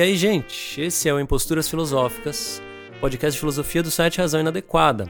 [0.00, 2.62] E aí, gente, esse é o Imposturas Filosóficas,
[3.02, 5.06] podcast de filosofia do site Razão Inadequada.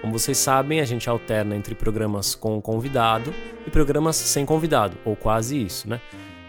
[0.00, 3.34] Como vocês sabem, a gente alterna entre programas com convidado
[3.66, 6.00] e programas sem convidado, ou quase isso, né?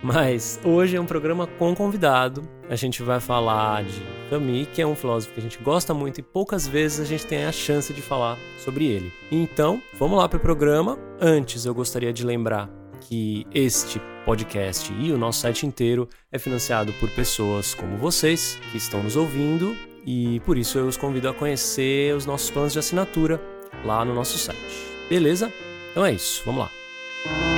[0.01, 2.47] Mas hoje é um programa com convidado.
[2.69, 4.01] A gente vai falar de
[4.31, 7.27] Camus, que é um filósofo que a gente gosta muito e poucas vezes a gente
[7.27, 9.11] tem a chance de falar sobre ele.
[9.29, 10.97] Então, vamos lá para o programa.
[11.19, 12.69] Antes, eu gostaria de lembrar
[13.01, 18.77] que este podcast e o nosso site inteiro é financiado por pessoas como vocês que
[18.77, 22.79] estão nos ouvindo e por isso eu os convido a conhecer os nossos planos de
[22.79, 23.41] assinatura
[23.83, 24.87] lá no nosso site.
[25.09, 25.51] Beleza?
[25.91, 27.50] Então é isso, vamos lá.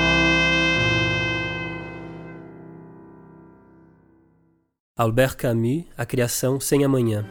[4.96, 7.26] Albert Camus, A Criação Sem Amanhã.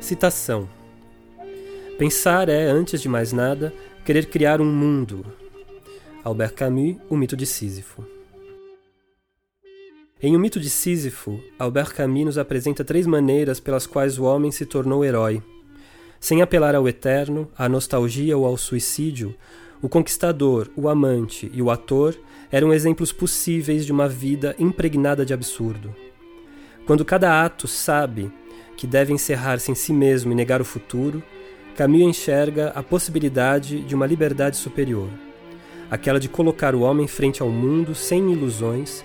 [0.00, 0.68] Citação:
[1.96, 3.72] Pensar é, antes de mais nada,
[4.04, 5.24] querer criar um mundo.
[6.24, 8.15] Albert Camus, O Mito de Sísifo.
[10.22, 14.50] Em O Mito de Sísifo, Albert Camus nos apresenta três maneiras pelas quais o homem
[14.50, 15.42] se tornou herói.
[16.18, 19.34] Sem apelar ao eterno, à nostalgia ou ao suicídio,
[19.82, 22.18] o conquistador, o amante e o ator
[22.50, 25.94] eram exemplos possíveis de uma vida impregnada de absurdo.
[26.86, 28.32] Quando cada ato sabe
[28.74, 31.22] que deve encerrar-se em si mesmo e negar o futuro,
[31.76, 35.10] Camus enxerga a possibilidade de uma liberdade superior,
[35.90, 39.04] aquela de colocar o homem frente ao mundo sem ilusões,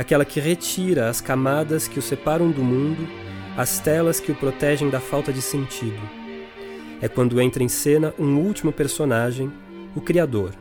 [0.00, 3.06] aquela que retira as camadas que o separam do mundo,
[3.54, 6.00] as telas que o protegem da falta de sentido.
[7.02, 9.52] É quando entra em cena um último personagem,
[9.94, 10.54] o Criador.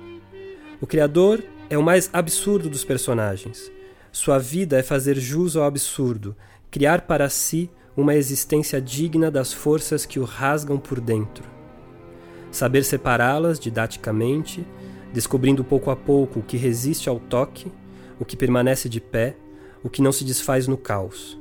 [0.81, 3.71] O Criador é o mais absurdo dos personagens.
[4.11, 6.35] Sua vida é fazer jus ao absurdo,
[6.69, 11.45] criar para si uma existência digna das forças que o rasgam por dentro.
[12.51, 14.67] Saber separá-las didaticamente,
[15.13, 17.71] descobrindo pouco a pouco o que resiste ao toque,
[18.19, 19.35] o que permanece de pé,
[19.83, 21.37] o que não se desfaz no caos.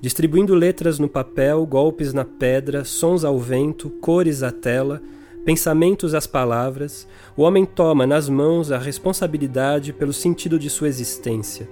[0.00, 5.00] Distribuindo letras no papel, golpes na pedra, sons ao vento, cores à tela,
[5.44, 7.06] pensamentos às palavras,
[7.36, 11.68] o homem toma nas mãos a responsabilidade pelo sentido de sua existência.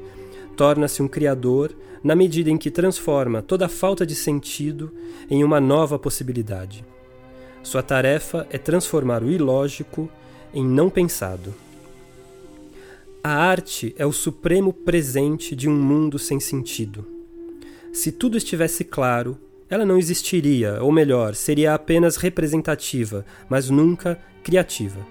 [0.57, 4.93] Torna-se um criador na medida em que transforma toda falta de sentido
[5.29, 6.85] em uma nova possibilidade.
[7.63, 10.09] Sua tarefa é transformar o ilógico
[10.55, 11.53] em não pensado.
[13.23, 17.07] A arte é o supremo presente de um mundo sem sentido.
[17.93, 19.39] Se tudo estivesse claro,
[19.69, 25.07] ela não existiria, ou melhor, seria apenas representativa, mas nunca criativa.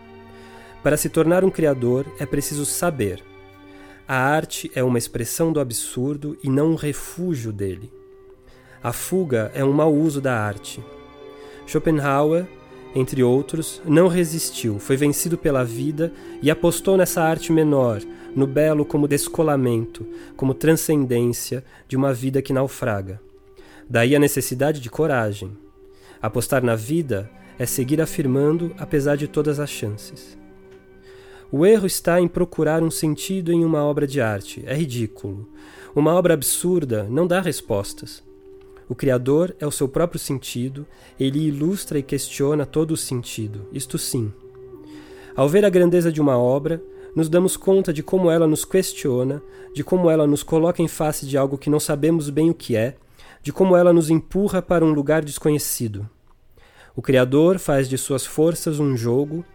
[0.81, 3.23] Para se tornar um criador é preciso saber,
[4.07, 7.93] a arte é uma expressão do absurdo e não um refúgio dele.
[8.81, 10.83] A fuga é um mau uso da arte.
[11.67, 12.47] Schopenhauer,
[12.95, 16.11] entre outros, não resistiu, foi vencido pela vida
[16.41, 18.01] e apostou nessa arte menor,
[18.35, 20.05] no belo como descolamento,
[20.35, 23.21] como transcendência de uma vida que naufraga.
[23.89, 25.51] Daí a necessidade de coragem.
[26.21, 30.37] Apostar na vida é seguir afirmando apesar de todas as chances.
[31.51, 34.63] O erro está em procurar um sentido em uma obra de arte.
[34.67, 35.49] É ridículo.
[35.95, 38.23] Uma obra absurda não dá respostas.
[38.89, 40.85] O Criador é o seu próprio sentido,
[41.19, 44.33] ele ilustra e questiona todo o sentido, isto sim.
[45.35, 46.81] Ao ver a grandeza de uma obra,
[47.15, 49.41] nos damos conta de como ela nos questiona,
[49.73, 52.75] de como ela nos coloca em face de algo que não sabemos bem o que
[52.75, 52.97] é,
[53.41, 56.09] de como ela nos empurra para um lugar desconhecido.
[56.95, 59.45] O Criador faz de suas forças um jogo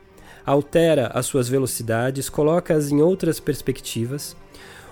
[0.45, 4.37] altera as suas velocidades, coloca-as em outras perspectivas.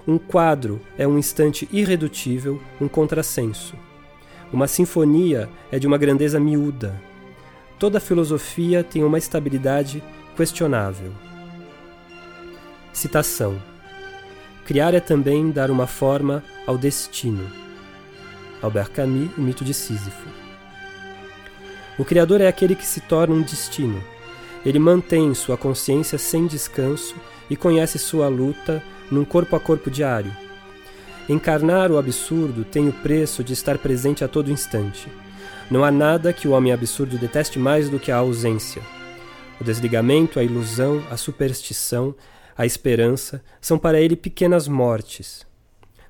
[0.07, 3.77] Um quadro é um instante irredutível, um contrassenso.
[4.53, 7.01] Uma sinfonia é de uma grandeza miúda.
[7.79, 10.03] Toda filosofia tem uma estabilidade
[10.37, 11.13] questionável.
[12.93, 13.61] Citação:
[14.67, 17.51] Criar é também dar uma forma ao destino.
[18.61, 20.29] Albert Camus, O Mito de Sísifo.
[21.99, 24.03] O Criador é aquele que se torna um destino,
[24.65, 27.17] ele mantém sua consciência sem descanso
[27.51, 30.33] e conhece sua luta num corpo a corpo diário.
[31.33, 35.09] Encarnar o absurdo tem o preço de estar presente a todo instante.
[35.71, 38.83] Não há nada que o homem absurdo deteste mais do que a ausência.
[39.59, 42.15] O desligamento, a ilusão, a superstição,
[42.55, 45.47] a esperança são para ele pequenas mortes.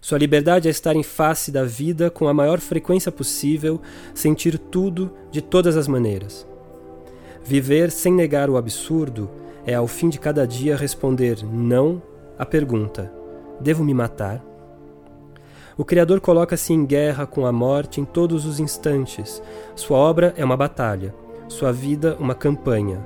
[0.01, 3.81] Sua liberdade é estar em face da vida com a maior frequência possível,
[4.13, 6.45] sentir tudo de todas as maneiras.
[7.45, 9.31] Viver sem negar o absurdo
[9.65, 12.03] é, ao fim de cada dia, responder não
[12.37, 13.13] à pergunta:
[13.61, 14.51] Devo me matar?
[15.77, 19.43] O Criador coloca-se em guerra com a morte em todos os instantes.
[19.75, 21.15] Sua obra é uma batalha,
[21.49, 23.01] sua vida uma campanha.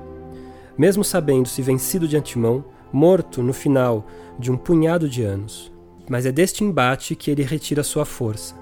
[0.77, 4.07] Mesmo sabendo-se vencido de antemão, morto no final
[4.39, 5.73] de um punhado de anos.
[6.09, 8.55] Mas é deste embate que ele retira sua força.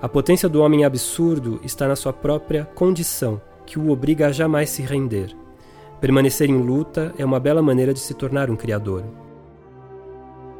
[0.00, 4.70] A potência do homem absurdo está na sua própria condição, que o obriga a jamais
[4.70, 5.34] se render.
[6.00, 9.04] Permanecer em luta é uma bela maneira de se tornar um criador.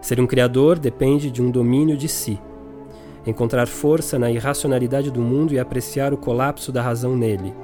[0.00, 2.40] Ser um criador depende de um domínio de si,
[3.26, 7.54] encontrar força na irracionalidade do mundo e apreciar o colapso da razão nele.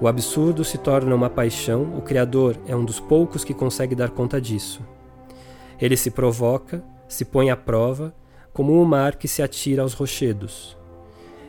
[0.00, 4.10] O absurdo se torna uma paixão, o Criador é um dos poucos que consegue dar
[4.10, 4.80] conta disso.
[5.80, 8.14] Ele se provoca, se põe à prova,
[8.52, 10.76] como o mar que se atira aos rochedos.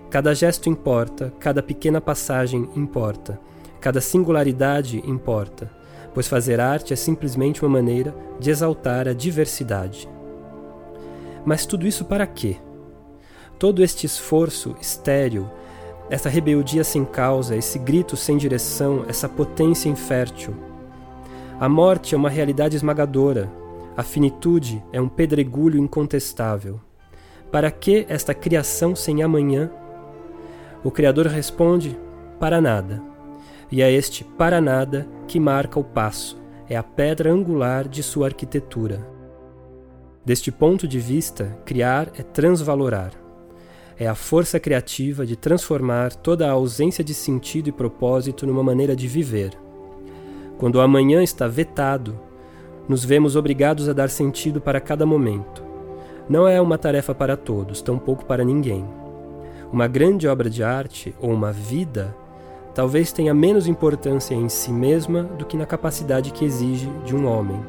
[0.09, 3.39] Cada gesto importa, cada pequena passagem importa,
[3.79, 5.71] cada singularidade importa,
[6.13, 10.09] pois fazer arte é simplesmente uma maneira de exaltar a diversidade.
[11.45, 12.57] Mas tudo isso para quê?
[13.59, 15.45] Todo este esforço estéril,
[16.09, 20.55] essa rebeldia sem causa, esse grito sem direção, essa potência infértil.
[21.59, 23.51] A morte é uma realidade esmagadora,
[23.97, 26.79] a finitude é um pedregulho incontestável.
[27.51, 29.69] Para que esta criação sem amanhã?
[30.81, 31.99] O Criador responde:
[32.39, 33.03] para nada.
[33.69, 38.27] E é este para nada que marca o passo, é a pedra angular de sua
[38.27, 39.05] arquitetura.
[40.23, 43.18] Deste ponto de vista, criar é transvalorar
[43.99, 48.95] é a força criativa de transformar toda a ausência de sentido e propósito numa maneira
[48.95, 49.51] de viver.
[50.57, 52.17] Quando o amanhã está vetado,
[52.87, 55.61] nos vemos obrigados a dar sentido para cada momento.
[56.29, 58.87] Não é uma tarefa para todos, tampouco para ninguém.
[59.69, 62.15] Uma grande obra de arte, ou uma vida,
[62.73, 67.27] talvez tenha menos importância em si mesma do que na capacidade que exige de um
[67.27, 67.59] homem.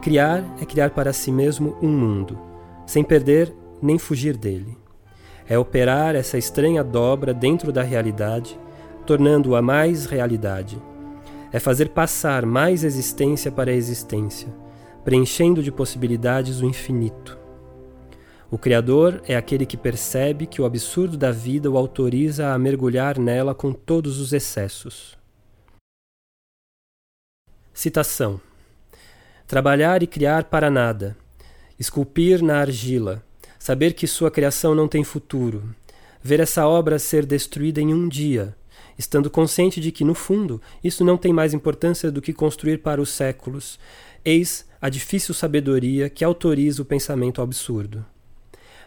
[0.00, 2.38] Criar é criar para si mesmo um mundo,
[2.86, 4.78] sem perder nem fugir dele.
[5.48, 8.58] É operar essa estranha dobra dentro da realidade,
[9.04, 10.80] tornando-a mais realidade.
[11.52, 14.48] É fazer passar mais existência para a existência,
[15.04, 17.42] preenchendo de possibilidades o infinito.
[18.50, 23.18] O Criador é aquele que percebe que o absurdo da vida o autoriza a mergulhar
[23.18, 25.16] nela com todos os excessos.
[27.72, 28.38] Citação:
[29.46, 31.16] Trabalhar e criar para nada,
[31.78, 33.24] esculpir na argila,
[33.62, 35.62] saber que sua criação não tem futuro,
[36.20, 38.56] ver essa obra ser destruída em um dia,
[38.98, 43.00] estando consciente de que, no fundo, isso não tem mais importância do que construir para
[43.00, 43.78] os séculos,
[44.24, 48.04] eis a difícil sabedoria que autoriza o pensamento absurdo.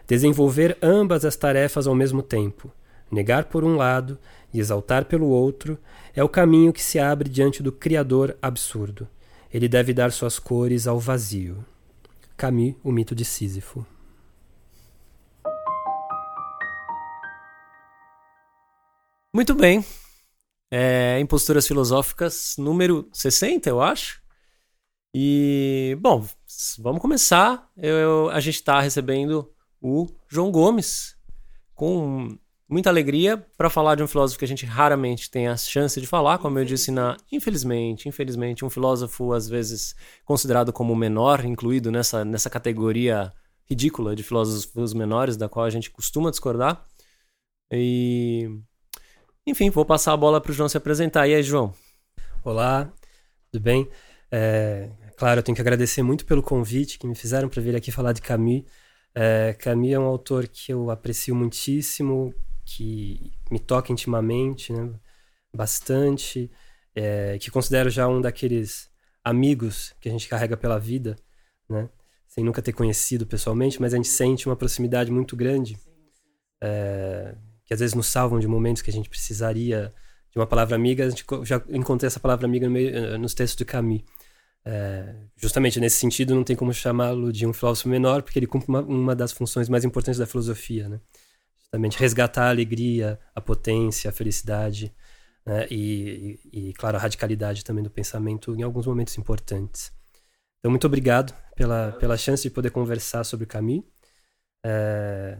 [0.06, 2.70] Desenvolver ambas as tarefas ao mesmo tempo,
[3.10, 4.18] negar por um lado
[4.52, 5.78] e exaltar pelo outro,
[6.14, 9.08] é o caminho que se abre diante do Criador absurdo.
[9.50, 11.64] Ele deve dar suas cores ao vazio.
[12.36, 13.86] Camus, o mito de Sísifo.
[19.36, 19.84] Muito bem.
[20.70, 24.22] É, Imposturas Filosóficas número 60, eu acho.
[25.14, 26.26] E, bom,
[26.78, 27.70] vamos começar.
[27.76, 31.18] Eu, a gente está recebendo o João Gomes
[31.74, 36.00] com muita alegria para falar de um filósofo que a gente raramente tem a chance
[36.00, 41.44] de falar, como eu disse na infelizmente, infelizmente, um filósofo às vezes considerado como menor,
[41.44, 43.30] incluído nessa nessa categoria
[43.66, 46.86] ridícula de filósofos menores da qual a gente costuma discordar.
[47.70, 48.62] E
[49.46, 51.28] enfim, vou passar a bola para o João se apresentar.
[51.28, 51.72] E aí, João?
[52.42, 52.92] Olá,
[53.52, 53.88] tudo bem?
[54.28, 57.92] É, claro, eu tenho que agradecer muito pelo convite que me fizeram para vir aqui
[57.92, 58.64] falar de Camus.
[59.14, 62.34] É, Camus é um autor que eu aprecio muitíssimo,
[62.64, 64.92] que me toca intimamente, né?
[65.54, 66.50] bastante,
[66.92, 68.90] é, que considero já um daqueles
[69.22, 71.14] amigos que a gente carrega pela vida,
[71.68, 71.88] né?
[72.26, 75.78] sem nunca ter conhecido pessoalmente, mas a gente sente uma proximidade muito grande.
[76.60, 79.92] É, que às vezes nos salvam de momentos que a gente precisaria
[80.30, 81.04] de uma palavra amiga.
[81.06, 84.02] A gente já encontrei essa palavra amiga no meio, eh, nos textos de Camus.
[84.64, 88.68] É, justamente nesse sentido, não tem como chamá-lo de um filósofo menor, porque ele cumpre
[88.68, 91.00] uma, uma, das funções mais importantes da filosofia, né?
[91.58, 94.92] Justamente resgatar a alegria, a potência, a felicidade,
[95.44, 95.66] né?
[95.70, 99.92] e, e, e, claro, a radicalidade também do pensamento em alguns momentos importantes.
[100.58, 103.84] Então, muito obrigado pela, pela chance de poder conversar sobre Camus.
[104.64, 105.38] É,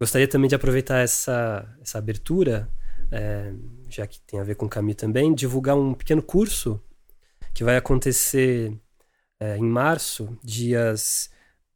[0.00, 2.68] Gostaria também de aproveitar essa, essa abertura,
[3.10, 3.52] é,
[3.88, 6.80] já que tem a ver com o Camus também, divulgar um pequeno curso
[7.52, 8.78] que vai acontecer
[9.40, 11.30] é, em março, dias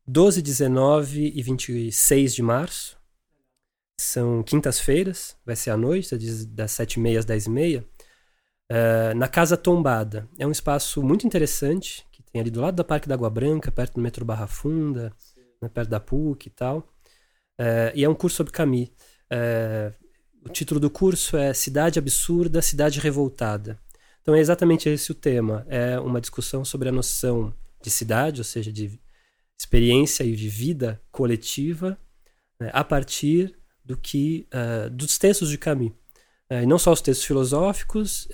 [0.06, 3.00] 12, 19 e 26 de março.
[3.98, 6.16] são quintas-feiras, vai ser à noite,
[6.48, 7.86] das sete e meia às dez e meia,
[8.70, 10.28] uh, na Casa Tombada.
[10.38, 13.70] É um espaço muito interessante, que tem ali do lado da Parque da Água Branca,
[13.70, 15.12] perto do metrô Barra Funda,
[15.60, 16.91] né, perto da PUC e tal.
[17.62, 18.88] Uh, e é um curso sobre Camus.
[19.30, 19.94] Uh,
[20.44, 23.78] o título do curso é Cidade Absurda, Cidade Revoltada.
[24.20, 25.64] Então é exatamente esse o tema.
[25.68, 28.98] É uma discussão sobre a noção de cidade, ou seja, de
[29.56, 31.96] experiência e de vida coletiva,
[32.58, 35.92] né, a partir do que uh, dos textos de Camus.
[36.50, 38.28] E não só os textos filosóficos,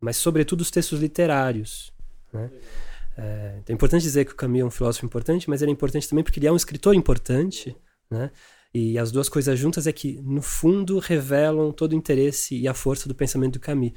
[0.00, 1.92] mas sobretudo os textos literários.
[2.32, 2.50] Né?
[3.18, 5.74] É, então é importante dizer que o Camus é um filósofo importante, mas ele é
[5.74, 7.76] importante também porque ele é um escritor importante,
[8.10, 8.30] né?
[8.74, 12.74] E as duas coisas juntas é que, no fundo, revelam todo o interesse e a
[12.74, 13.92] força do pensamento do Camus,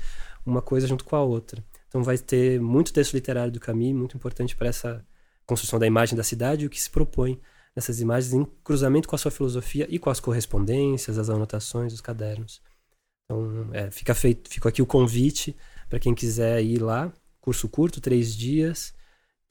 [0.46, 1.64] uma coisa junto com a outra.
[1.88, 5.06] Então vai ter muito texto literário do Camus, muito importante para essa
[5.46, 7.42] construção da imagem da cidade e o que se propõe
[7.76, 12.02] nessas imagens em cruzamento com a sua filosofia e com as correspondências, as anotações, os
[12.02, 12.62] cadernos.
[13.26, 15.56] Então, é, fica feito, fica aqui o convite
[15.88, 17.12] para quem quiser ir lá,
[17.42, 18.94] curso curto, três dias.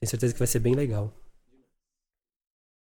[0.00, 1.12] Tenho certeza que vai ser bem legal.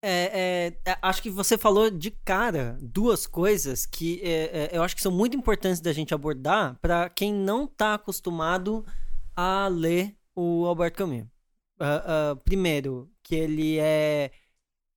[0.05, 4.83] É, é, é acho que você falou de cara duas coisas que é, é, eu
[4.83, 8.85] acho que são muito importantes da gente abordar para quem não está acostumado
[9.37, 11.27] a ler o Albert Camus.
[11.81, 14.31] Uh, uh, primeiro, que ele é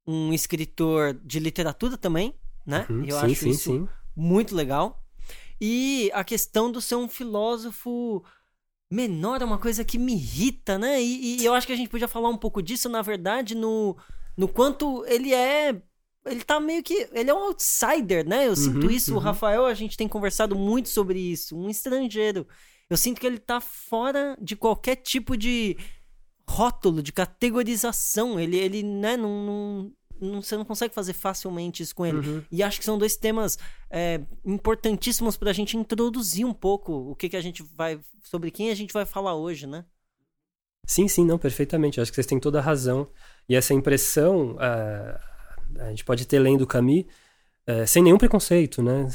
[0.07, 2.35] um escritor de literatura também,
[2.65, 2.85] né?
[2.89, 3.87] Uhum, eu sim, acho sim, isso sim.
[4.15, 5.03] muito legal.
[5.59, 8.23] E a questão do ser um filósofo
[8.91, 11.01] menor é uma coisa que me irrita, né?
[11.01, 13.97] E, e, eu acho que a gente podia falar um pouco disso, na verdade, no,
[14.37, 15.81] no quanto ele é.
[16.25, 17.07] Ele tá meio que.
[17.11, 18.45] Ele é um outsider, né?
[18.45, 19.11] Eu uhum, sinto isso.
[19.11, 19.17] Uhum.
[19.17, 21.57] O Rafael, a gente tem conversado muito sobre isso.
[21.57, 22.47] Um estrangeiro.
[22.89, 25.77] Eu sinto que ele tá fora de qualquer tipo de
[26.47, 28.39] rótulo, de categorização.
[28.39, 32.17] Ele, ele né, não, não, não, você não consegue fazer facilmente isso com ele.
[32.17, 32.43] Uhum.
[32.51, 33.57] E acho que são dois temas
[33.89, 37.99] é, importantíssimos para a gente introduzir um pouco o que, que a gente vai.
[38.23, 39.85] sobre quem a gente vai falar hoje, né?
[40.85, 41.99] Sim, sim, não, perfeitamente.
[41.99, 43.07] Acho que vocês têm toda a razão.
[43.47, 47.05] E essa impressão, uh, a gente pode ter lendo Camus
[47.67, 49.07] uh, sem nenhum preconceito, né?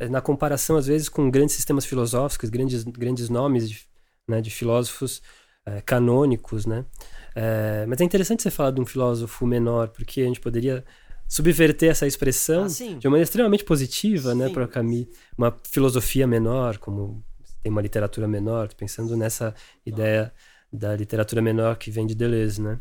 [0.00, 3.86] Uh, na comparação, às vezes, com grandes sistemas filosóficos, grandes, grandes nomes de,
[4.26, 5.22] né, de filósofos
[5.68, 6.86] é, canônicos, né?
[7.34, 10.82] É, mas é interessante você falar de um filósofo menor, porque a gente poderia
[11.28, 14.48] subverter essa expressão ah, de uma maneira extremamente positiva, né, sim.
[14.48, 17.22] né, para Camus, uma filosofia menor, como
[17.62, 20.32] tem uma literatura menor, pensando nessa ideia
[20.72, 22.78] da literatura menor que vem de Deleuze, né?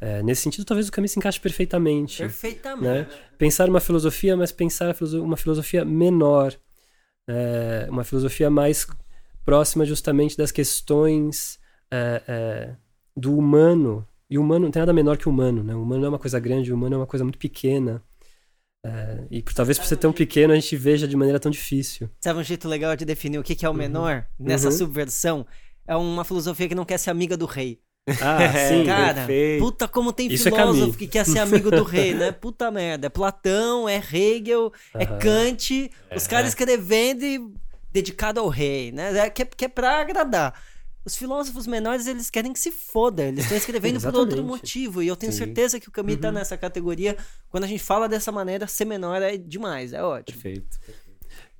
[0.00, 2.18] É, nesse sentido, talvez o Camus se encaixe perfeitamente.
[2.18, 2.84] Perfeitamente.
[2.84, 3.06] Né?
[3.38, 6.54] Pensar uma filosofia, mas pensar uma filosofia menor,
[7.28, 8.86] é, uma filosofia mais
[9.44, 11.58] próxima justamente das questões
[11.90, 12.76] é, é,
[13.16, 14.06] do humano.
[14.28, 15.74] E o humano não tem nada menor que o humano, né?
[15.74, 18.02] O humano é uma coisa grande, o humano é uma coisa muito pequena.
[18.84, 22.08] É, e talvez por ser tão pequeno a gente veja de maneira tão difícil.
[22.20, 24.46] Sabe um jeito legal de definir o que é o menor uhum.
[24.46, 24.72] nessa uhum.
[24.72, 25.46] subversão?
[25.86, 27.80] É uma filosofia que não quer ser amiga do rei.
[28.20, 29.62] Ah, sim, cara, perfeito.
[29.62, 32.32] puta como tem Isso é filósofo é que quer ser amigo do rei, né?
[32.32, 33.06] Puta merda.
[33.06, 37.40] É Platão, é Hegel, é Kant, os caras escrevendo e
[37.92, 39.16] dedicado ao rei, né?
[39.18, 40.54] É, que, é, que é pra agradar.
[41.02, 43.24] Os filósofos menores, eles querem que se foda.
[43.24, 45.02] Eles estão escrevendo por outro motivo.
[45.02, 45.38] E eu tenho Sim.
[45.38, 46.34] certeza que o Camus tá uhum.
[46.34, 47.16] tá nessa categoria.
[47.48, 50.40] Quando a gente fala dessa maneira, ser menor é demais, é ótimo.
[50.40, 50.78] Perfeito.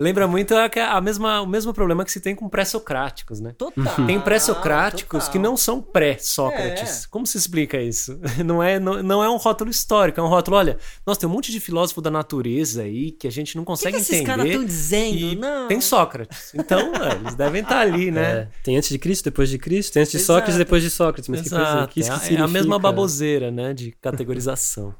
[0.01, 3.53] Lembra muito a, a mesma, o mesmo problema que se tem com pré-socráticos, né?
[3.55, 4.07] Total.
[4.07, 7.03] Tem pré-socráticos que não são pré-Sócrates.
[7.03, 7.07] É.
[7.07, 8.19] Como se explica isso?
[8.43, 11.31] Não é, não, não é um rótulo histórico, é um rótulo, olha, nós tem um
[11.31, 14.23] monte de filósofo da natureza aí que a gente não consegue que que entender.
[14.23, 15.67] Esses caras estão dizendo, não.
[15.67, 16.51] Tem Sócrates.
[16.55, 18.31] Então, é, eles devem estar ali, né?
[18.31, 18.47] É.
[18.63, 20.39] Tem antes de Cristo, depois de Cristo, tem antes de Exato.
[20.39, 21.29] Sócrates, depois de Sócrates.
[21.29, 21.63] Mas Exato.
[21.63, 24.95] que coisa, que isso que é a mesma baboseira, né, de categorização.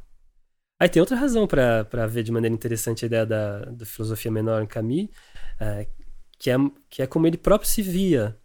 [0.81, 4.63] Aí tem outra razão para ver de maneira interessante a ideia da, da filosofia menor
[4.63, 5.09] em Camus,
[5.59, 5.85] é,
[6.39, 6.55] que, é,
[6.89, 8.35] que é como ele próprio se via.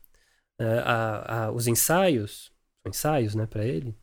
[0.58, 2.52] É, a, a, os ensaios,
[2.86, 3.96] ensaios né, para ele,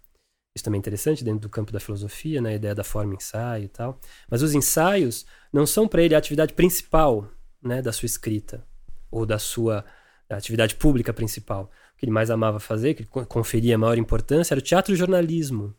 [0.55, 3.65] isso também é interessante dentro do campo da filosofia, né, a ideia da forma ensaio
[3.65, 7.29] e tal, mas os ensaios não são para ele a atividade principal
[7.61, 8.65] né, da sua escrita,
[9.11, 9.85] ou da sua
[10.27, 11.71] atividade pública principal.
[11.93, 14.97] O que ele mais amava fazer, que conferia maior importância, era o teatro e o
[14.97, 15.75] jornalismo.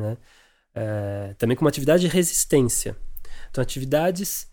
[0.00, 0.16] Né?
[0.74, 2.96] É, também como atividade de resistência.
[3.50, 4.50] Então, atividades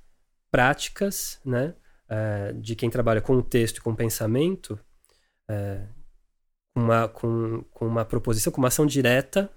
[0.52, 1.74] práticas, né,
[2.10, 4.80] é, de quem trabalha com o texto e com o pensamento,
[5.48, 5.82] é,
[6.76, 9.50] uma, com, com uma proposição, com uma ação direta,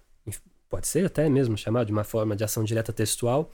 [0.68, 3.50] pode ser até mesmo chamado de uma forma de ação direta textual,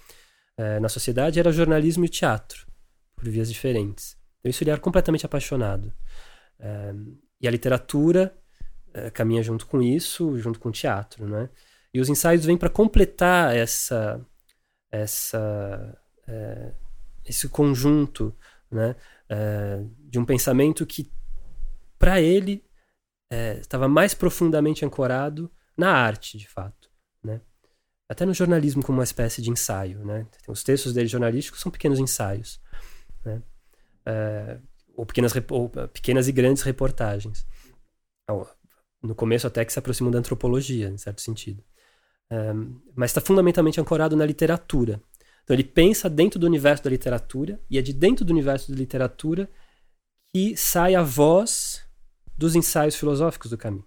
[0.80, 2.66] na sociedade, era jornalismo e teatro,
[3.14, 4.16] por vias diferentes.
[4.40, 5.92] Então, isso ele era completamente apaixonado.
[7.40, 8.36] E a literatura
[9.12, 11.48] caminha junto com isso, junto com o teatro, né?
[11.92, 14.24] E os ensaios vêm para completar essa,
[14.90, 16.72] essa, é,
[17.24, 18.36] esse conjunto
[18.70, 18.94] né,
[19.28, 21.10] é, de um pensamento que,
[21.98, 22.64] para ele,
[23.30, 26.90] é, estava mais profundamente ancorado na arte, de fato.
[27.22, 27.40] Né?
[28.08, 30.04] Até no jornalismo como uma espécie de ensaio.
[30.04, 30.26] Né?
[30.46, 32.60] Os textos dele jornalísticos são pequenos ensaios.
[33.24, 33.42] Né?
[34.06, 34.58] É,
[34.94, 37.46] ou, pequenas, ou pequenas e grandes reportagens.
[39.02, 41.62] No começo até que se aproximam da antropologia, em certo sentido.
[42.94, 45.02] Mas está fundamentalmente ancorado na literatura.
[45.44, 48.76] Então ele pensa dentro do universo da literatura e é de dentro do universo da
[48.76, 49.50] literatura
[50.34, 51.82] que sai a voz
[52.36, 53.84] dos ensaios filosóficos do Camus.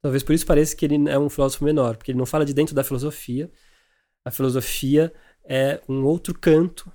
[0.00, 2.54] Talvez por isso pareça que ele é um filósofo menor, porque ele não fala de
[2.54, 3.50] dentro da filosofia.
[4.24, 5.12] A filosofia
[5.44, 6.90] é um outro canto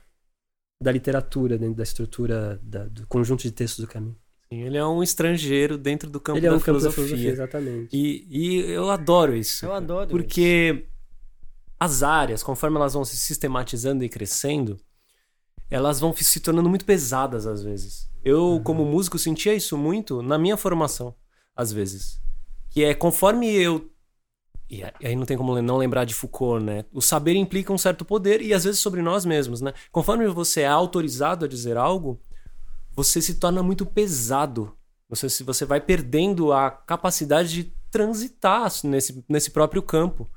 [0.81, 4.15] da literatura, dentro da estrutura da, do conjunto de textos do Camus.
[4.51, 6.91] Ele é um estrangeiro dentro do campo, ele é da, um filosofia.
[6.91, 7.31] campo da filosofia.
[7.31, 7.95] Exatamente.
[7.95, 9.65] E, e eu adoro isso.
[9.65, 10.87] Eu adoro Porque
[11.79, 14.77] as áreas, conforme elas vão se sistematizando e crescendo,
[15.69, 18.09] elas vão se tornando muito pesadas às vezes.
[18.23, 18.63] Eu, uhum.
[18.63, 21.15] como músico, sentia isso muito na minha formação,
[21.55, 22.21] às vezes.
[22.69, 23.89] Que é conforme eu.
[24.69, 26.85] E aí não tem como não lembrar de Foucault, né?
[26.93, 29.73] O saber implica um certo poder e às vezes sobre nós mesmos, né?
[29.91, 32.21] Conforme você é autorizado a dizer algo,
[33.03, 34.75] você se torna muito pesado.
[35.09, 40.29] Você, você vai perdendo a capacidade de transitar nesse, nesse próprio campo.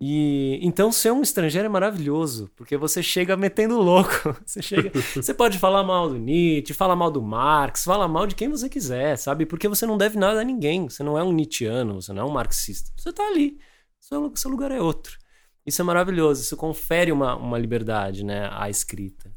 [0.00, 4.36] E então ser um estrangeiro é maravilhoso, porque você chega metendo louco.
[4.46, 8.36] Você chega, você pode falar mal do Nietzsche, falar mal do Marx, falar mal de
[8.36, 9.44] quem você quiser, sabe?
[9.44, 10.88] Porque você não deve nada a ninguém.
[10.88, 12.92] Você não é um Nietzscheano, você não é um marxista.
[12.96, 13.58] Você tá ali.
[13.98, 15.18] Seu, seu lugar é outro.
[15.66, 19.30] Isso é maravilhoso, isso confere uma, uma liberdade, né, à escrita.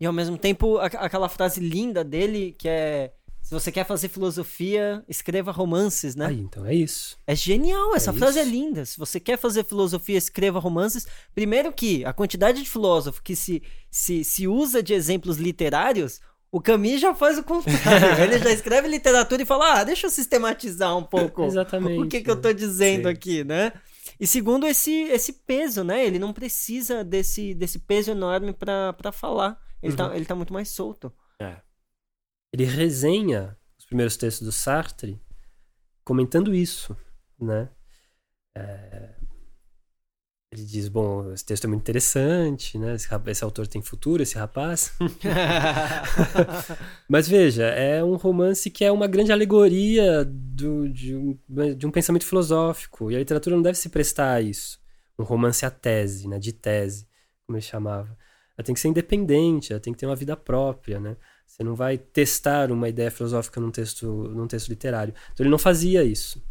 [0.00, 5.02] E ao mesmo tempo, aquela frase linda dele que é se você quer fazer filosofia,
[5.08, 6.32] escreva romances, né?
[6.32, 7.18] Então é isso.
[7.26, 8.50] É genial, essa é frase é isso.
[8.50, 8.84] é linda.
[8.84, 11.06] Se você quer fazer filosofia, escreva romances.
[11.34, 16.20] Primeiro que a quantidade de filósofo que se, se, se usa de exemplos literários,
[16.52, 18.22] o Camus já faz o contrário.
[18.22, 22.20] Ele já escreve literatura e fala: ah, deixa eu sistematizar um pouco Exatamente, o que,
[22.20, 23.12] que eu tô dizendo Sim.
[23.12, 23.72] aqui, né?
[24.18, 26.06] E segundo, esse, esse peso, né?
[26.06, 29.58] Ele não precisa desse, desse peso enorme para falar.
[29.82, 30.10] Ele, tá, uhum.
[30.10, 31.12] tá, ele tá muito mais solto.
[31.40, 31.60] É
[32.52, 35.20] ele resenha os primeiros textos do Sartre
[36.04, 36.96] comentando isso,
[37.38, 37.68] né?
[38.56, 39.14] É...
[40.52, 42.96] Ele diz, bom, esse texto é muito interessante, né?
[42.96, 44.92] Esse, esse autor tem futuro, esse rapaz.
[47.08, 51.38] Mas veja, é um romance que é uma grande alegoria do, de, um,
[51.78, 53.12] de um pensamento filosófico.
[53.12, 54.80] E a literatura não deve se prestar a isso.
[55.16, 56.36] Um romance à tese, né?
[56.40, 57.06] De tese,
[57.46, 58.18] como ele chamava.
[58.60, 61.16] Ela tem que ser independente, ela tem que ter uma vida própria, né?
[61.46, 65.14] Você não vai testar uma ideia filosófica num texto, num texto literário.
[65.32, 66.44] Então ele não fazia isso.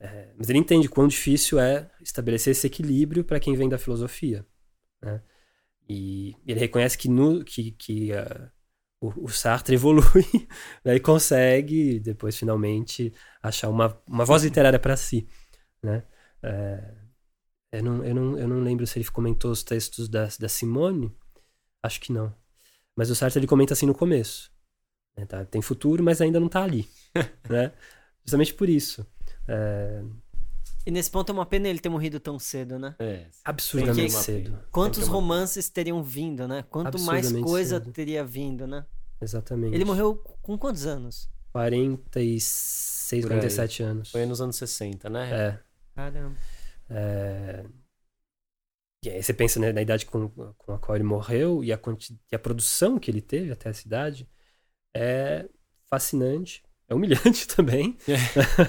[0.00, 4.46] É, mas ele entende quão difícil é estabelecer esse equilíbrio para quem vem da filosofia.
[5.02, 5.22] Né?
[5.86, 8.50] E ele reconhece que, no, que, que uh,
[8.98, 10.24] o, o, Sartre evolui
[10.82, 10.96] né?
[10.96, 13.12] e consegue, depois, finalmente,
[13.42, 15.28] achar uma, uma voz literária para si.
[15.82, 16.02] Né?
[16.42, 16.94] É,
[17.72, 21.14] eu, não, eu, não, eu não lembro se ele comentou os textos da, da Simone.
[21.82, 22.34] Acho que não.
[22.94, 24.50] Mas o Sartre ele comenta assim no começo.
[25.16, 25.44] Né, tá?
[25.44, 26.88] Tem futuro, mas ainda não está ali.
[27.48, 27.72] né?
[28.24, 29.06] Justamente por isso.
[29.48, 30.02] É...
[30.84, 32.96] E nesse ponto é uma pena ele ter morrido tão cedo, né?
[32.98, 34.58] É, absurdamente cedo.
[34.72, 36.64] Quantos romances teriam vindo, né?
[36.68, 37.92] Quanto mais coisa cedo.
[37.92, 38.84] teria vindo, né?
[39.20, 39.74] Exatamente.
[39.74, 41.30] Ele morreu com quantos anos?
[41.52, 44.10] 46, 47 anos.
[44.10, 45.30] Foi nos anos 60, né?
[45.30, 45.58] É.
[45.94, 46.36] Caramba.
[46.90, 47.64] É...
[49.04, 51.80] E aí você pensa né, na idade com, com a qual ele morreu e a,
[52.30, 54.28] e a produção que ele teve até essa idade
[54.94, 55.48] é
[55.90, 56.62] fascinante.
[56.88, 57.96] É humilhante também.
[58.08, 58.14] É.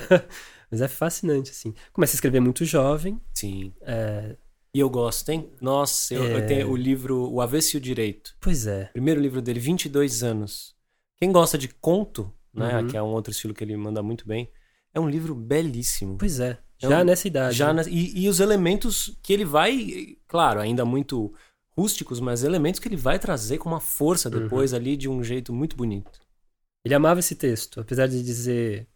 [0.72, 1.74] Mas é fascinante, assim.
[1.92, 3.22] Começa a escrever muito jovem.
[3.34, 3.74] Sim.
[3.82, 4.36] É...
[4.74, 5.52] E eu gosto, hein?
[5.62, 6.36] Nossa, eu, é...
[6.38, 8.36] eu, tenho o livro O Avesso e o Direito.
[8.42, 8.86] Pois é.
[8.86, 10.76] Primeiro livro dele, 22 anos.
[11.18, 12.80] Quem gosta de conto, né?
[12.80, 12.88] Uhum.
[12.88, 14.52] Que é um outro estilo que ele manda muito bem.
[14.92, 16.18] É um livro belíssimo.
[16.18, 16.58] Pois é.
[16.90, 17.56] Já é um, nessa idade.
[17.56, 17.84] Já né?
[17.84, 21.34] na, e, e, os elementos que ele vai, claro, ainda muito
[21.76, 24.44] rústicos, mas elementos que ele vai trazer com uma força uhum.
[24.44, 24.78] depois uhum.
[24.78, 26.20] ali de um jeito muito bonito.
[26.86, 28.88] Ele amava esse texto, apesar de dizer.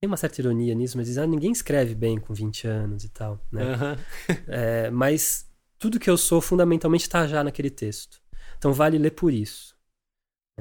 [0.00, 3.08] Tem uma certa ironia nisso, mas diz, ah, ninguém escreve bem com 20 anos e
[3.10, 3.62] tal, né?
[3.62, 4.34] Uhum.
[4.48, 5.46] é, mas
[5.78, 8.20] tudo que eu sou fundamentalmente está já naquele texto.
[8.56, 9.78] Então vale ler por isso.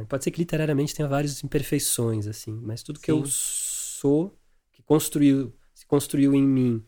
[0.08, 3.20] Pode ser que literariamente tenha várias imperfeições, assim, mas tudo que Sim.
[3.20, 4.38] eu sou,
[4.72, 5.54] que construiu
[5.90, 6.86] construiu em mim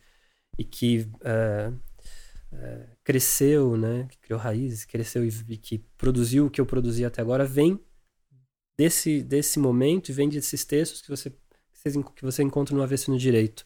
[0.58, 1.74] e que uh,
[2.54, 4.08] uh, cresceu, né?
[4.10, 7.80] Que criou raízes, cresceu e, e, que produziu o que eu produzi até agora, vem
[8.78, 11.32] desse, desse momento e vem desses textos que você,
[12.16, 13.66] que você encontra no avesso no direito.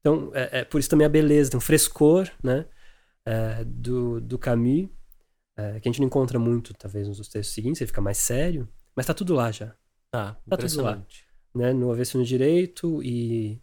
[0.00, 2.64] Então, é, é, por isso também a beleza, um frescor, né?
[3.24, 4.88] É, do, do Camus,
[5.56, 8.68] é, que a gente não encontra muito, talvez, nos textos seguintes, ele fica mais sério,
[8.94, 9.74] mas tá tudo lá já.
[10.12, 11.04] Tá, Tá tudo lá.
[11.52, 11.72] Né?
[11.72, 13.60] No avesso no direito e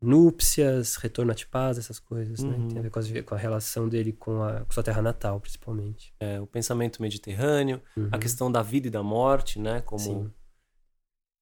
[0.00, 2.56] núpcias, retorno à paz, essas coisas, né?
[2.56, 2.68] Uhum.
[2.68, 5.40] Tem a ver com, as- com a relação dele com a com sua terra natal,
[5.40, 6.14] principalmente.
[6.20, 8.08] É, o pensamento mediterrâneo, Uhum.
[8.12, 9.80] a questão da vida e da morte, né?
[9.80, 10.32] Como Sim.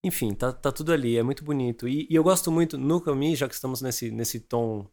[0.05, 1.89] Enfim, tá, tá tudo ali, é muito bonito.
[1.89, 4.87] E, e eu gosto muito, no Camus, já que estamos nesse, nesse tom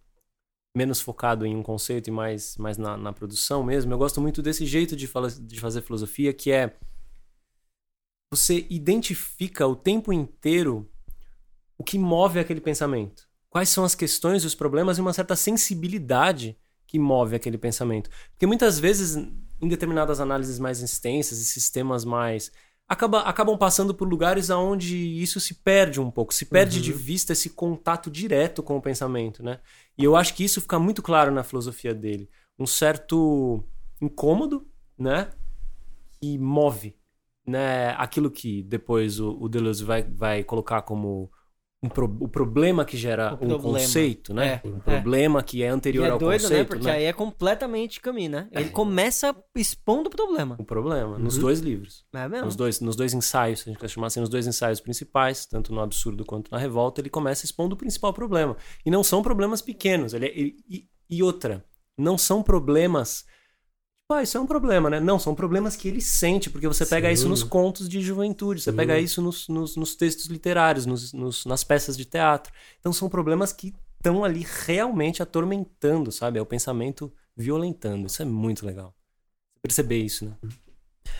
[0.75, 4.41] menos focado em um conceito e mais, mais na, na produção mesmo, eu gosto muito
[4.41, 6.77] desse jeito de, fala, de fazer filosofia, que é
[8.33, 10.89] você identifica o tempo inteiro
[11.77, 13.27] o que move aquele pensamento.
[13.51, 18.09] Quais são as questões, os problemas e uma certa sensibilidade que move aquele pensamento.
[18.31, 19.15] Porque muitas vezes,
[19.61, 22.51] em determinadas análises mais extensas e sistemas mais
[22.87, 26.83] acaba, acabam passando por lugares aonde isso se perde um pouco, se perde Uhum.
[26.83, 29.59] de vista esse contato direto com o pensamento, né?
[29.97, 33.63] E eu acho que isso fica muito claro na filosofia dele, um certo
[34.01, 34.65] incômodo,
[34.97, 35.29] né?
[36.19, 36.95] Que move,
[37.45, 37.91] né?
[37.97, 41.31] Aquilo que depois o, o Deleuze vai, vai colocar como
[41.83, 43.59] um pro- o problema que gera O um problema.
[43.63, 44.61] conceito, né?
[44.63, 44.79] É, um é.
[44.81, 46.65] problema que é E anterior é ao doido, conceito, né?
[46.65, 48.47] Porque aí é completamente caminho, né?
[48.51, 50.55] Ele começa expondo o problema.
[50.59, 51.41] o problema nos Uhum.
[51.41, 52.05] dois livros.
[52.13, 52.45] É mesmo?
[52.45, 55.45] Nos dois, nos dois ensaios, se a gente quer chamar assim, nos dois ensaios principais,
[55.47, 58.55] tanto no absurdo quanto na revolta, ele começa expondo o principal problema.
[58.85, 60.13] E não são problemas pequenos.
[60.13, 61.65] Ele, é- ele- e, e outra,
[61.97, 63.25] não são problemas.
[64.19, 64.99] Isso é um problema, né?
[64.99, 67.13] Não, são problemas que ele sente, porque você pega Sim.
[67.13, 68.77] isso nos contos de juventude, você Sim.
[68.77, 72.51] pega isso nos, nos, nos textos literários, nos, nas peças de teatro.
[72.79, 76.39] Então são problemas que estão ali realmente atormentando, sabe?
[76.39, 78.07] É o pensamento violentando.
[78.07, 78.95] Isso é muito legal.
[79.61, 80.35] Perceber isso, né?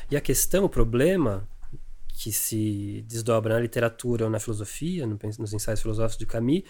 [0.10, 1.48] E a questão, o problema
[2.14, 6.64] que se desdobra na literatura ou na filosofia, nos ensaios filosóficos de Camus,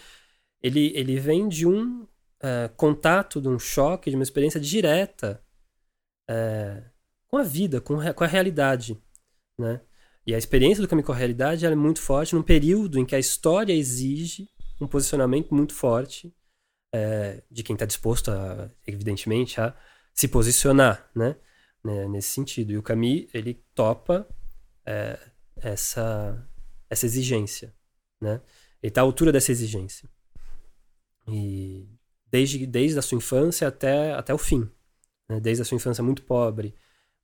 [0.62, 2.06] ele, ele vem de um
[2.40, 5.42] eh, contato, de um choque, de uma experiência direta
[6.28, 6.82] eh,
[7.28, 9.00] com a vida, com, com a realidade,
[9.58, 9.80] né?
[10.26, 13.14] E a experiência do Camus com a realidade é muito forte num período em que
[13.16, 14.48] a história exige
[14.80, 16.32] um posicionamento muito forte
[16.94, 19.74] eh, de quem está disposto, a, evidentemente, a
[20.14, 21.36] se posicionar, né?
[21.84, 22.72] né, nesse sentido.
[22.72, 24.26] E o Camus, ele topa
[24.86, 25.18] é,
[25.56, 26.48] essa,
[26.88, 27.74] essa exigência,
[28.20, 28.40] né?
[28.82, 30.08] Ele está à altura dessa exigência.
[31.28, 31.88] E
[32.26, 34.68] desde, desde a sua infância até, até o fim.
[35.32, 35.40] Né?
[35.40, 36.74] Desde a sua infância muito pobre,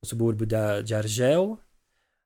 [0.01, 1.59] no subúrbio da, de Argel,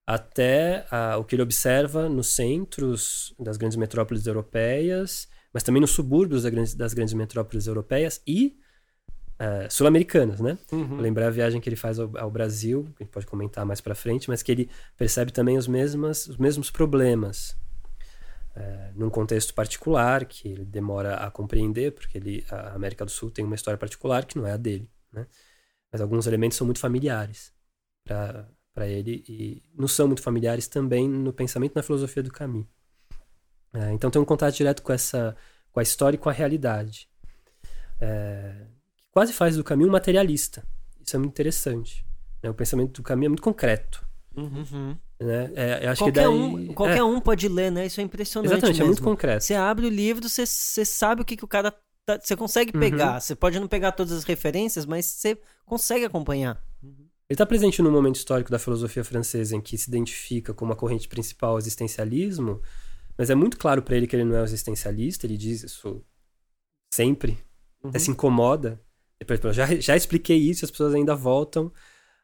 [0.06, 5.92] até a- o que ele observa nos centros das grandes metrópoles europeias, mas também nos
[5.92, 8.58] subúrbios da grandes- das grandes metrópoles europeias e
[9.40, 10.58] eh, sul-americanas, né?
[10.72, 10.98] Uhum.
[11.02, 13.82] lembrar a viagem que ele faz ao, ao Brasil, que a gente pode comentar mais
[13.82, 17.58] pra frente, mas que ele percebe também os mesmos, os mesmos problemas.
[18.56, 23.32] É, num contexto particular, que ele demora a compreender, porque ele, a América do Sul
[23.32, 24.88] tem uma história particular que não é a dele.
[25.12, 25.26] Né?
[25.94, 27.54] Mas alguns elementos são muito familiares
[28.04, 32.66] para ele e não são muito familiares também no pensamento e na filosofia do Camus.
[33.72, 35.38] É, então tem um contato direto com essa
[35.72, 37.08] com a história e com a realidade.
[38.02, 38.66] É,
[38.98, 40.64] que quase faz do um materialista.
[41.00, 42.06] Isso é muito interessante.
[42.42, 42.50] né?
[42.50, 44.06] O pensamento do Camus é muito concreto.
[44.36, 44.98] Uhum.
[45.20, 45.52] Né?
[45.56, 47.86] É, eu acho Qualquer, que daí, um, qualquer é, um pode ler, né?
[47.86, 48.88] Isso é impressionante Exatamente, é mesmo.
[48.88, 49.44] muito concreto.
[49.44, 51.74] Você abre o livro, você, você sabe o que, que o cara.
[52.06, 52.80] Tá, você consegue Uhum.
[52.80, 53.20] pegar.
[53.20, 56.62] Você pode não pegar todas as referências, mas você consegue acompanhar.
[56.84, 60.76] Ele está presente num momento histórico da filosofia francesa em que se identifica como a
[60.76, 62.62] corrente principal o existencialismo,
[63.18, 66.04] mas é muito claro para ele que ele não é um existencialista, ele diz isso
[66.94, 67.38] sempre,
[67.84, 68.80] até se incomoda.
[69.18, 71.72] Depois, já, já expliquei isso, as pessoas ainda voltam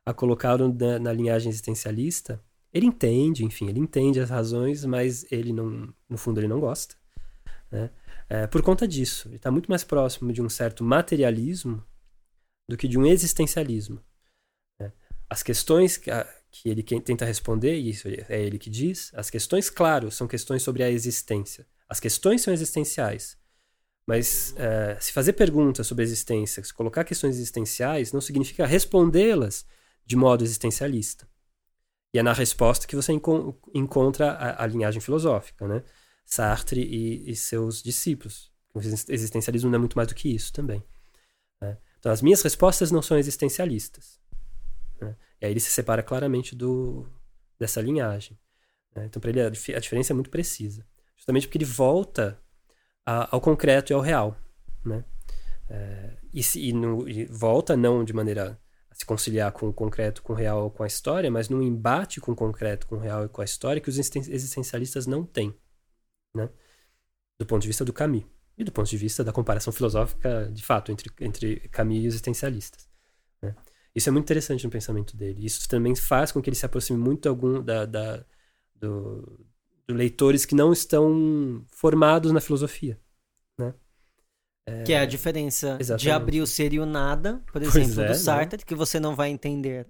[0.05, 2.43] a colocá-lo na, na linhagem existencialista.
[2.73, 6.95] Ele entende, enfim, ele entende as razões, mas ele não, no fundo, ele não gosta.
[7.71, 7.89] Né?
[8.29, 11.83] É, por conta disso, ele está muito mais próximo de um certo materialismo
[12.69, 14.03] do que de um existencialismo.
[14.79, 14.91] né?
[15.29, 19.29] As questões que, a- que ele tenta responder, e isso é ele que diz, as
[19.29, 21.67] questões, claro, são questões sobre a existência.
[21.87, 23.37] As questões são existenciais.
[24.07, 29.65] Mas é, se fazer perguntas sobre a existência, se colocar questões existenciais, não significa respondê-las
[30.05, 31.27] de modo existencialista.
[32.13, 35.83] E é na resposta que você encon- encontra a, a linhagem filosófica, né?
[36.29, 38.51] Sartre e, e seus discípulos.
[38.71, 40.83] O exist- existencialismo não é muito mais do que isso também.
[41.59, 41.75] né?
[41.97, 44.19] Então, as minhas respostas não são existencialistas.
[45.01, 45.15] né?
[45.41, 47.07] E aí ele se separa claramente do,
[47.57, 48.37] dessa linhagem.
[48.95, 49.05] né?
[49.05, 50.85] Então, para ele, a, a diferença é muito precisa.
[51.17, 52.39] Justamente porque ele volta
[53.05, 54.37] a- ao concreto e ao real.
[54.85, 55.03] Né?
[55.67, 58.59] É, e, se- e no- e volta não de maneira
[58.91, 62.21] a se conciliar com o concreto, com o real, com a história, mas num embate
[62.21, 65.25] com o concreto, com o real e com a história que os existen- existencialistas não
[65.25, 65.55] têm.
[66.39, 66.49] Né?
[67.39, 68.23] Do ponto de vista do Camus.
[68.57, 72.05] E do ponto de vista da comparação filosófica, de fato, entre, entre Camus e os
[72.15, 72.89] existencialistas.
[73.41, 73.55] né?
[73.95, 75.45] Isso é muito interessante no pensamento dele.
[75.45, 78.25] Isso também faz com que ele se aproxime muito algum da, da
[78.75, 79.45] do,
[79.87, 82.99] do leitores que não estão formados na filosofia,
[83.57, 83.73] né?
[84.65, 84.83] É...
[84.83, 86.03] Que é a diferença Exatamente.
[86.03, 88.13] de abrir o ser e o nada, por exemplo, é, do né?
[88.13, 89.87] Sartre, que você não vai entender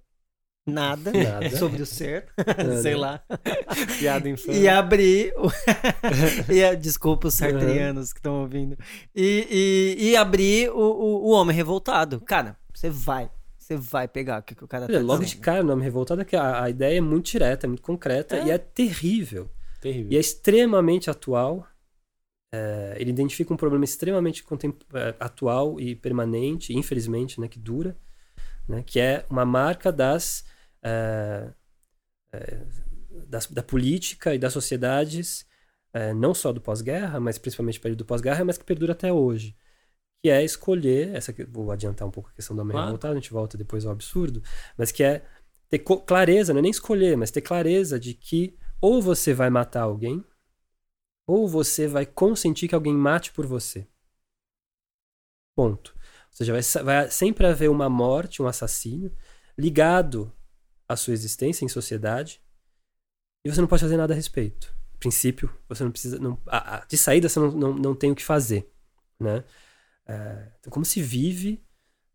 [0.68, 1.50] nada, Nada.
[1.58, 2.28] sobre o ser,
[2.82, 3.24] sei lá.
[3.98, 4.60] Piada infame.
[4.60, 5.34] E abrir.
[5.38, 5.50] O...
[6.52, 8.78] e, desculpa os sartrianos que estão ouvindo.
[9.16, 12.22] E, e, e abrir o, o, o homem revoltado.
[12.22, 13.30] Cara, você vai.
[13.58, 15.42] Você vai pegar o que, que o cara tá Olha, logo de dizendo.
[15.44, 18.36] cara, o nome revoltado é que a, a ideia é muito direta, é muito concreta
[18.38, 18.48] É.
[18.48, 19.50] e é terrível.
[19.80, 20.12] Terrível.
[20.12, 21.68] E é extremamente atual.
[22.52, 24.44] É, ele identifica um problema extremamente
[24.96, 27.96] é, atual e permanente, infelizmente, né, que dura,
[28.70, 30.46] né, que é uma marca das,
[30.84, 31.52] é,
[33.28, 35.46] das- da política e das sociedades,
[35.94, 39.12] é, não só do pós-guerra, mas principalmente do período do pós-guerra, mas que perdura até
[39.12, 39.56] hoje.
[40.24, 42.88] Que é escolher, essa que- vou adiantar um pouco a questão do homem Claro.
[42.88, 44.42] revoltado, a gente volta depois ao absurdo,
[44.78, 45.26] mas que é
[45.70, 49.84] ter clareza, não é nem escolher, mas ter clareza de que ou você vai matar
[49.84, 50.24] alguém,
[51.28, 53.88] ou você vai consentir que alguém mate por você.
[55.56, 55.94] Ponto.
[56.40, 59.14] Ou seja, vai, vai sempre haver uma morte, um assassínio,
[59.58, 60.32] ligado
[60.88, 62.42] à sua existência em sociedade,
[63.46, 64.74] e você não pode fazer nada a respeito.
[64.96, 66.20] A princípio, você não precisa.
[66.20, 68.70] Não, a- a- de saída, você não, não, não tem o que fazer.
[69.20, 69.44] Né?
[70.08, 71.64] É, então, como se vive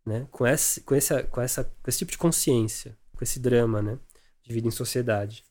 [0.05, 3.81] né, com, esse, com, essa, com, essa, com esse tipo de consciência, com esse drama
[3.81, 3.99] né,
[4.43, 5.43] de vida em sociedade?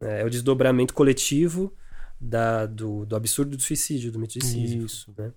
[0.00, 1.76] É, é o desdobramento coletivo
[2.20, 4.84] da, do, do absurdo do suicídio, do mito de Sísifo.
[4.86, 5.14] Isso.
[5.16, 5.32] Né?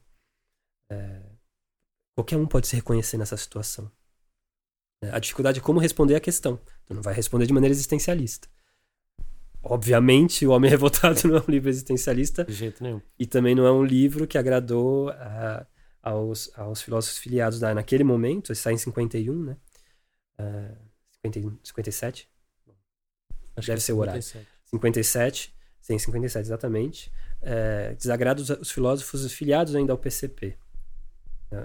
[0.91, 1.21] É,
[2.15, 3.91] qualquer um pode se reconhecer nessa situação.
[5.03, 6.59] É, A dificuldade é como responder à questão.
[6.85, 8.47] Tu não vai responder de maneira existencialista.
[9.63, 13.01] Obviamente, O Homem Revoltado não é um livro existencialista De jeito nenhum.
[13.19, 15.65] e também não é um livro que agradou ah,
[16.01, 18.51] aos, aos filósofos filiados da, naquele momento.
[18.51, 19.57] Ele sai em 51, né?
[20.37, 20.75] Ah,
[21.23, 22.27] 51, 57?
[23.55, 24.21] Acho Deve que ser o horário.
[24.21, 24.51] 57.
[24.71, 30.57] 57, sim, 57 exatamente, é, desagrada os, os filósofos filiados ainda ao PCP,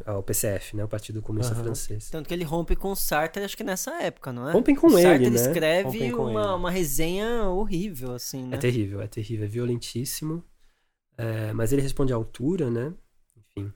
[0.04, 1.64] ao PCF, né, o Partido Comunista Aham.
[1.64, 2.10] Francês.
[2.10, 4.52] Tanto que ele rompe com o Sartre, acho que nessa época, não é?
[4.52, 5.36] Rompem com o Sartre ele, né?
[5.36, 6.54] escreve Rompem uma, ele.
[6.54, 8.56] uma resenha horrível, assim, né?
[8.56, 10.42] É terrível, é terrível, é violentíssimo,
[11.16, 12.92] é, mas ele responde à altura, né?
[13.36, 13.72] Enfim.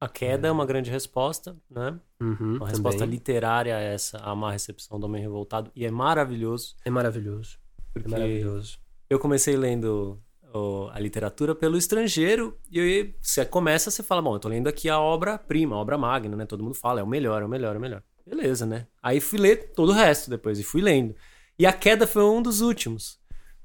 [0.00, 1.98] A queda é uma grande resposta, né?
[2.20, 3.14] Uhum, Uma resposta também.
[3.14, 5.70] literária a essa, a má recepção do Homem Revoltado.
[5.74, 8.78] E é maravilhoso, É maravilhoso, é porque maravilhoso.
[9.08, 10.20] eu comecei lendo
[10.92, 14.88] a literatura pelo estrangeiro e aí você começa, você fala, bom, eu tô lendo aqui
[14.88, 16.46] a obra-prima, a obra magna, né?
[16.46, 18.02] Todo mundo fala, é o melhor, é o melhor, é o melhor.
[18.26, 18.86] Beleza, né?
[19.02, 21.14] Aí fui ler todo o resto depois e fui lendo.
[21.58, 23.18] E a queda foi um dos últimos.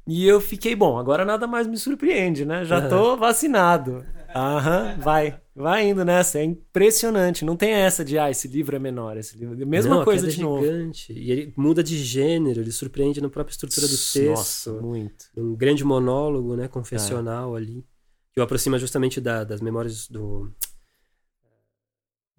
[0.08, 2.63] E eu fiquei, bom, agora nada mais me surpreende, né?
[2.63, 4.06] Já tô vacinado.
[4.38, 5.41] Aham, vai.
[5.56, 6.38] Vai indo nessa.
[6.39, 7.43] É impressionante.
[7.43, 9.17] Não tem essa de, ah, esse livro é menor.
[9.17, 9.56] Esse livro...
[9.65, 10.62] Mesma Não, a coisa de é novo.
[10.63, 11.12] gigante.
[11.13, 14.26] E ele muda de gênero, ele surpreende na própria estrutura do texto.
[14.26, 15.26] Nossa, muito.
[15.36, 17.60] um grande monólogo, né, confessional É.
[17.60, 17.84] ali,
[18.32, 20.54] que o aproxima justamente da- das memórias do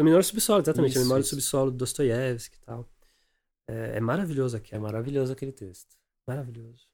[0.01, 1.35] do do Subsolo, exatamente, Isso, a Memória isso.
[1.35, 2.89] do Subsolo do Dostoiévski e tal.
[3.69, 5.97] É, é maravilhoso aqui, É é maravilhoso aquele texto.
[6.27, 6.87] maravilhoso.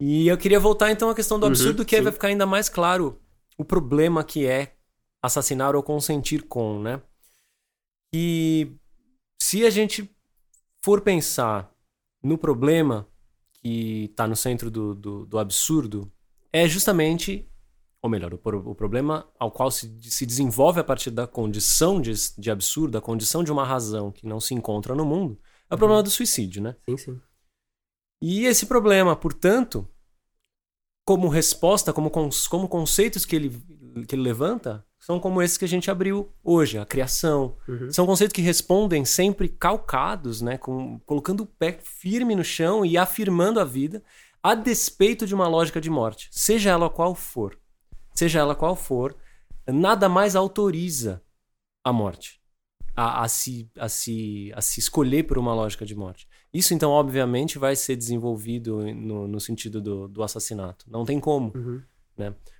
[0.00, 2.44] E eu queria voltar então à questão do Uhum, absurdo, que aí vai ficar ainda
[2.44, 3.18] mais claro
[3.58, 4.76] o problema que é
[5.20, 7.02] assassinar ou consentir com, né?
[8.14, 8.72] E
[9.42, 10.08] se a gente
[10.82, 11.70] for pensar
[12.22, 13.06] no problema
[13.52, 16.10] que está no centro do, do, do absurdo,
[16.52, 17.46] é justamente,
[18.00, 18.40] ou melhor, o,
[18.70, 23.02] o problema ao qual se, se desenvolve a partir da condição de, de absurdo, a
[23.02, 26.62] condição de uma razão que não se encontra no mundo, é o problema do suicídio,
[26.62, 26.76] né?
[26.88, 27.20] Sim, sim.
[28.22, 29.86] E esse problema, portanto,
[31.08, 33.62] como resposta, como, como conceitos que ele,
[34.06, 37.56] que ele levanta, são como esses que a gente abriu hoje, a criação.
[37.66, 37.90] Uhum.
[37.90, 42.98] São conceitos que respondem sempre calcados, né, com, colocando o pé firme no chão e
[42.98, 44.02] afirmando a vida,
[44.42, 47.58] a despeito de uma lógica de morte, seja ela qual for.
[48.12, 49.16] Seja ela qual for,
[49.66, 51.22] nada mais autoriza
[51.82, 52.38] a morte,
[52.94, 56.27] a, a se, a, se, a se escolher por uma lógica de morte.
[56.52, 60.86] Isso, então, obviamente, vai ser desenvolvido no, no sentido do, do assassinato.
[60.88, 61.82] Não tem como, Uhum.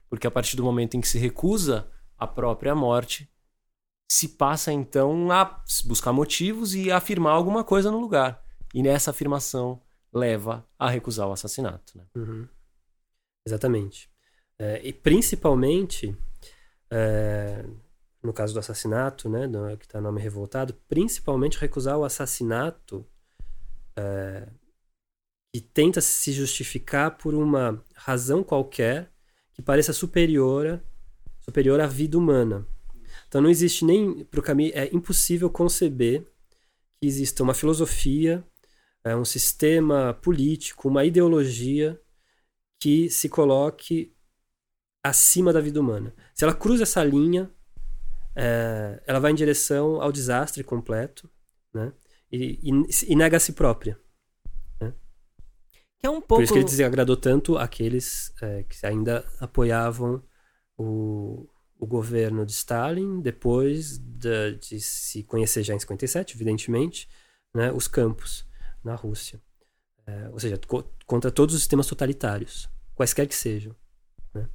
[0.08, 3.30] porque a partir do momento em que se recusa a própria morte,
[4.10, 8.42] se passa então a buscar motivos e a afirmar alguma coisa no lugar.
[8.74, 9.80] E nessa afirmação
[10.12, 11.96] leva a recusar o assassinato.
[11.96, 12.04] Né?
[12.14, 12.48] Uhum.
[13.46, 14.10] Exatamente.
[14.58, 16.16] É, e principalmente,
[16.90, 17.64] é,
[18.22, 23.06] no caso do assassinato, né, do, que está nome revoltado, principalmente recusar o assassinato
[23.98, 24.48] é,
[25.52, 29.10] que tenta se justificar por uma razão qualquer
[29.52, 30.80] que pareça superior,
[31.40, 32.66] superior à vida humana.
[33.26, 36.24] Então não existe nem para o caminho é impossível conceber
[37.00, 38.44] que exista uma filosofia,
[39.02, 42.00] é, um sistema político, uma ideologia
[42.80, 44.14] que se coloque
[45.02, 46.14] acima da vida humana.
[46.34, 47.50] Se ela cruza essa linha,
[48.36, 51.28] é, ela vai em direção ao desastre completo,
[51.74, 51.92] né?
[52.30, 53.98] E, e, e nega a si própria.
[54.80, 54.92] Né?
[55.98, 56.36] Que é um pouco...
[56.36, 60.22] Por isso que ele desagradou tanto aqueles é, que ainda apoiavam
[60.76, 67.08] o, o governo de Stalin, depois de, de, se conhecer já em 57, evidentemente,
[67.54, 68.46] né, os campos
[68.82, 69.40] na Rússia.
[70.06, 73.74] É, ou seja, co contra todos os sistemas totalitários, quaisquer que sejam.
[74.34, 74.46] Né?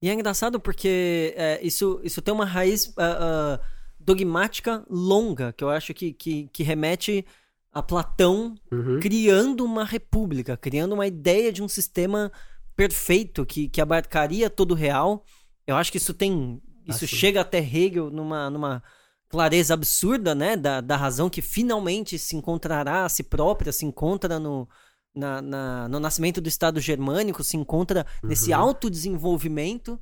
[0.00, 3.64] E é engraçado porque é, isso, isso tem uma raiz uh, uh,
[4.04, 7.24] dogmática longa, que eu acho que, que, que remete
[7.72, 9.00] a Platão Uhum.
[9.00, 12.30] criando uma república, criando uma ideia de um sistema
[12.76, 15.24] perfeito que, que abarcaria todo o real.
[15.66, 16.60] Eu acho que isso tem.
[16.86, 17.16] Isso Ah, sim.
[17.16, 18.82] chega até Hegel numa, numa
[19.28, 20.56] clareza absurda, né?
[20.56, 24.68] Da, da razão que finalmente se encontrará a si própria, se encontra no,
[25.14, 28.58] na, na- no nascimento do Estado germânico, se encontra nesse Uhum.
[28.58, 29.98] autodesenvolvimento.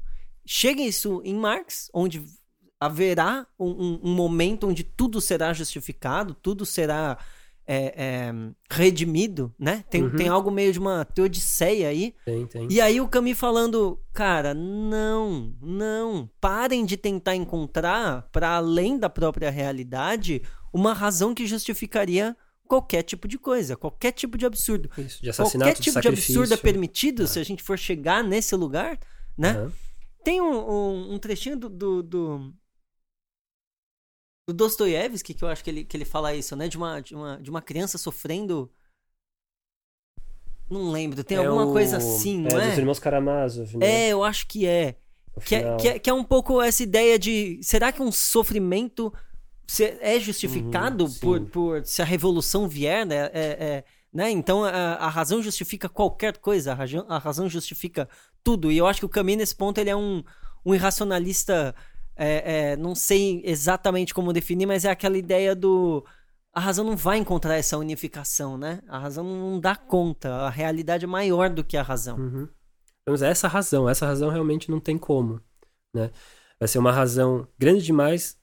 [0.47, 2.25] Chega isso em Marx, onde
[2.81, 7.19] haverá um, um- um momento onde tudo será justificado, tudo será
[7.67, 8.33] é, é,
[8.69, 9.85] redimido, né?
[9.89, 10.17] Tem, Uhum.
[10.17, 12.15] tem algo meio de uma teodiceia aí.
[12.25, 12.67] Tem, tem.
[12.69, 19.09] E aí o Camus falando, cara, não, não, parem de tentar encontrar, para além da
[19.09, 24.91] própria realidade, uma razão que justificaria qualquer tipo de coisa, qualquer tipo de absurdo.
[24.99, 27.27] Isso, de assassinato, Qualquer tipo de, absurdo é permitido É.
[27.27, 28.99] se a gente for chegar nesse lugar,
[29.39, 29.51] né?
[29.51, 29.73] Aham.
[30.25, 32.53] Tem um, um, um trechinho do, do, do,
[34.53, 36.69] do Dostoiévski que eu acho que ele, que ele fala isso, né?
[36.69, 38.71] De uma, de, uma, de uma criança sofrendo.
[40.71, 42.67] Não lembro, tem É alguma o- coisa assim, não é?
[42.67, 42.69] é?
[42.69, 43.87] dos irmãos Karamazov, né?
[43.87, 44.97] É, eu acho que é.
[45.45, 47.61] Que é, que, é, que é um pouco essa ideia de.
[47.63, 49.13] Será que um sofrimento
[50.01, 53.27] é justificado Uhum, por, por se a revolução vier, né?
[53.27, 54.31] É, é, né?
[54.31, 58.09] Então a, a razão justifica qualquer coisa, a razão, a razão justifica
[58.43, 58.71] tudo.
[58.71, 60.23] E eu acho que o Camus, nesse ponto, ele é um,
[60.65, 61.75] um irracionalista.
[62.23, 66.05] É, é, não sei exatamente como definir, mas é aquela ideia do.
[66.53, 68.83] A razão não vai encontrar essa unificação, né?
[68.89, 70.29] A razão não dá conta.
[70.33, 72.19] A realidade é maior do que a razão.
[72.19, 72.49] Uhum.
[73.09, 75.41] Mas essa razão, essa razão realmente não tem como,
[75.95, 76.11] né?
[76.59, 78.37] Vai ser uma razão grande demais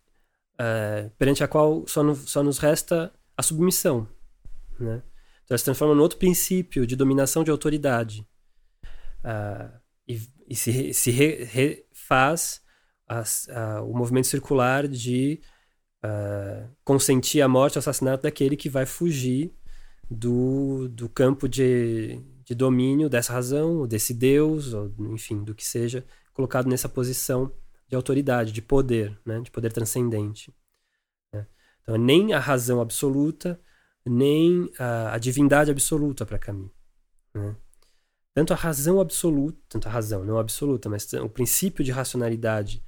[0.59, 4.07] é, perante a qual só, no- só nos resta a submissão,
[4.79, 5.03] né?
[5.43, 8.27] Então ela se transforma num outro princípio de dominação de autoridade
[9.23, 9.69] Ah,
[10.07, 12.61] e, e se, se re- refaz
[13.07, 15.41] ah, o movimento circular de
[16.03, 19.53] ah, consentir a morte, o assassinato daquele que vai fugir
[20.09, 25.65] do, do campo de, de domínio dessa razão, ou desse Deus, ou enfim, do que
[25.65, 27.51] seja, colocado nessa posição
[27.87, 29.41] de autoridade, de poder, né?
[29.41, 30.53] de poder transcendente.
[31.33, 31.47] né?
[31.81, 33.59] Então, nem a razão absoluta,
[34.05, 36.71] nem a, a divindade absoluta para Camus.
[37.33, 37.55] Né?
[38.33, 42.83] Tanto a razão absoluta, tanto a razão, não absoluta, mas o princípio de racionalidade,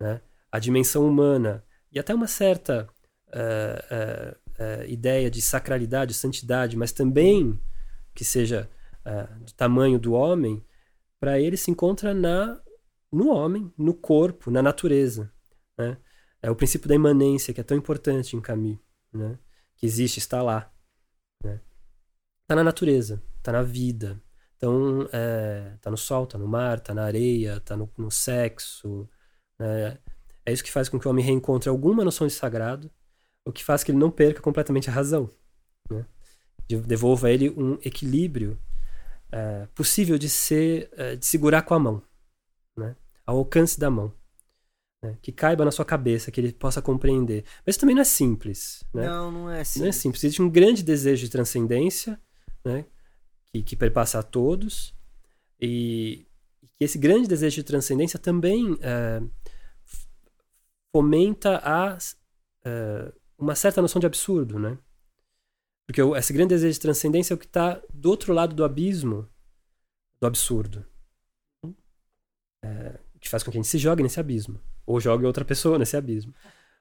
[0.00, 0.20] né?
[0.50, 2.88] a dimensão humana, e até uma certa
[3.32, 7.60] eh, eh, eh, ideia de sacralidade, santidade, mas também
[8.14, 8.68] que seja
[9.40, 10.62] do tamanho do homem,
[11.18, 12.60] para ele se encontra na
[13.10, 15.32] no homem, no corpo, na natureza.
[15.78, 15.96] Né?
[16.42, 18.78] É o princípio da imanência que é tão importante em Camus,
[19.10, 19.38] né?
[19.76, 20.70] que existe, está lá.
[21.42, 21.58] Né?
[22.42, 24.22] Está na natureza, está na vida.
[24.56, 29.08] Então, é, no sol, tá no mar, tá na areia, tá no, no sexo.
[29.58, 29.98] Né?
[30.46, 32.90] É isso que faz com que o homem reencontre alguma noção de sagrado,
[33.44, 35.30] o que faz que ele não perca completamente a razão.
[35.90, 36.04] Né?
[36.68, 38.58] De- Devolva a ele um equilíbrio
[39.30, 42.02] é, possível de ser, é, de segurar com a mão,
[42.76, 42.96] né?
[43.26, 44.12] ao alcance da mão.
[45.02, 45.18] né?
[45.20, 47.44] Que caiba na sua cabeça, que ele possa compreender.
[47.66, 48.82] Mas também não é simples.
[48.94, 49.06] Né?
[49.06, 49.80] Não, não é assim.
[49.80, 50.24] Não é simples.
[50.24, 52.18] Existe um grande desejo de transcendência,
[52.64, 52.86] né?
[53.52, 54.94] Que, que perpassa a todos.
[55.60, 56.26] E
[56.78, 59.20] que esse grande desejo de transcendência também é,
[60.94, 61.98] fomenta a,
[62.64, 64.78] é, uma certa noção de absurdo, né?
[65.86, 69.28] Porque esse grande desejo de transcendência é o que está do outro lado do abismo
[70.20, 70.84] do absurdo.
[72.62, 74.60] É, que faz com que a gente se jogue nesse abismo.
[74.86, 76.34] Ou jogue outra pessoa nesse abismo.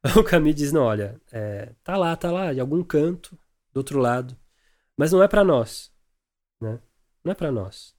[0.15, 3.38] O Camus diz, não, olha, é, tá lá, tá lá, em algum canto,
[3.74, 4.38] do outro lado.
[4.95, 5.91] Mas não é para nós.
[6.61, 6.80] Né?
[7.24, 7.95] Não é para nós.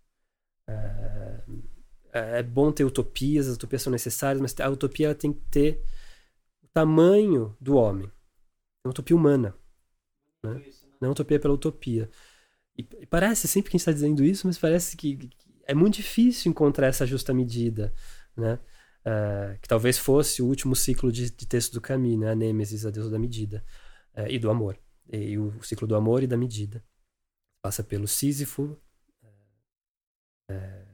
[0.68, 1.27] É,
[2.12, 5.82] é bom ter utopias, as utopias são necessárias, mas a utopia ela tem que ter
[6.62, 8.06] o tamanho do homem.
[8.84, 9.54] É uma utopia humana.
[10.42, 10.54] Né?
[11.00, 12.10] Não é uma utopia pela utopia.
[12.76, 15.30] E, e parece, sempre que a gente está dizendo isso, mas parece que, que
[15.64, 17.92] é muito difícil encontrar essa justa medida.
[18.36, 18.58] Né?
[19.04, 22.30] É, que talvez fosse o último ciclo de, de texto do Camus, né?
[22.30, 23.64] a Nêmesis, a deusa da medida.
[24.14, 24.78] é, e do amor.
[25.10, 26.84] E, o ciclo do amor e da medida.
[27.62, 28.76] Passa pelo Sísifo
[30.50, 30.87] é,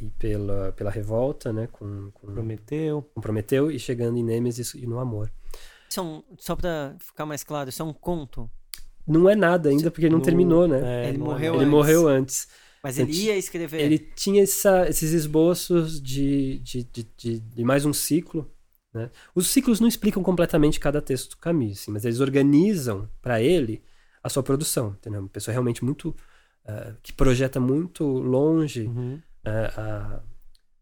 [0.00, 1.66] e pela, pela revolta, né?
[1.72, 3.02] Com, com, Prometeu.
[3.14, 5.30] com Prometeu e chegando em Nêmesis e no amor.
[5.88, 8.50] Isso é um- só pra ficar mais claro, isso é um conto.
[9.06, 10.80] Não é nada ainda porque ele não No- terminou, né?
[11.04, 11.56] é, Ele é morreu nada.
[11.56, 11.70] Ele antes.
[11.70, 12.48] morreu antes.
[12.82, 13.80] Mas ele Antes- ia escrever.
[13.80, 18.50] Ele tinha essa- esses esboços de, de, de, de- de mais um ciclo.
[18.94, 19.10] Né?
[19.34, 23.82] Os ciclos não explicam completamente cada texto do Camus, assim, mas eles organizam para ele
[24.22, 24.90] a sua produção.
[24.98, 25.20] Entendeu?
[25.20, 26.14] Uma pessoa realmente muito.
[26.68, 29.20] eh, que projeta muito longe Uhum.
[29.50, 30.22] A-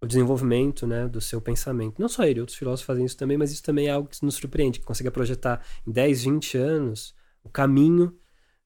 [0.01, 1.99] o desenvolvimento né, do seu pensamento.
[1.99, 4.35] Não só ele, outros filósofos fazem isso também, mas isso também é algo que nos
[4.35, 8.15] surpreende, que consegue projetar em 10, 20 anos o caminho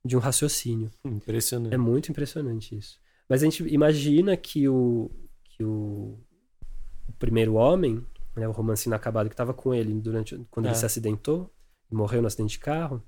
[0.04, 0.90] de um raciocínio.
[1.04, 1.72] Impressionante.
[1.74, 2.98] É muito impressionante isso.
[3.28, 5.10] Mas a gente imagina que o,
[5.44, 6.18] que o,
[7.08, 10.70] o primeiro homem, né, o romance inacabado que estava com ele durante quando É.
[10.70, 11.52] ele se acidentou,
[11.90, 13.02] morreu no acidente de carro,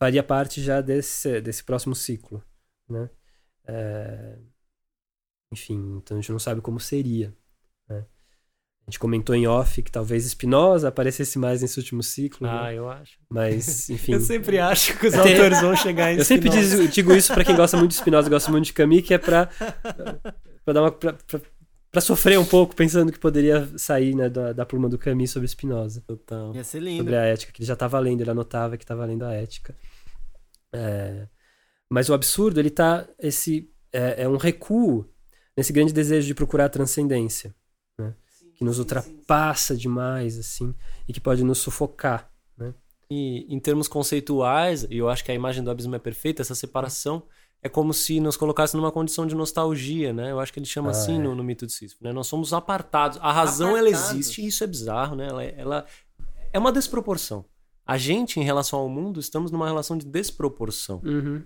[0.00, 2.42] faria parte já desse, desse próximo ciclo,
[2.88, 3.08] né?
[3.68, 4.38] É,
[5.56, 7.34] Enfim, então a gente não sabe como seria.
[7.88, 8.04] né?
[8.86, 12.74] A gente comentou em off que talvez Spinoza aparecesse mais nesse último ciclo, Ah, né?
[12.78, 13.18] eu acho.
[13.28, 14.12] mas enfim.
[14.12, 17.32] Eu sempre acho que os Tem- autores vão chegar em Eu sempre diz- digo isso
[17.34, 19.46] pra quem gosta muito de Spinoza e gosta muito de Camus, que é pra,
[20.64, 20.92] pra dar uma.
[20.92, 21.40] Pra, pra-
[21.90, 25.48] pra sofrer um pouco, pensando que poderia sair né, da, da pluma do Camus sobre
[25.48, 26.54] Spinoza, Total.
[26.54, 26.98] Ia ser lindo.
[26.98, 29.74] sobre a ética, que ele já estava lendo, ele anotava que estava lendo a ética.
[30.72, 31.26] É,
[31.90, 33.06] mas o absurdo, ele tá.
[33.18, 35.08] Esse, é, é um recuo
[35.56, 37.54] nesse grande desejo de procurar a transcendência,
[37.98, 38.14] né,
[38.54, 40.74] que nos ultrapassa demais, assim,
[41.08, 42.30] e que pode nos sufocar.
[43.08, 46.56] E em termos conceituais, e eu acho que a imagem do abismo é perfeita, essa
[46.56, 47.22] separação
[47.62, 50.32] é como se nos colocasse numa condição de nostalgia, né?
[50.32, 51.18] Eu acho que ele chama Ah, assim é.
[51.22, 52.12] no, no mito de Sísifo, né?
[52.12, 53.16] Nós somos apartados.
[53.22, 54.10] A razão, ela Apartados.
[54.10, 55.28] existe, e isso é bizarro, né?
[55.28, 55.86] Ela, ela
[56.52, 57.44] é uma desproporção.
[57.86, 61.00] A gente, em relação ao mundo, estamos numa relação de desproporção.
[61.04, 61.44] Uhum.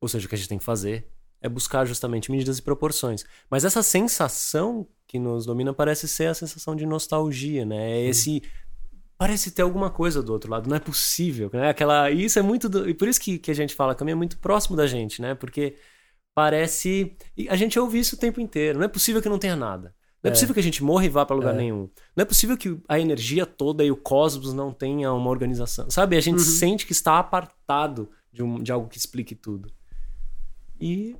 [0.00, 1.08] Ou seja, o que a gente tem que fazer
[1.42, 3.24] é buscar justamente medidas e proporções.
[3.50, 7.92] Mas essa sensação que nos domina parece ser a sensação de nostalgia, né?
[7.92, 8.42] É esse
[9.18, 11.68] parece ter alguma coisa do outro lado, não é possível, né?
[11.68, 12.88] Aquela isso é muito do...
[12.88, 15.34] e por isso que, que a gente fala que é muito próximo da gente, né?
[15.34, 15.76] Porque
[16.34, 18.78] parece e a gente ouve isso o tempo inteiro.
[18.78, 19.94] Não é possível que não tenha nada.
[20.22, 20.30] Não é, É.
[20.32, 21.56] possível que a gente morra e vá para lugar É.
[21.58, 21.88] nenhum.
[22.16, 25.90] Não é possível que a energia toda e o cosmos não tenha uma organização.
[25.90, 26.16] Sabe?
[26.16, 26.44] A gente Uhum.
[26.44, 29.70] sente que está apartado de, um- de algo que explique tudo.
[30.80, 31.16] E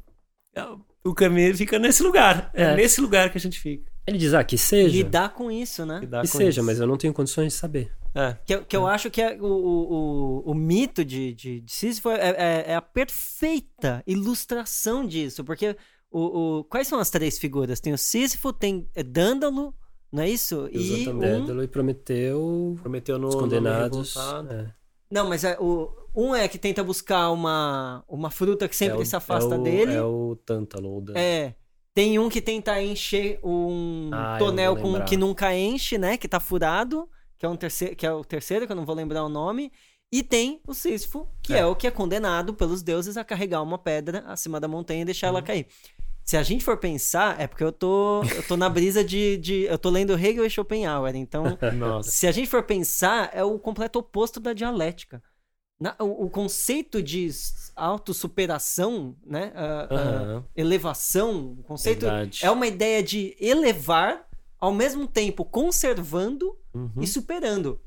[1.05, 2.51] o caminho fica nesse lugar.
[2.55, 2.63] É.
[2.65, 2.77] É.
[2.77, 3.91] nesse lugar que a gente fica.
[4.07, 4.97] Ele diz, ah, que seja.
[4.97, 6.01] Lidar com isso, né?
[6.01, 6.65] Lidar Que seja, isso.
[6.65, 7.93] mas eu não tenho condições de saber.
[8.15, 8.37] É.
[8.45, 11.73] Que, eu- que eu acho que é o, o, o, o mito de, de, de
[11.73, 15.45] Sísifo é, é, é a perfeita ilustração disso.
[15.45, 15.77] Porque
[16.11, 17.79] o, o, quais são as três figuras?
[17.79, 19.73] Tem o Sísifo, tem é Dândalo,
[20.11, 20.69] não é isso?
[20.73, 21.19] E um...
[21.19, 24.17] Dédalo e Prometeu, Prometeu no os no condenados.
[24.51, 24.67] é.
[25.09, 29.03] Não, mas é, o, um é que tenta buscar uma, uma fruta que sempre É
[29.03, 29.95] o- se afasta é o- dele.
[29.95, 31.05] É o Tântalo.
[31.15, 31.55] É.
[31.95, 36.17] Tem um que tenta encher um Ah, tonel com que nunca enche, né?
[36.17, 37.09] Que tá furado.
[37.39, 39.73] Que é, um terceiro, que é o terceiro, que eu não vou lembrar o nome.
[40.13, 41.61] E tem o Sísifo, que é.
[41.61, 41.67] É.
[41.67, 45.29] o que é condenado pelos deuses a carregar uma pedra acima da montanha e deixar
[45.29, 45.37] Uhum.
[45.39, 45.67] ela cair.
[46.25, 49.63] Se a gente for pensar, é porque eu tô, eu tô na brisa de, de.
[49.65, 51.17] Eu tô lendo Hegel e Schopenhauer.
[51.17, 51.45] Então,
[51.77, 52.11] Nossa.
[52.11, 55.21] se a gente for pensar, é o completo oposto da dialética.
[55.81, 57.29] Na- o, o conceito de
[57.75, 59.53] autossuperação, né?
[59.91, 60.45] Aham.
[60.57, 62.41] elevação, o conceito Verdade.
[62.45, 64.27] é uma ideia de elevar
[64.59, 66.91] ao mesmo tempo conservando Uhum.
[67.01, 67.81] e superando.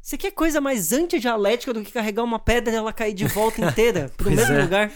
[0.00, 3.60] Você quer coisa mais antidialética do que carregar uma pedra e ela cair de volta
[3.60, 4.62] inteira pro mesmo é.
[4.62, 4.92] lugar?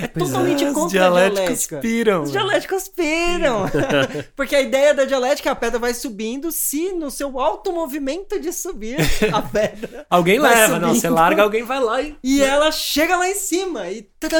[0.00, 0.08] É é.
[0.08, 1.78] totalmente Os contra a dialéticos dialética.
[1.78, 2.22] piram.
[2.22, 3.64] Os dialéticos piram.
[4.36, 8.38] Porque a ideia da dialética é a pedra vai subindo se no seu alto movimento
[8.40, 8.96] de subir
[9.32, 10.06] a pedra.
[10.08, 10.88] Alguém Vai leva, não.
[10.88, 11.00] subindo.
[11.00, 12.16] Você larga, alguém vai lá e.
[12.22, 14.38] E ela chega lá em cima e tadã,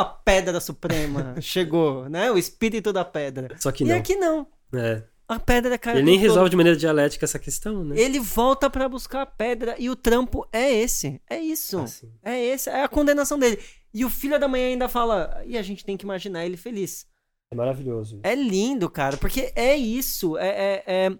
[0.00, 2.30] a pedra suprema chegou, né?
[2.30, 3.56] O espírito da pedra.
[3.58, 3.96] Só que e não.
[3.96, 4.46] aqui não.
[4.72, 5.02] É.
[5.28, 5.94] A pedra cai.
[5.94, 6.22] Ele nem todo.
[6.28, 7.94] resolve de maneira dialética essa questão, né?
[7.96, 11.20] Ele volta pra buscar a pedra e o trampo é esse.
[11.30, 11.78] É isso.
[11.78, 12.10] Assim.
[12.20, 13.60] É esse, é a condenação dele.
[13.92, 17.06] E o filho da manhã ainda fala, e a gente tem que imaginar ele feliz.
[17.52, 18.20] É maravilhoso.
[18.22, 20.38] É lindo, cara, porque é isso.
[20.38, 21.18] É, é, é-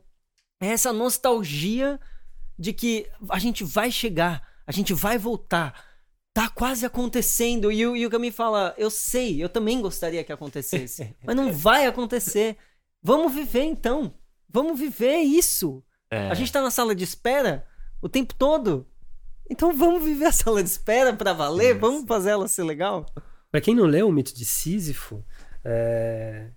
[0.62, 1.98] é essa nostalgia
[2.58, 5.84] de que a gente vai chegar, a gente vai voltar.
[6.32, 7.72] Tá quase acontecendo.
[7.72, 11.16] E, o- e o Gami fala: Eu sei, eu também gostaria que acontecesse.
[11.24, 12.56] mas não vai acontecer.
[13.02, 14.14] Vamos viver então.
[14.48, 15.82] Vamos viver isso.
[16.10, 16.28] É.
[16.28, 17.66] A gente tá na sala de espera
[18.00, 18.86] o tempo todo.
[19.50, 21.76] Então vamos viver a sala de espera pra valer?
[21.76, 23.04] Vamos fazer ela ser legal?
[23.50, 25.24] Pra quem não leu o mito de Sísifo,
[25.64, 26.52] é,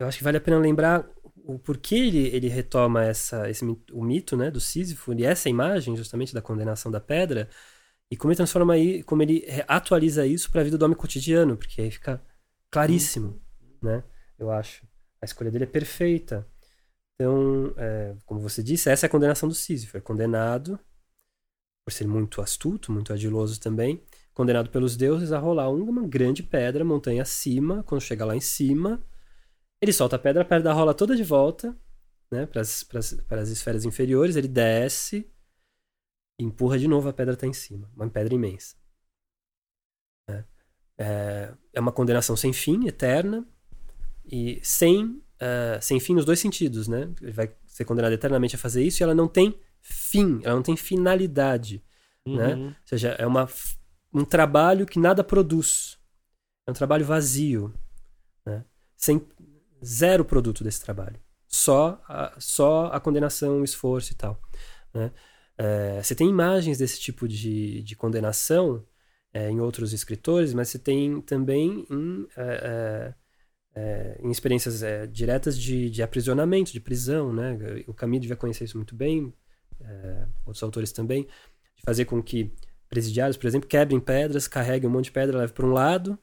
[0.00, 4.02] eu acho que vale a pena lembrar o porquê ele, ele retoma essa, esse, o
[4.02, 7.48] mito né, do Sísifo e essa imagem justamente da condenação da pedra
[8.10, 11.56] E como ele transforma aí, como ele atualiza isso para a vida do homem cotidiano,
[11.56, 12.20] porque aí fica
[12.70, 13.40] claríssimo,
[13.80, 14.02] né?
[14.38, 14.84] Eu acho.
[15.22, 16.46] A escolha dele é perfeita.
[17.14, 19.96] Então, é, como você disse, essa é a condenação do Sísifo.
[19.96, 20.78] É condenado
[21.90, 24.00] por ser muito astuto, muito ardiloso também,
[24.32, 27.82] condenado pelos deuses a rolar uma grande pedra, montanha acima.
[27.82, 29.02] Quando chega lá em cima,
[29.82, 31.76] ele solta a pedra, a pedra rola toda de volta,
[32.30, 34.36] né, para as esferas inferiores.
[34.36, 35.28] Ele desce,
[36.38, 37.90] empurra de novo, a pedra está em cima.
[37.96, 38.76] Uma pedra imensa.
[40.30, 40.44] É,
[40.98, 43.44] é, é uma condenação sem fim, eterna,
[44.24, 47.12] e sem, uh, sem fim nos dois sentidos, né?
[47.20, 49.58] Ele vai ser condenado eternamente a fazer isso e ela não tem
[49.90, 51.82] fim, ela não tem finalidade,
[52.26, 52.54] né?
[52.54, 52.66] uhum.
[52.66, 52.66] né?
[52.68, 53.48] Ou seja, é uma,
[54.12, 55.98] um trabalho que nada produz.
[56.66, 57.74] É um trabalho vazio,
[58.44, 58.64] né?
[58.96, 59.26] Sem
[59.84, 61.18] zero produto desse trabalho.
[61.48, 64.40] Só a, só a condenação, o esforço e tal,
[64.94, 65.12] né?
[65.58, 68.82] É, você tem imagens desse tipo de, de condenação
[69.32, 73.14] é, em outros escritores, mas você tem também em, é,
[73.74, 74.82] é em experiências
[75.12, 77.30] diretas de, de, aprisionamento, de prisão.
[77.32, 77.58] Né?
[77.86, 79.34] O Camus devia conhecer isso muito bem,
[79.82, 81.24] é, outros autores também,
[81.76, 82.52] de fazer com que
[82.88, 86.18] presidiários, por exemplo, quebrem pedras, carreguem um monte de pedra, levem para um lado,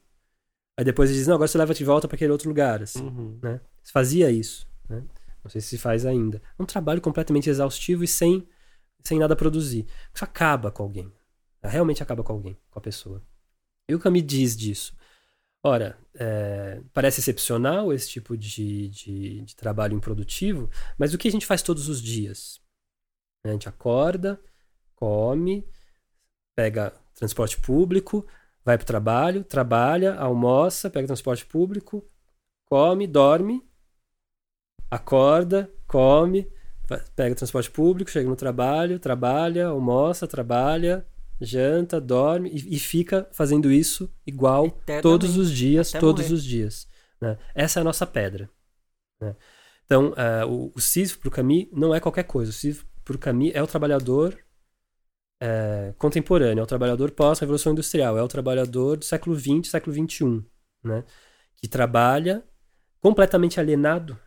[0.78, 2.84] aí depois eles dizem, não, agora você leva de volta para aquele outro lugar.
[2.84, 3.40] Assim, uhum.
[3.42, 3.62] né?
[3.82, 4.68] Você fazia isso.
[4.90, 5.04] Né?
[5.44, 6.42] Não sei se se faz ainda.
[6.60, 8.48] É um trabalho completamente exaustivo e sem
[9.08, 9.88] sem nada produzir.
[10.14, 11.10] Isso acaba com alguém.
[11.64, 13.24] Realmente acaba com alguém, com a pessoa.
[13.90, 14.96] E o Camus diz disso.
[15.64, 21.32] Ora, é, parece excepcional esse tipo de, de, de, trabalho improdutivo, mas o que a
[21.32, 22.62] gente faz todos os dias?
[23.50, 24.40] A gente acorda,
[24.96, 25.68] come,
[26.56, 28.26] pega transporte público,
[28.64, 32.06] vai para o trabalho, trabalha, almoça, pega transporte público,
[32.66, 33.64] come, dorme,
[34.90, 36.52] acorda, come,
[37.16, 41.06] pega transporte público, chega no trabalho, trabalha, almoça, trabalha,
[41.40, 44.72] janta, dorme e, e fica fazendo isso igual
[45.02, 46.34] todos os dias, Até todos morrer.
[46.34, 46.88] os dias.
[47.22, 47.38] Né?
[47.54, 48.50] Essa é a nossa pedra.
[49.22, 49.36] Né?
[49.86, 52.52] Então, uh, o, o Sísifo para o Camus não é qualquer coisa.
[52.52, 52.86] O Sísifo
[53.16, 54.38] o Camus é o trabalhador
[55.42, 60.46] é, contemporâneo, é o trabalhador pós-revolução industrial, é o trabalhador do século XX, século XXI,
[60.84, 61.04] né?
[61.56, 62.44] que trabalha
[63.00, 64.20] completamente alienado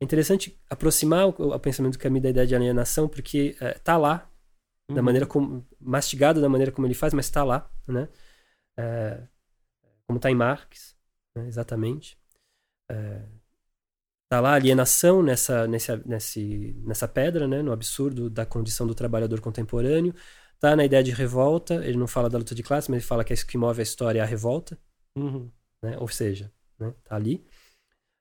[0.00, 3.96] é interessante aproximar o, o pensamento do Camus da ideia de alienação, porque é, tá
[3.96, 4.30] lá,
[4.88, 4.96] uhum.
[4.96, 5.66] da maneira como.
[5.80, 8.08] mastigado da maneira como ele faz, mas tá lá, né?
[8.78, 9.26] É,
[10.06, 10.96] como tá em Marx,
[11.34, 11.46] né?
[11.46, 12.18] exatamente.
[12.90, 13.22] É,
[14.28, 17.62] tá lá a alienação nessa, nessa, nesse, nessa pedra, né?
[17.62, 20.14] no absurdo da condição do trabalhador contemporâneo.
[20.58, 23.24] Tá na ideia de revolta, ele não fala da luta de classe, mas ele fala
[23.24, 24.78] que é isso que move a história é a revolta.
[25.16, 25.50] Uhum.
[25.82, 25.98] Né?
[25.98, 26.94] Ou seja, né?
[27.04, 27.46] tá ali.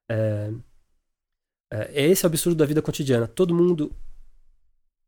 [0.10, 0.52] É,
[1.72, 3.28] é, é esse o absurdo da vida cotidiana.
[3.28, 3.96] Todo mundo,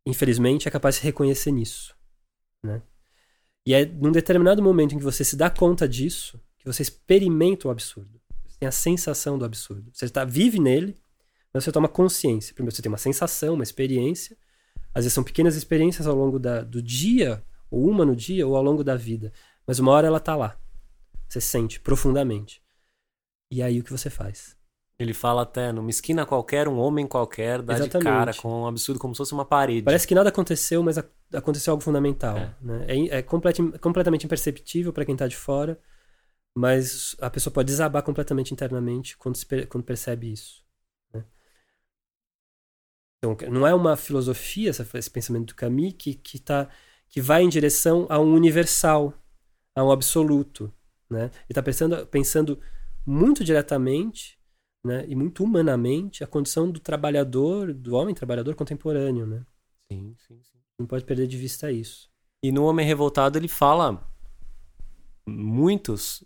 [0.05, 1.95] infelizmente, é capaz de se reconhecer nisso.
[2.63, 2.81] Né?
[3.65, 7.67] E é num determinado momento em que você se dá conta disso que você experimenta
[7.67, 8.19] o absurdo.
[8.57, 9.89] Você tem a sensação do absurdo.
[9.93, 10.97] Você tá, vive nele,
[11.53, 12.53] mas você toma consciência.
[12.55, 14.35] Primeiro você tem uma sensação, uma experiência.
[14.93, 18.55] Às vezes são pequenas experiências ao longo da, do dia, ou uma no dia, ou
[18.55, 19.31] ao longo da vida.
[19.65, 20.57] Mas uma hora ela tá lá.
[21.29, 22.63] Você sente profundamente.
[23.51, 24.57] E aí o que você faz?
[24.99, 27.97] Ele fala até, numa esquina qualquer, um homem qualquer dá Exatamente.
[27.99, 29.83] de cara com um absurdo como se fosse uma parede.
[29.83, 30.97] Parece que nada aconteceu, mas
[31.31, 32.35] aconteceu algo fundamental.
[32.35, 32.85] É, né?
[32.87, 35.79] é, é complet, completamente imperceptível para quem está de fora,
[36.57, 40.65] mas a pessoa pode desabar completamente internamente quando, se, quando percebe isso.
[41.13, 41.23] Né?
[43.19, 46.69] Então, não é uma filosofia, esse pensamento do Camus, que, que, tá,
[47.09, 49.13] que vai em direção a um universal,
[49.75, 50.73] a um absoluto.
[51.09, 51.25] Né?
[51.25, 52.59] Ele está pensando, pensando
[53.05, 54.37] muito diretamente
[54.87, 55.05] né?
[55.07, 59.45] E muito humanamente a condição do trabalhador, do homem trabalhador contemporâneo, né?
[59.91, 60.57] Sim, sim, sim.
[60.79, 62.09] Não pode perder de vista isso.
[62.41, 64.09] E no Homem Revoltado ele fala
[65.27, 66.23] muitos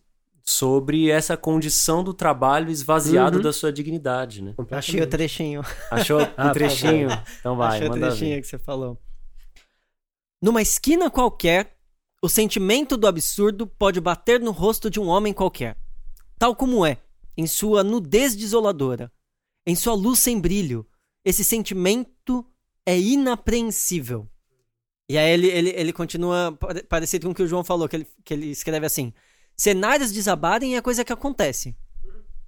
[0.51, 3.43] sobre essa condição do trabalho esvaziado uhum.
[3.43, 4.53] da sua dignidade, né?
[4.71, 5.61] Achei o trechinho.
[5.89, 7.07] Achou ah, o trechinho?
[7.39, 8.41] Então vai, Achei manda o trechinho ver.
[8.41, 8.97] que você falou.
[10.41, 11.77] Numa esquina qualquer,
[12.21, 15.77] o sentimento do absurdo pode bater no rosto de um homem qualquer.
[16.37, 16.97] Tal como é,
[17.37, 19.11] em sua nudez desoladora,
[19.65, 20.85] em sua luz sem brilho.
[21.23, 22.45] Esse sentimento
[22.85, 24.27] é inapreensível.
[25.07, 26.57] E aí ele, ele, ele continua
[26.89, 29.13] parecido com o que o João falou, que ele, que ele escreve assim:
[29.55, 31.75] cenários desabarem é a coisa que acontece.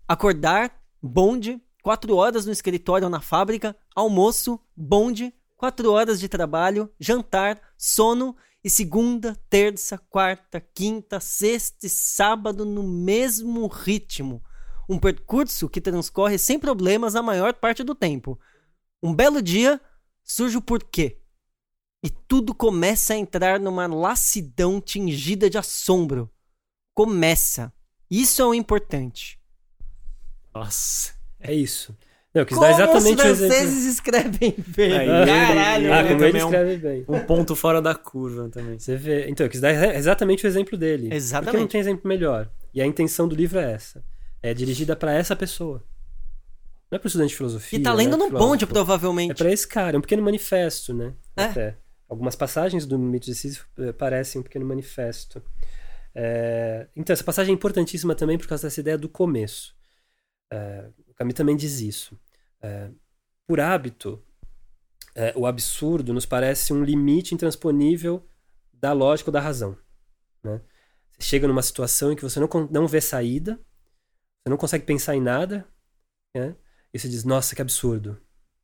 [0.07, 6.89] Acordar, bonde, quatro horas no escritório ou na fábrica, almoço, bonde, quatro horas de trabalho,
[6.99, 14.41] jantar, sono e segunda, terça, quarta, quinta, sexta e sábado no mesmo ritmo
[14.87, 18.39] um percurso que transcorre sem problemas a maior parte do tempo.
[19.01, 19.79] Um belo dia
[20.23, 21.19] surge o porquê.
[22.05, 26.29] e tudo começa a entrar numa lassidão tingida de assombro.
[26.93, 27.71] Começa.
[28.09, 29.39] Isso é o importante.
[30.53, 31.13] Nossa.
[31.39, 31.95] É isso.
[32.33, 33.53] Não, eu quis Como dar exatamente os o exemplo.
[33.55, 34.97] franceses escrevem bem.
[34.97, 35.93] Aí, Caralho.
[35.93, 37.05] Ah, ele como ele é um- escreve bem.
[37.07, 38.79] Um ponto fora da curva também.
[38.79, 39.29] Você vê.
[39.29, 41.03] Então, eu quis dar exa- exatamente o exemplo dele.
[41.03, 41.71] Porque não Exatamente.
[41.71, 42.49] tem exemplo melhor.
[42.73, 44.03] E a intenção do livro é essa.
[44.41, 45.83] É dirigida pra essa pessoa.
[46.89, 47.77] Não é pro estudante de filosofia.
[47.79, 48.63] E tá não lendo é pro no bonde, filósofo.
[48.65, 49.35] É provavelmente.
[49.35, 49.95] pra esse cara.
[49.95, 51.13] É um pequeno manifesto, né?
[51.37, 51.43] É.
[51.43, 51.77] Até.
[52.09, 55.41] Algumas passagens do Mito de Sísifo eh, parecem um pequeno manifesto.
[56.15, 59.75] É, Então, essa passagem é importantíssima também por causa dessa ideia do começo.
[60.51, 62.19] É, O Camus também diz isso.
[62.61, 62.89] É,
[63.47, 64.23] Por hábito,
[65.15, 68.27] é, o absurdo nos parece um limite intransponível
[68.73, 69.77] da lógica ou da razão.
[70.43, 70.61] né?
[71.11, 75.15] Você chega numa situação em que você não, não vê saída, você não consegue pensar
[75.15, 75.67] em nada,
[76.35, 76.55] né?
[76.93, 78.19] e você diz, nossa, que absurdo.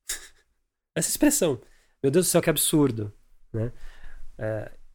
[0.96, 1.62] Essa expressão,
[2.02, 3.14] meu Deus do céu, que absurdo.
[3.54, 3.72] Né?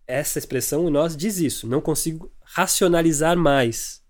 [0.07, 4.03] Essa expressão em nós diz isso, não consigo racionalizar mais.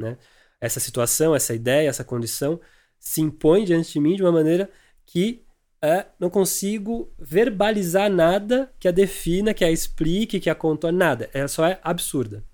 [0.00, 0.16] Né?
[0.60, 2.60] Essa situação, essa ideia, essa condição
[2.98, 4.70] se impõe diante de mim de uma maneira
[5.04, 5.44] que
[5.82, 11.28] é, não consigo verbalizar nada que a defina, que a explique, que a contorne, nada.
[11.34, 12.44] Ela só é absurda.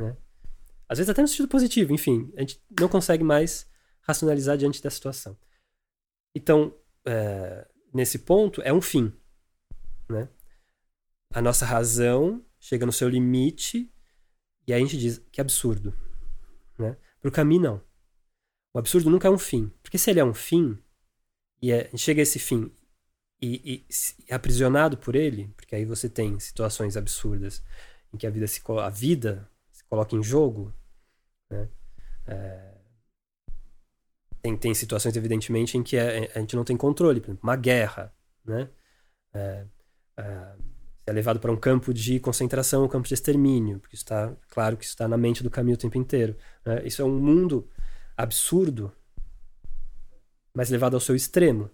[0.00, 0.16] Né?
[0.88, 3.68] Às vezes até no sentido positivo, enfim, a gente não consegue mais
[4.02, 5.36] racionalizar diante da situação.
[6.32, 6.72] Então,
[7.04, 9.12] é, nesse ponto, é um fim.
[10.08, 10.28] Né?
[11.32, 13.90] A nossa razão chega no seu limite
[14.66, 15.94] e aí a gente diz que absurdo.
[16.78, 16.96] Né?
[17.20, 17.82] Para o caminho, não.
[18.72, 19.72] O absurdo nunca é um fim.
[19.82, 20.78] Porque se ele é um fim,
[21.60, 22.72] e é, chega a esse fim
[23.40, 23.86] e, e
[24.28, 27.62] é aprisionado por ele, porque aí você tem situações absurdas
[28.12, 30.74] em que a vida se, a vida se coloca em jogo,
[31.48, 31.68] né?
[32.26, 32.74] É,
[34.42, 37.56] tem, tem situações, evidentemente, em que a, a gente não tem controle, por exemplo, uma
[37.56, 38.14] guerra,
[38.44, 38.70] né?
[39.32, 39.66] É,
[41.06, 44.84] é, levado para um campo de concentração, um campo de extermínio, porque está, claro que
[44.84, 46.36] está na mente do caminho o tempo inteiro.
[46.64, 46.86] né?
[46.86, 47.68] Isso é um mundo
[48.16, 48.92] absurdo,
[50.54, 51.70] mas levado ao seu extremo.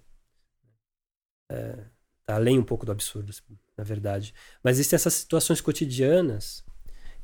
[1.51, 1.85] É,
[2.25, 3.33] tá além um pouco do absurdo,
[3.77, 4.35] na verdade.
[4.63, 6.65] Mas existem essas situações cotidianas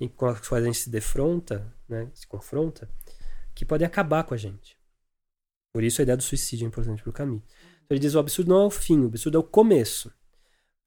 [0.00, 2.88] em, com as quais a gente se defronta, né, se confronta,
[3.54, 4.78] que podem acabar com a gente.
[5.72, 7.42] Por isso a ideia do suicídio é importante para o caminho.
[7.84, 10.12] Então ele diz: o absurdo não é o fim, o absurdo é o começo.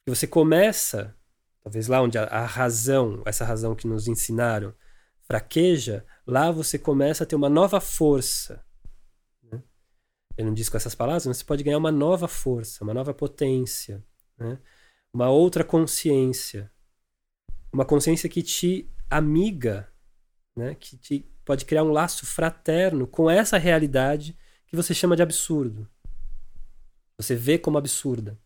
[0.07, 1.15] E você começa,
[1.63, 4.73] talvez lá onde a, a razão, essa razão que nos ensinaram,
[5.21, 8.63] fraqueja, lá você começa a ter uma nova força.
[9.51, 9.63] né?
[10.37, 13.13] Ele não diz com essas palavras, mas você pode ganhar uma nova força, uma nova
[13.13, 14.03] potência,
[14.37, 14.59] né?
[15.11, 16.71] uma outra consciência.
[17.73, 19.91] Uma consciência que te amiga,
[20.55, 20.75] né?
[20.75, 24.37] que te pode criar um laço fraterno com essa realidade
[24.67, 25.89] que você chama de absurdo.
[27.17, 28.37] Você vê como absurda.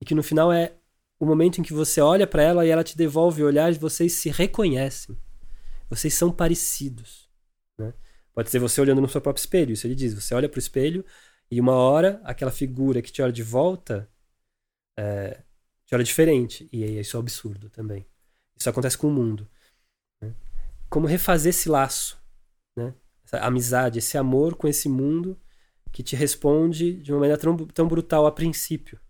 [0.00, 0.74] E que no final é
[1.18, 3.78] o momento em que você olha para ela e ela te devolve o olhar e
[3.78, 5.16] vocês se reconhecem.
[5.88, 7.28] Vocês são parecidos.
[7.78, 7.92] Né?
[8.32, 10.14] Pode ser você olhando no seu próprio espelho, isso ele diz.
[10.14, 11.04] Você olha para o espelho
[11.50, 14.08] e uma hora aquela figura que te olha de volta
[14.98, 15.42] é,
[15.84, 16.68] te olha diferente.
[16.72, 18.06] E isso é um absurdo também.
[18.56, 19.48] Isso acontece com o mundo.
[20.22, 20.34] né?
[20.88, 22.18] Como refazer esse laço,
[22.76, 22.94] né?
[23.24, 25.38] essa amizade, esse amor com esse mundo
[25.92, 29.00] que te responde de uma maneira tão, tão brutal a princípio.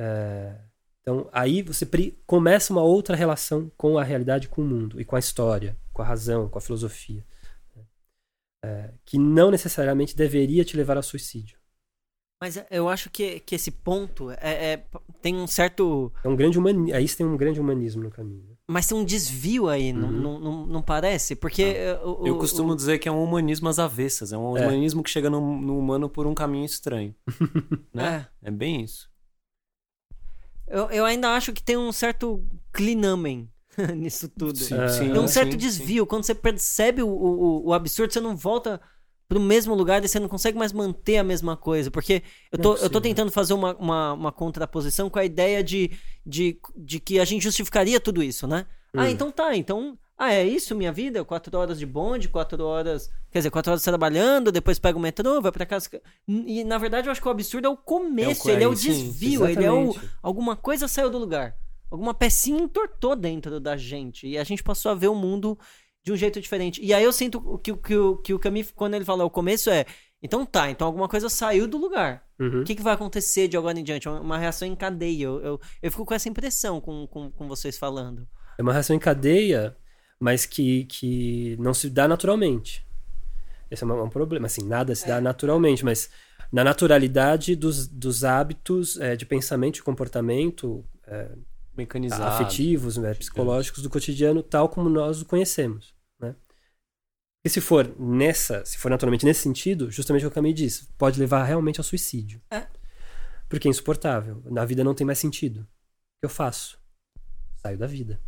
[0.00, 0.54] É,
[1.02, 5.04] então aí você pri- começa uma outra relação com a realidade, com o mundo e
[5.04, 7.24] com a história, com a razão, com a filosofia,
[7.74, 7.82] né?
[8.64, 11.58] É, que não necessariamente deveria te levar ao suicídio.
[12.40, 14.84] Mas eu acho que, que esse ponto é, é-
[15.20, 16.12] tem um certo.
[16.22, 18.44] É um grande humani aí você tem um grande humanismo no caminho.
[18.48, 18.54] né?
[18.70, 20.20] Mas tem um desvio aí, não, Uhum.
[20.20, 21.34] não, não, não parece?
[21.34, 21.62] Porque.
[21.64, 24.32] eh, o- Eu costumo o- dizer que é um humanismo às avessas.
[24.32, 24.62] É um É.
[24.68, 27.12] humanismo que chega no, no humano por um caminho estranho.
[27.92, 28.28] né?
[28.42, 28.48] É.
[28.48, 29.10] É bem isso.
[30.70, 33.48] Eu, eu ainda acho que tem um certo clinamen
[33.96, 34.58] nisso tudo.
[34.58, 34.88] Sim, É.
[34.88, 36.06] sim, Tem um certo sim, desvio.
[36.06, 38.80] Quando você percebe o, o, o absurdo, você não volta
[39.28, 41.90] pro mesmo lugar e você não consegue mais manter a mesma coisa.
[41.90, 45.62] Porque eu tô, é eu tô tentando fazer uma, uma, uma contraposição com a ideia
[45.62, 45.90] de,
[46.24, 48.66] de, de que a gente justificaria tudo isso, né?
[48.94, 49.08] Ah, Hum.
[49.08, 49.54] então tá.
[49.56, 49.98] Então.
[50.18, 51.24] Ah, é isso minha vida?
[51.24, 53.08] Quatro horas de bonde, quatro horas.
[53.30, 55.88] Quer dizer, quatro horas trabalhando, depois pega o metrô, vai pra casa.
[56.26, 58.68] E na verdade eu acho que o absurdo é o começo, É o- ele é
[58.68, 59.94] o sim, desvio, ele é o.
[60.20, 61.54] Alguma coisa saiu do lugar.
[61.90, 64.26] Alguma pecinha entortou dentro da gente.
[64.26, 65.56] E a gente passou a ver o mundo
[66.04, 66.80] de um jeito diferente.
[66.84, 69.30] E aí eu sinto que, o- que, o- que o Camille, quando ele fala o
[69.30, 69.86] começo, é.
[70.20, 72.24] Então tá, então alguma coisa saiu do lugar.
[72.40, 72.62] Uhum.
[72.62, 74.08] O que, que vai acontecer de agora em diante?
[74.08, 75.24] Uma reação em cadeia.
[75.26, 78.26] Eu, eu, eu fico com essa impressão com, com, com vocês falando.
[78.58, 79.76] É uma reação em cadeia,
[80.20, 82.86] mas que, que não se dá naturalmente.
[83.70, 84.46] Esse é um, um problema.
[84.46, 86.10] Assim, nada se dá naturalmente, mas
[86.50, 91.30] na naturalidade dos, dos hábitos é, de pensamento e comportamento é,
[91.76, 92.24] Mecanizado.
[92.24, 95.94] afetivos, né, psicológicos do cotidiano, tal como nós o conhecemos.
[96.18, 96.34] Né?
[97.44, 100.88] E se for nessa, se for naturalmente nesse sentido, justamente o que a Camille disse,
[100.96, 102.40] pode levar realmente ao suicídio.
[102.50, 102.66] É.
[103.48, 104.42] Porque é insuportável.
[104.46, 105.60] Na vida não tem mais sentido.
[105.60, 106.78] O que eu faço?
[107.56, 108.20] Saio da vida.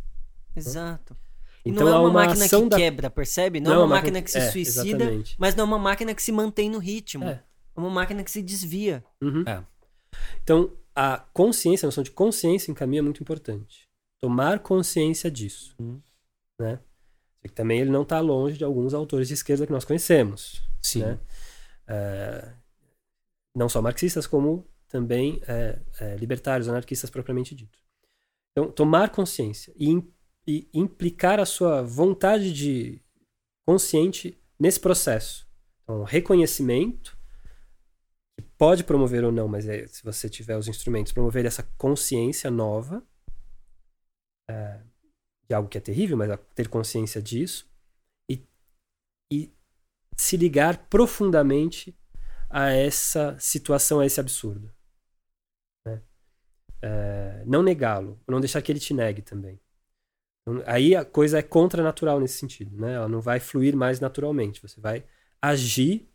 [0.55, 1.15] Exato.
[1.65, 3.59] Então não é há uma, uma máquina ação que da- quebra, percebe?
[3.59, 5.35] Não, Não é é uma uma máquina máquina- que se é, suicida, exatamente.
[5.37, 7.25] mas não é uma máquina que se mantém no ritmo.
[7.25, 7.43] É.
[7.75, 9.03] É uma máquina que se desvia.
[9.21, 9.43] Uhum.
[9.47, 9.63] É.
[10.43, 13.87] Então, a consciência, a noção de consciência em caminho é muito importante.
[14.19, 15.75] Tomar consciência disso.
[15.79, 16.01] Uhum.
[16.59, 16.79] Né?
[17.41, 20.61] Que Também ele não está longe de alguns autores de esquerda que nós conhecemos.
[20.81, 20.99] Sim.
[21.01, 21.19] né?
[21.87, 22.53] É,
[23.55, 27.79] não só marxistas, como também é, é, libertários, anarquistas propriamente dito.
[28.51, 30.03] Então, tomar consciência e,
[30.47, 33.01] e implicar a sua vontade de
[33.65, 35.47] consciente nesse processo.
[35.83, 37.17] Então, reconhecimento,
[38.37, 42.49] que pode promover ou não, mas é, se você tiver os instrumentos, promover essa consciência
[42.49, 43.05] nova
[44.49, 44.81] é,
[45.47, 47.69] de algo que é terrível, mas a- ter consciência disso
[48.29, 48.45] e,
[49.31, 49.53] e
[50.17, 51.97] se ligar profundamente
[52.49, 54.73] a essa situação, a esse absurdo.
[55.85, 56.01] né?
[56.81, 59.59] É, não negá-lo, não deixar que ele te negue também.
[60.47, 62.93] Então, Aí a coisa é contranatural nesse sentido, né?
[62.93, 64.61] Ela não vai fluir mais naturalmente.
[64.61, 65.03] Você vai
[65.41, 66.07] agir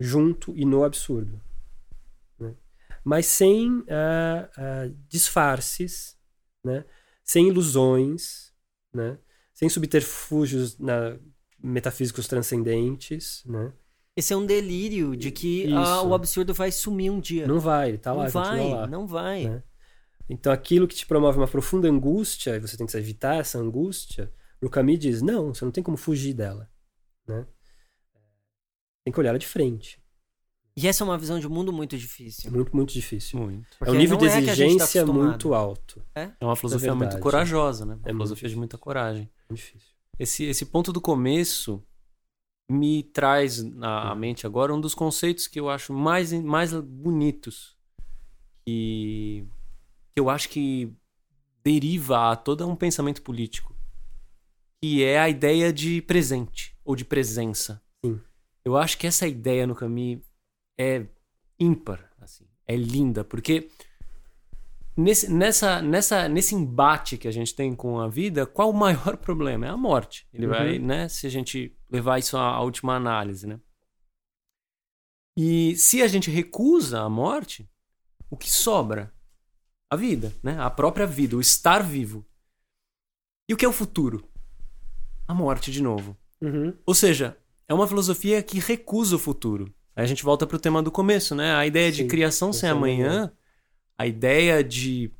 [0.00, 1.40] junto e no absurdo,
[2.38, 2.54] né?
[3.04, 6.16] mas sem ah, ah, disfarces,
[6.64, 6.84] né?
[7.22, 8.52] Sem ilusões,
[8.92, 9.18] né?
[9.52, 11.16] Sem subterfúgios na-
[11.62, 13.72] metafísicos transcendentes, né?
[14.16, 17.46] Esse é um delírio de que ah, o absurdo vai sumir um dia.
[17.48, 19.44] Não vai, ele tá lá, não vai, não vai.
[19.48, 19.62] né?
[20.28, 24.32] Então aquilo que te promove uma profunda angústia, e você tem que evitar essa angústia,
[24.62, 26.70] o Camus diz, não, você não tem como fugir dela,
[27.26, 27.46] né?
[29.04, 30.02] Tem que olhar ela de frente.
[30.76, 32.48] E essa é uma visão de mundo muito difícil.
[32.48, 33.38] É muito, muito difícil.
[33.38, 33.76] Muito.
[33.80, 35.28] É um nível de é tá exigência acostumado.
[35.28, 36.02] muito alto.
[36.14, 37.22] É uma filosofia muito verdade.
[37.22, 37.94] corajosa, né?
[37.94, 39.30] Uma É muito filosofia de muita coragem.
[39.48, 39.88] Muito difícil.
[40.18, 41.84] Esse, esse ponto do começo
[42.68, 47.76] me traz na à mente agora um dos conceitos que eu acho mais, mais bonitos
[48.66, 49.46] que,
[50.14, 50.92] que eu acho que
[51.62, 53.74] deriva a todo um pensamento político,
[54.82, 57.82] que é a ideia de presente ou de presença.
[58.04, 58.20] Sim.
[58.64, 60.20] Eu acho que essa ideia no Camus
[60.78, 61.06] é
[61.58, 63.68] ímpar, assim, é linda, porque
[64.96, 69.16] nesse, nessa, nessa, nesse embate que a gente tem com a vida, qual o maior
[69.18, 69.66] problema?
[69.66, 70.26] É a morte.
[70.32, 70.52] Ele Uhum.
[70.52, 71.08] vai, né?
[71.08, 73.58] Se a gente levar isso à, última análise, né?
[75.36, 77.68] E se a gente recusa a morte,
[78.30, 79.12] o que sobra?
[79.94, 80.58] A vida, né?
[80.58, 82.26] A própria vida, o estar vivo.
[83.48, 84.28] E o que é o futuro?
[85.26, 86.16] A morte de novo.
[86.40, 86.74] Uhum.
[86.84, 87.38] Ou seja,
[87.68, 89.72] é uma filosofia que recusa o futuro.
[89.94, 91.54] Aí a gente volta pro tema do começo, né?
[91.54, 93.32] A ideia de Sim, criação sem amanhã,
[93.96, 95.12] a ideia de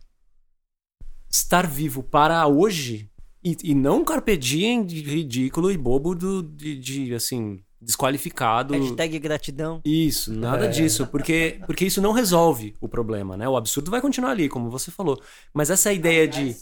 [1.30, 3.08] estar vivo para hoje
[3.44, 8.74] e, e não carpe diem de ridículo e bobo do, de, de, assim, desqualificado.
[8.74, 9.80] Hashtag gratidão.
[9.84, 10.68] Isso, nada É.
[10.68, 13.48] disso, porque, porque isso não resolve o problema, né?
[13.48, 15.20] O absurdo vai continuar ali, como você falou.
[15.52, 16.56] Mas essa ideia de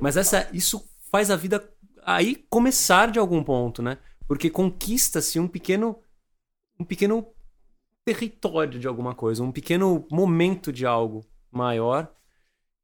[0.00, 1.68] mas essa, isso faz a vida
[2.04, 3.98] aí começar de algum ponto, né?
[4.26, 5.96] Porque conquista-se um pequeno,
[6.78, 7.26] um pequeno
[8.04, 12.10] território de alguma coisa, um pequeno momento de algo maior.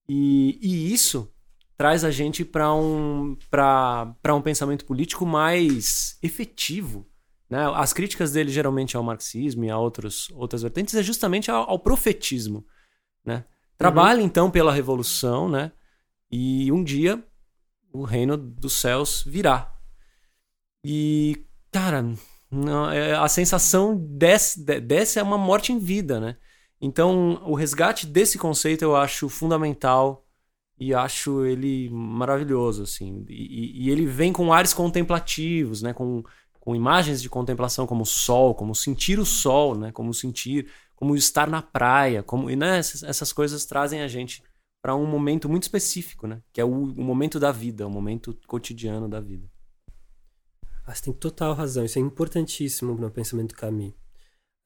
[0.08, 1.30] E, e isso
[1.76, 7.06] traz a gente para um, para um pensamento político mais efetivo.
[7.50, 7.58] Né?
[7.74, 11.78] As críticas dele geralmente ao marxismo e a outros, outras vertentes é justamente ao, ao
[11.80, 12.64] profetismo.
[13.24, 13.44] Né?
[13.76, 15.72] Trabalha então pela revolução, né?
[16.30, 17.22] E um dia
[17.92, 19.74] o reino dos céus virá.
[20.84, 22.14] E, cara,
[22.50, 26.36] não, é, a sensação desse, de- dessa é uma morte em vida, né?
[26.80, 30.24] Então, o resgate desse conceito eu acho fundamental
[30.78, 33.24] e acho ele maravilhoso, assim.
[33.28, 35.92] E, e- e ele vem com ares contemplativos, né?
[35.92, 36.22] Com,
[36.60, 39.90] com imagens de contemplação como sol, como sentir o sol, né?
[39.90, 42.78] Como sentir, como estar na praia, como e né?
[42.78, 44.44] essas, essas coisas trazem a gente
[44.82, 46.42] para um momento muito específico, né?
[46.52, 49.50] Que é o, o momento da vida, o momento cotidiano da vida.
[50.86, 51.84] Ah, você tem total razão.
[51.84, 53.94] Isso é importantíssimo no pensamento do Camus.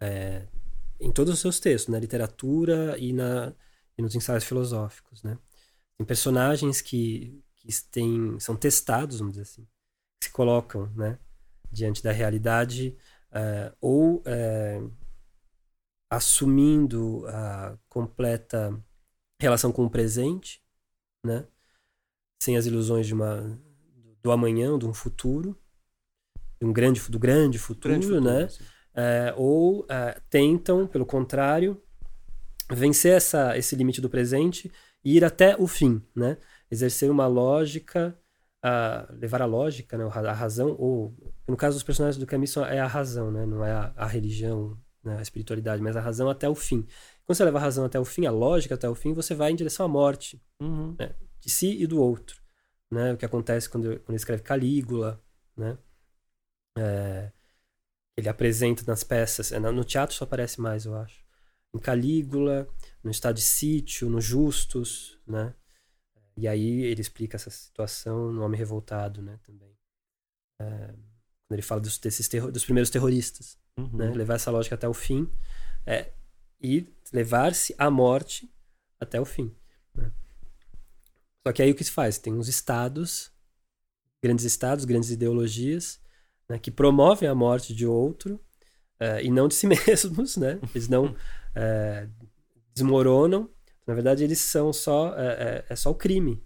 [0.02, 0.46] É,
[1.00, 3.52] em todos os seus textos, na literatura e, na,
[3.96, 5.38] e nos ensaios filosóficos, né?
[5.96, 9.66] Tem personagens que, que têm, são testados, vamos dizer assim,
[10.20, 11.18] que se colocam, né?
[11.74, 12.96] Diante da realidade
[13.32, 14.80] é, ou é,
[16.08, 18.80] assumindo a completa
[19.40, 20.62] relação com o presente,
[21.26, 21.44] né?
[22.40, 23.60] Sem as ilusões de uma
[24.22, 25.58] do amanhã, de um futuro,
[26.60, 28.48] de um grande, do grande futuro, Grande futuro, né?
[28.94, 29.84] é, ou
[30.30, 31.82] tentam, pelo contrário,
[32.70, 34.70] vencer essa, esse limite do presente
[35.04, 36.38] e ir até o fim, né?
[36.70, 38.16] Exercer uma lógica,
[39.10, 40.04] levar a lógica, né?
[40.04, 43.44] a razão, ou no caso dos personagens do Camus é a razão, né?
[43.46, 45.18] Não é a, a religião, né?
[45.18, 46.86] a espiritualidade, mas a razão até o fim.
[47.24, 49.50] Quando você leva a razão até o fim, a lógica até o fim, você vai
[49.50, 50.94] em direção à morte uhum.
[50.98, 51.14] né?
[51.40, 52.40] de si e do outro,
[52.90, 53.12] né?
[53.12, 55.22] O que acontece quando, quando ele escreve Calígula,
[55.56, 55.78] né?
[56.76, 57.30] É,
[58.16, 61.24] ele apresenta nas peças, é, no teatro só aparece mais, eu acho
[61.74, 62.68] em Calígula,
[63.02, 65.52] no estado de sítio, no Justus, né?
[66.36, 69.38] E aí ele explica essa situação no Homem Revoltado, né?
[69.44, 69.76] Também.
[70.60, 70.94] É,
[71.46, 73.96] quando ele fala dos, desses terror, dos primeiros terroristas, uhum.
[73.96, 74.10] né?
[74.12, 75.28] Levar essa lógica até o fim
[75.86, 76.10] é,
[76.60, 78.50] e levar-se à morte
[78.98, 79.54] até o fim.
[79.94, 80.10] Né?
[81.46, 82.18] Só que aí o que se faz?
[82.18, 83.30] Tem uns estados,
[84.22, 86.00] grandes estados, grandes ideologias,
[86.48, 86.58] né?
[86.58, 88.40] que promovem a morte de outro
[89.00, 90.58] uh, e não de si mesmos, né?
[90.74, 91.14] Eles não
[91.54, 92.08] é,
[92.74, 93.50] desmoronam.
[93.86, 95.14] Na verdade, eles são só.
[95.16, 96.42] É, é, é só o crime.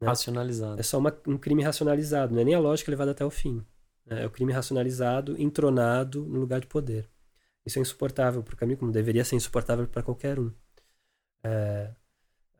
[0.00, 0.08] Né?
[0.08, 0.80] Racionalizado.
[0.80, 3.64] É só uma, um crime racionalizado, não é nem a lógica levada até o fim.
[4.10, 7.08] É o crime racionalizado, entronado no lugar de poder.
[7.64, 10.52] Isso é insuportável para o caminho, como deveria ser insuportável para qualquer um.
[11.44, 11.94] É,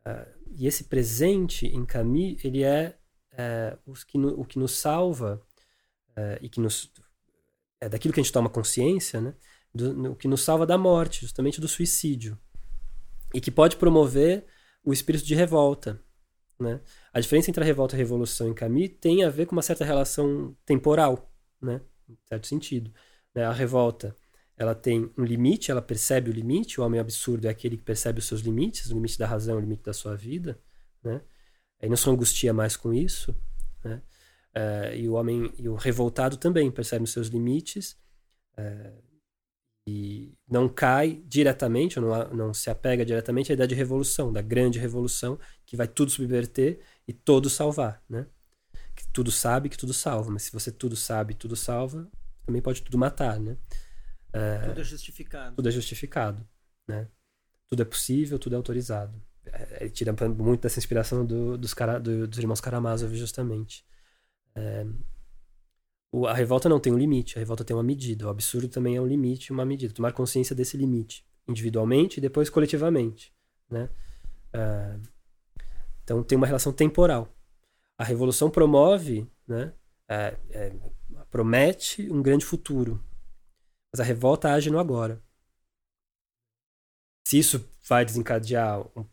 [0.04, 2.96] é, e esse presente em Camus, ele é,
[3.32, 3.76] é
[4.06, 5.42] que no, o que nos salva
[6.14, 6.92] é, e que nos
[7.80, 9.34] é daquilo que a gente toma consciência, né?
[9.72, 12.38] do, que nos salva da morte, justamente do suicídio.
[13.32, 14.46] E que pode promover
[14.84, 16.02] o espírito de revolta.
[16.58, 16.80] Né?
[17.12, 19.62] A diferença entre a revolta e a revolução em Camus tem a ver com uma
[19.62, 21.30] certa relação temporal,
[21.60, 21.80] né?
[22.08, 22.92] em certo sentido.
[23.34, 23.44] Né?
[23.44, 24.14] A revolta
[24.56, 28.18] ela tem um limite, ela percebe o limite, o homem absurdo é aquele que percebe
[28.18, 30.58] os seus limites, o limite da razão, o limite da sua vida.
[31.02, 31.20] Né?
[31.80, 33.34] Aí não se angustia mais com isso.
[33.84, 34.02] Né?
[34.56, 37.96] Uh, e o homem, e o revoltado também percebe os seus limites,
[38.58, 39.08] uh,
[39.86, 44.42] e não cai diretamente, ou não, não se apega diretamente à ideia de revolução, da
[44.42, 48.26] grande revolução, que vai tudo subverter e todo salvar, né?
[48.98, 52.10] Que tudo sabe, que tudo salva, mas se você tudo sabe, tudo salva,
[52.44, 53.56] também pode tudo matar, né?
[54.32, 55.54] É, tudo é justificado.
[55.54, 56.48] Tudo é justificado,
[56.84, 57.06] né?
[57.68, 59.22] Tudo é possível, tudo é autorizado.
[59.46, 63.86] É, é tira muito dessa inspiração do, dos, cara, do, dos irmãos Karamazov, justamente.
[64.56, 64.84] É,
[66.10, 68.26] o, a revolta não tem um limite, a revolta tem uma medida.
[68.26, 69.94] O absurdo também é um limite, uma medida.
[69.94, 73.32] Tomar consciência desse limite, individualmente e depois coletivamente.
[73.70, 73.88] Né?
[74.52, 75.00] Uh,
[76.02, 77.32] então tem uma relação temporal.
[77.98, 79.74] A revolução promove, né,
[80.08, 80.76] é, é,
[81.30, 83.04] promete um grande futuro,
[83.92, 85.22] mas a revolta age no agora.
[87.26, 89.04] Se isso vai desencadear um,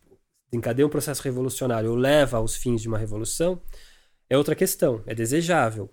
[0.49, 3.61] desencadeia um processo revolucionário ou leva aos fins de uma revolução,
[4.29, 5.03] é outra questão.
[5.05, 5.91] É desejável,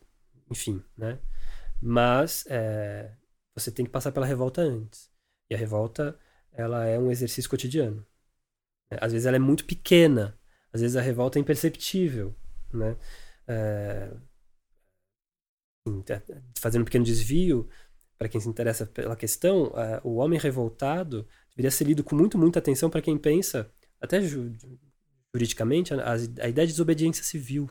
[0.51, 1.19] enfim, né?
[1.81, 3.17] Mas é,
[3.55, 5.11] você tem que passar pela revolta antes.
[5.51, 6.19] E a revolta,
[6.53, 8.07] ela é um exercício cotidiano.
[8.91, 10.39] Às vezes ela é muito pequena,
[10.73, 12.37] às vezes a revolta é imperceptível,
[12.73, 12.97] né?
[13.47, 14.13] É,
[16.59, 17.69] fazendo um pequeno desvio,
[18.17, 22.39] para quem se interessa pela questão, é, o homem revoltado deveria ser lido com muito,
[22.39, 23.71] muita atenção para quem pensa,
[24.01, 24.53] até ju
[25.35, 27.69] juridicamente, a, a, ideia de desobediência civil.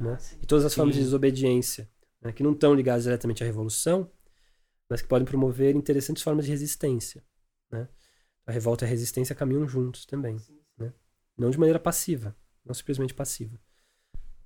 [0.00, 0.16] Né?
[0.18, 0.76] Ah, e todas as Sim.
[0.76, 1.88] formas de desobediência
[2.22, 4.10] né, que não estão ligados diretamente à revolução,
[4.88, 7.22] mas que podem promover interessantes formas de resistência.
[7.70, 7.86] Né?
[8.46, 10.36] A revolta e a resistência caminham juntos também.
[10.78, 10.92] Né?
[11.36, 12.34] Não de maneira passiva,
[12.64, 13.58] não simplesmente passiva.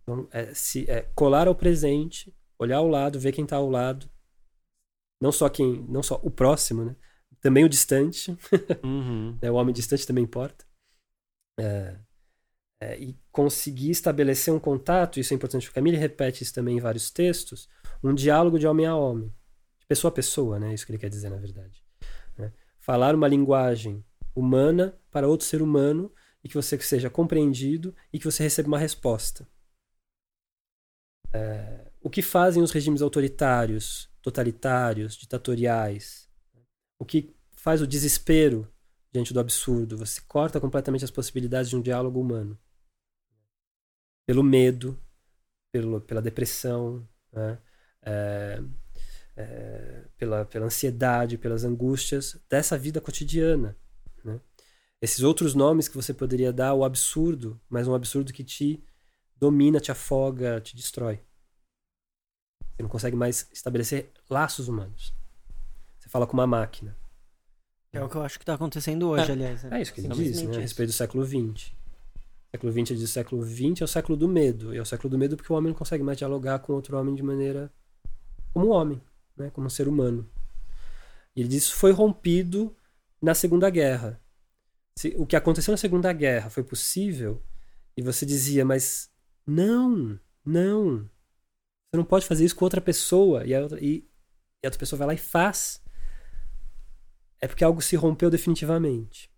[0.06, 4.08] Então, é, se, é colar ao presente, olhar ao lado, ver quem está ao lado,
[5.20, 6.96] não só quem, não só o próximo, né?
[7.40, 8.36] também o distante.
[8.84, 9.38] Uhum.
[9.40, 9.50] né?
[9.50, 10.64] O homem distante também importa.
[11.58, 11.96] É,
[12.80, 16.80] é, e conseguir estabelecer um contato, isso é importante porque Camille repete isso também em
[16.80, 17.68] vários textos,
[18.02, 19.32] um diálogo de homem a homem,
[19.78, 20.74] de pessoa a pessoa, né?
[20.74, 21.82] Isso que ele quer dizer na verdade.
[22.36, 22.52] Né?
[22.78, 24.04] Falar uma linguagem
[24.34, 26.12] humana para outro ser humano
[26.44, 29.48] e que você seja compreendido e que você receba uma resposta.
[32.00, 36.28] O que fazem os regimes autoritários, totalitários, ditatoriais?
[36.98, 38.70] O que faz o desespero
[39.12, 39.98] diante do absurdo?
[39.98, 42.58] Você corta completamente as possibilidades de um diálogo humano
[44.26, 44.98] pelo medo,
[45.72, 47.58] pelo, pela depressão, né?
[48.02, 48.62] é,
[49.36, 53.76] é, pela, pela ansiedade, pelas angústias dessa vida cotidiana.
[54.24, 54.40] Né?
[55.00, 58.82] Esses outros nomes que você poderia dar ao absurdo, mas um absurdo que te
[59.36, 61.20] domina, te afoga, te destrói.
[62.76, 65.14] Você não consegue mais estabelecer laços humanos.
[65.98, 66.96] Você fala com uma máquina.
[67.92, 69.64] É o que eu acho que está acontecendo hoje, é, aliás.
[69.64, 70.56] É isso que ele diz, né?
[70.56, 71.72] a respeito do século XX.
[72.50, 74.74] Século XX diz século XX é o século do medo.
[74.74, 76.98] E é o século do medo porque o homem não consegue mais dialogar com outro
[76.98, 77.72] homem de maneira
[78.52, 79.00] como um homem,
[79.36, 79.50] né?
[79.50, 80.28] como um ser humano.
[81.34, 82.76] E ele diz isso foi rompido
[83.20, 84.20] na Segunda Guerra.
[84.98, 87.42] Se, o que aconteceu na Segunda Guerra foi possível,
[87.96, 89.10] e você dizia, mas
[89.46, 91.08] não, não.
[91.88, 93.46] Você não pode fazer isso com outra pessoa.
[93.46, 93.98] E a outra, e,
[94.62, 95.82] e a outra pessoa vai lá e faz.
[97.40, 99.30] É porque algo se rompeu definitivamente.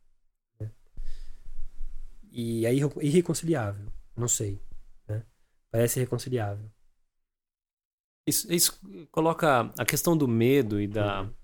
[0.61, 0.71] Né?
[2.31, 3.93] E é irreconciliável.
[4.17, 4.61] Não sei.
[5.07, 5.25] Né?
[5.71, 6.71] Parece irreconciliável.
[8.27, 8.81] Isso, isso
[9.11, 11.35] coloca a questão do medo e da, uhum.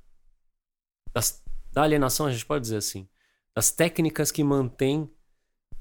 [1.15, 1.43] das,
[1.73, 3.09] da alienação, a gente pode dizer assim,
[3.55, 5.11] das técnicas que mantêm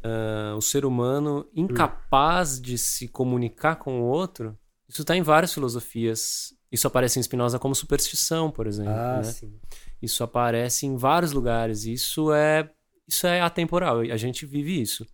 [0.03, 2.61] uh, o ser humano incapaz uhum.
[2.61, 4.57] de se comunicar com o outro.
[4.87, 6.53] Isso está em várias filosofias.
[6.71, 8.93] Isso aparece em Spinoza como superstição, por exemplo.
[8.93, 9.23] Ah, né?
[9.23, 9.53] sim.
[10.01, 11.85] Isso aparece em vários lugares.
[11.85, 12.69] Isso é
[13.07, 13.99] isso é atemporal.
[13.99, 15.05] A gente vive isso.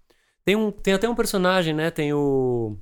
[0.45, 1.91] Tem, um, tem até um personagem, né?
[1.91, 2.77] Tem o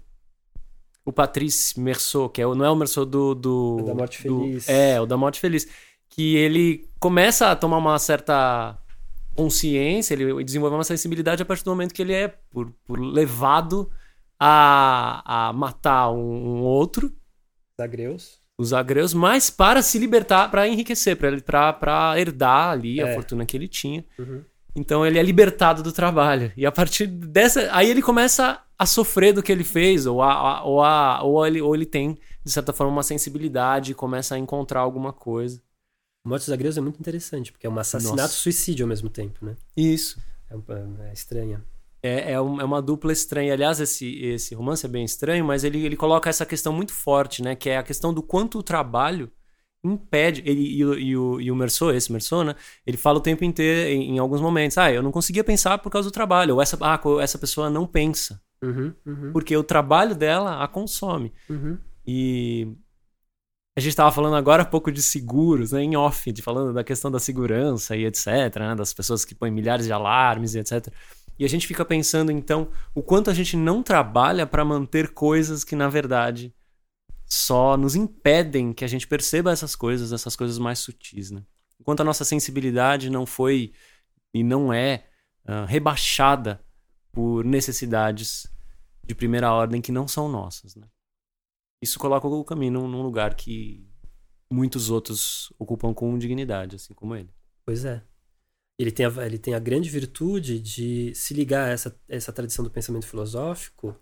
[1.08, 3.78] o Patrice Merceau, que é o, não é o Merceau do, do.
[3.80, 4.66] O da Morte Feliz.
[4.66, 5.66] Do, é, o da Morte Feliz.
[6.10, 8.78] Que ele começa a tomar uma certa
[9.34, 13.90] consciência, ele desenvolve uma sensibilidade a partir do momento que ele é por, por levado
[14.40, 17.08] a, a matar um, um outro.
[17.78, 18.42] Os agreus.
[18.60, 23.04] Os agreus, mas para se libertar, para enriquecer, para herdar ali é.
[23.04, 24.04] a fortuna que ele tinha.
[24.18, 24.44] Uhum.
[24.76, 26.52] Então ele é libertado do trabalho.
[26.58, 27.68] E a partir dessa.
[27.72, 31.62] Aí ele começa a sofrer do que ele fez, ou, a, ou, a, ou, ele,
[31.62, 35.60] ou ele tem, de certa forma, uma sensibilidade e começa a encontrar alguma coisa.
[36.24, 39.56] Mortes Agrias é muito interessante, porque é um assassinato-suicídio ao mesmo tempo, né?
[39.76, 40.22] Isso.
[40.50, 41.64] É, é estranha.
[42.08, 43.54] É, é, é, uma dupla estranha.
[43.54, 47.42] Aliás, esse, esse romance é bem estranho, mas ele, ele coloca essa questão muito forte,
[47.42, 47.56] né?
[47.56, 49.32] Que é a questão do quanto o trabalho
[49.84, 50.42] impede.
[50.46, 52.56] Ele, e, e, o, e o Merceau, esse Merceau, né?
[52.86, 55.90] Ele fala o tempo inteiro, em, em, alguns momentos, ah, eu não conseguia pensar por
[55.90, 56.56] causa do trabalho.
[56.56, 58.42] Ou essa, ah, essa pessoa não pensa.
[58.62, 59.32] Uhum, uhum.
[59.32, 61.34] Porque o trabalho dela a consome.
[61.50, 61.78] Uhum.
[62.06, 62.76] E
[63.78, 66.84] a gente estava falando agora há pouco de seguros, né, em off, de falando da
[66.84, 68.26] questão da segurança e etc,
[68.60, 70.92] né, das pessoas que põem milhares de alarmes e etc.
[71.40, 75.64] E a gente fica pensando então o quanto a gente não trabalha para manter coisas
[75.64, 76.54] que na verdade
[77.26, 81.44] só nos impedem que a gente perceba essas coisas, essas coisas mais sutis, né?
[81.80, 83.74] Enquanto a nossa sensibilidade não foi
[84.34, 85.08] e não é
[85.46, 86.64] uh, rebaixada
[87.12, 88.48] por necessidades
[89.04, 90.88] de primeira ordem que não são nossas, né?
[91.82, 93.88] Isso coloca o caminho num lugar que
[94.52, 97.30] muitos outros ocupam com dignidade, assim como ele.
[97.66, 98.04] Pois é.
[98.80, 102.64] Ele tem a, ele tem a grande virtude de se ligar a essa, essa tradição
[102.64, 103.96] do pensamento filosófico,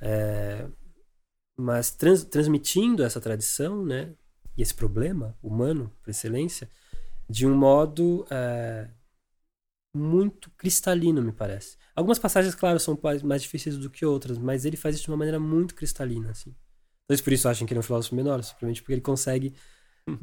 [0.00, 0.68] é,
[1.58, 4.14] mas trans, transmitindo essa tradição, né,
[4.56, 6.68] e esse problema humano, por excelência,
[7.28, 8.90] de um modo é,
[9.94, 11.78] muito cristalino, me parece.
[11.94, 15.16] Algumas passagens, claro, são mais difíceis do que outras, mas ele faz isso de uma
[15.16, 16.54] maneira muito cristalina, assim.
[17.06, 19.54] Talvez por isso acham que ele é um filósofo menor, simplesmente porque ele consegue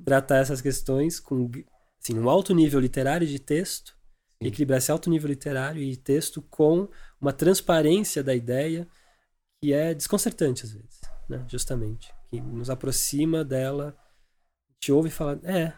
[0.06, 1.50] tratar essas questões com
[2.02, 3.96] assim, um alto nível literário de texto,
[4.42, 4.48] Sim.
[4.48, 6.90] equilibrar esse alto nível literário e texto com
[7.20, 8.88] uma transparência da ideia
[9.62, 11.44] que é desconcertante às vezes, né?
[11.48, 13.98] justamente, que nos aproxima dela,
[14.80, 15.74] te ouve e fala, é,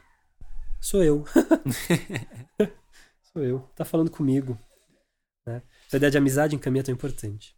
[0.82, 1.24] sou eu.
[3.32, 4.60] sou eu, tá falando comigo.
[5.46, 5.62] Né?
[5.88, 7.56] Essa ideia de amizade em Camus é tão importante.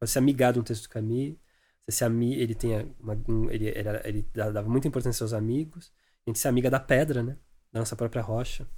[0.00, 1.36] Pode ser amigado um texto do Camus,
[1.86, 5.92] você se ami ele tem uma, um, ele, ele, ele, dava muita importância aos amigos.
[6.26, 7.36] A gente se amiga da pedra, né?
[7.72, 8.68] Da nossa própria rocha.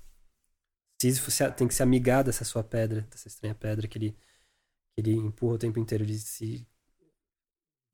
[1.01, 5.13] Sísifo tem que se amigar dessa sua pedra, dessa estranha pedra que ele, que ele
[5.13, 6.05] empurra o tempo inteiro.
[6.05, 6.67] Ele se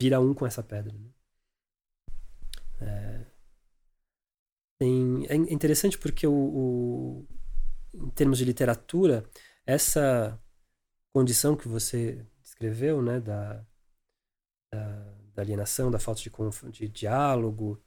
[0.00, 0.92] vira um com essa pedra.
[0.92, 1.10] Né?
[2.80, 3.26] É,
[4.78, 7.28] tem, é interessante porque o, o,
[7.94, 9.28] em termos de literatura,
[9.66, 10.40] essa
[11.12, 13.64] condição que você descreveu, né, da,
[14.72, 16.30] da, da alienação, da falta de,
[16.70, 17.82] de diálogo,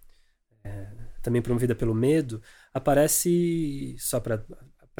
[0.63, 2.41] é, também promovida pelo medo,
[2.73, 4.45] aparece só para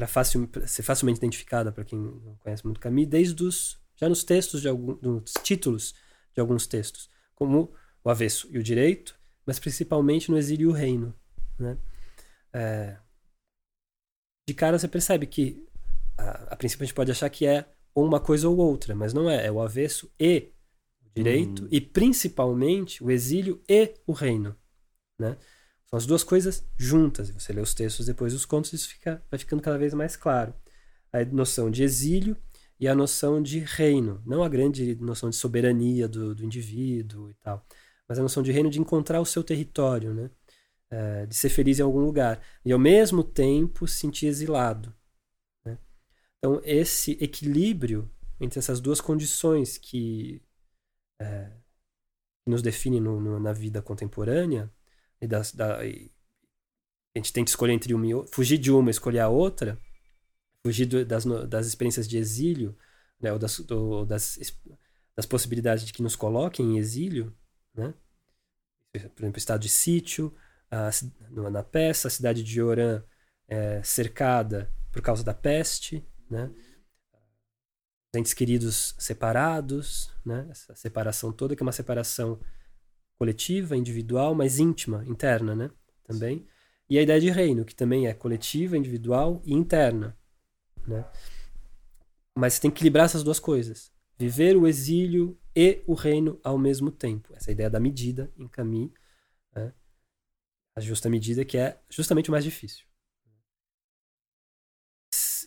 [0.08, 4.60] fácil, ser facilmente identificada para quem não conhece muito Camus, desde os, já nos textos
[4.60, 5.94] de alguns nos títulos
[6.34, 7.72] de alguns textos, como
[8.02, 9.16] o avesso e o direito,
[9.46, 11.14] mas principalmente no exílio e o reino.
[11.58, 11.78] Né?
[12.52, 12.96] É,
[14.48, 15.64] de cara você percebe que
[16.18, 19.14] a, a princípio a gente pode achar que é ou uma coisa ou outra, mas
[19.14, 20.52] não é, é o avesso e
[21.14, 21.68] direito, hum.
[21.70, 24.56] e principalmente o exílio e o reino.
[25.18, 25.36] Né?
[25.94, 27.30] São as duas coisas juntas.
[27.30, 30.52] Você lê os textos depois dos contos, isso fica, vai ficando cada vez mais claro.
[31.12, 32.36] A noção de exílio
[32.80, 34.20] e a noção de reino.
[34.26, 37.64] Não a grande noção de soberania do, do indivíduo e tal,
[38.08, 40.30] mas a noção de reino de encontrar o seu território, né?
[40.90, 42.42] É, de ser feliz em algum lugar.
[42.64, 44.92] E ao mesmo tempo se sentir exilado.
[45.64, 45.78] Né?
[46.38, 50.42] Então, esse equilíbrio entre essas duas condições que
[51.20, 51.52] é,
[52.44, 54.68] nos define no, no, na vida contemporânea
[55.20, 56.10] e, das, da, e
[57.14, 59.28] a gente tem que escolher entre uma e outra, fugir de uma e escolher a
[59.28, 59.78] outra,
[60.62, 62.76] fugir do, das, das experiências de exílio,
[63.20, 64.38] né, ou das, do, das,
[65.14, 67.34] das possibilidades de que nos coloquem em exílio,
[67.74, 67.94] né?
[68.92, 70.34] por exemplo, estado de sítio,
[70.70, 70.90] a,
[71.50, 73.02] na peça, a cidade de Orã
[73.48, 76.50] é cercada por causa da peste, né?
[78.14, 80.46] entes queridos separados, né?
[80.50, 82.40] essa separação toda, que é uma separação
[83.18, 85.70] coletiva, individual, mas íntima, interna, né?
[86.04, 86.46] Também.
[86.88, 90.16] E a ideia de reino, que também é coletiva, individual e interna,
[90.86, 91.04] né?
[92.36, 93.92] Mas você tem que equilibrar essas duas coisas.
[94.18, 97.32] Viver o exílio e o reino ao mesmo tempo.
[97.34, 98.90] Essa é ideia da medida em Camus,
[99.54, 99.72] né?
[100.76, 102.84] a justa medida que é justamente o mais difícil.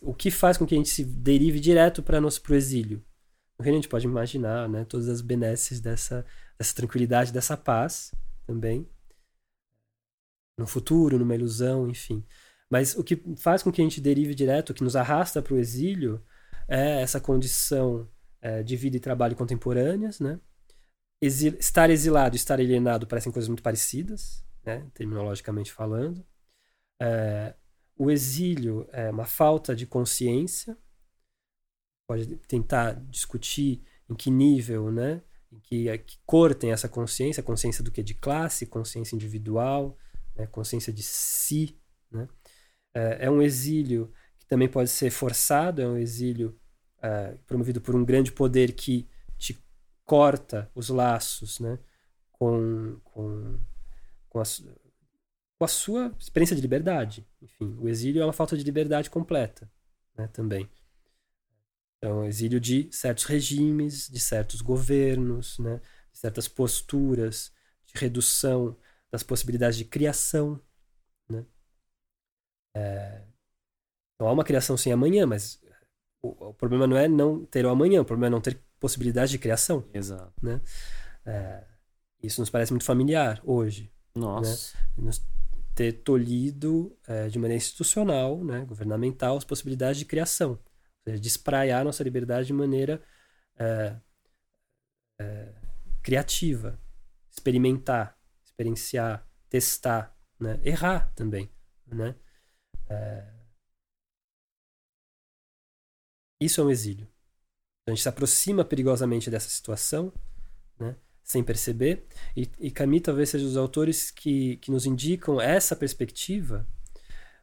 [0.02, 3.04] O que faz com que a gente se derive direto para o exílio?
[3.60, 6.26] No reino a gente pode imaginar né, todas as benesses dessa,
[6.58, 8.14] dessa tranquilidade, dessa paz
[8.46, 8.88] também.
[10.60, 12.24] No futuro, numa ilusão, enfim.
[12.70, 15.54] Mas o que faz com que a gente derive direto, o que nos arrasta para
[15.54, 16.24] o exílio,
[16.68, 18.08] é essa condição
[18.42, 20.40] é, de vida e trabalho contemporâneas, né?
[21.22, 24.86] Exil estar exilado e estar alienado parecem coisas muito parecidas, né?
[24.94, 26.24] terminologicamente falando.
[27.02, 27.56] É,
[27.98, 30.78] o exílio é uma falta de consciência,
[32.08, 35.22] pode tentar discutir em que nível, né?
[35.52, 39.98] Em que, que cor tem essa consciência, consciência do que de classe, consciência individual,
[40.36, 40.48] né?
[40.48, 41.78] consciência de si,
[42.10, 42.28] né?
[42.94, 46.58] É, é um exílio que também pode ser forçado, é um exílio
[47.00, 49.62] uh, promovido por um grande poder que te
[50.06, 51.78] corta os laços né,
[52.32, 53.60] com, com,
[54.30, 54.44] com, a,
[55.58, 57.28] com a sua experiência de liberdade.
[57.42, 59.70] Enfim, o exílio é uma falta de liberdade completa
[60.18, 60.68] né, também.
[61.98, 65.82] Então, exílio de certos regimes, de certos governos, né,
[66.12, 67.52] de certas posturas
[67.88, 68.78] de redução
[69.12, 70.62] das possibilidades de criação.
[71.28, 71.46] Né?
[72.76, 73.24] É,
[74.20, 75.60] não há uma criação sem amanhã, mas
[76.22, 79.32] o, o, problema não é não ter o amanhã, o problema é não ter possibilidade
[79.32, 79.84] de criação.
[79.94, 80.34] Exato.
[80.42, 80.62] Né?
[81.26, 81.64] É,
[82.22, 83.92] isso nos parece muito familiar hoje.
[84.14, 84.78] Nossa.
[84.98, 85.06] Né?
[85.06, 85.26] Nos
[85.74, 90.58] ter tolhido é, de maneira institucional, né, governamental, as possibilidades de criação.
[91.08, 93.02] Seja, de espraiar nossa liberdade de maneira
[93.58, 93.96] é,
[95.22, 95.54] é,
[96.04, 96.78] criativa.
[97.32, 100.60] Experimentar, experienciar, testar, né?
[100.66, 101.50] errar também.
[101.86, 102.14] Né?
[102.90, 103.34] É,
[106.42, 107.08] isso é um exílio.
[107.82, 110.12] Então, a gente se aproxima perigosamente dessa situação,
[110.78, 110.94] né,
[111.24, 112.06] sem perceber.
[112.36, 116.68] E, e Camus talvez seja os autores que, que nos indicam essa perspectiva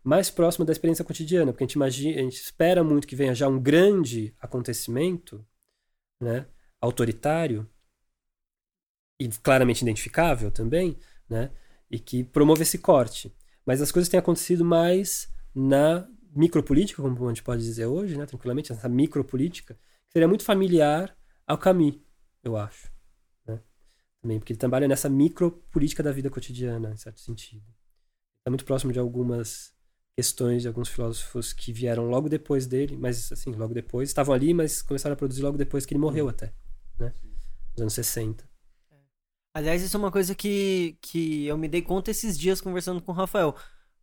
[0.04, 3.34] mais próxima da experiência cotidiana, porque a gente, imagina, a gente espera muito que venha
[3.34, 5.44] já um grande acontecimento
[6.20, 6.46] né,
[6.78, 7.66] autoritário
[9.18, 10.98] e claramente identificável também,
[11.28, 11.50] né,
[11.90, 13.34] e que promova esse corte.
[13.64, 18.26] Mas as coisas têm acontecido mais na micropolítica, como a gente pode dizer hoje, né,
[18.26, 21.98] tranquilamente, essa micropolítica, que seria muito familiar ao Camus,
[22.42, 22.92] eu acho.
[23.46, 23.58] Né?
[24.20, 27.64] Também, porque ele trabalha nessa micropolítica da vida cotidiana, em certo sentido.
[28.38, 29.73] Está muito próximo de algumas
[30.16, 34.54] questões de alguns filósofos que vieram logo depois dele, mas assim, logo depois, estavam ali,
[34.54, 36.52] mas começaram a produzir logo depois que ele morreu até,
[36.98, 37.12] né?
[37.72, 38.44] Nos anos 60.
[39.56, 43.12] Aliás, isso é uma coisa que, que eu me dei conta esses dias conversando com
[43.12, 43.54] o Rafael.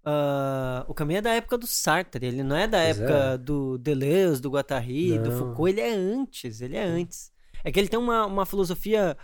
[0.03, 3.38] Uh, o caminho é da época do Sartre, ele não é da pois época é.
[3.38, 5.23] do Deleuze, do Guattari, não.
[5.23, 7.31] do Foucault, ele é antes, ele é antes.
[7.64, 9.15] É que ele tem uma, uma filosofia,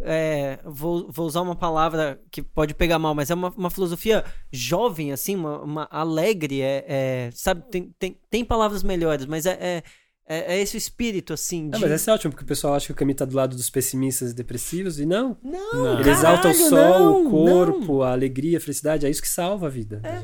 [0.00, 4.24] é, vou, vou usar uma palavra que pode pegar mal, mas é uma, uma filosofia
[4.52, 9.58] jovem, assim, uma, uma alegre, é, é, sabe, tem, tem, tem palavras melhores, mas é,
[9.60, 9.82] é
[10.26, 11.68] é, é, esse o espírito, assim.
[11.68, 11.78] De...
[11.78, 14.30] mas é ótimo, porque o pessoal acha que o Camus tá do lado dos pessimistas
[14.30, 15.36] e depressivos, e não.
[15.42, 16.00] Não, não.
[16.00, 18.02] Ele exalta o sol, não, o corpo, não.
[18.02, 20.22] a alegria, a felicidade, é isso que salva a vida é.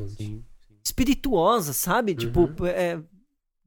[0.82, 2.14] Espirituosa, sabe?
[2.14, 2.46] Tipo, uhum.
[2.46, 2.64] Tipo,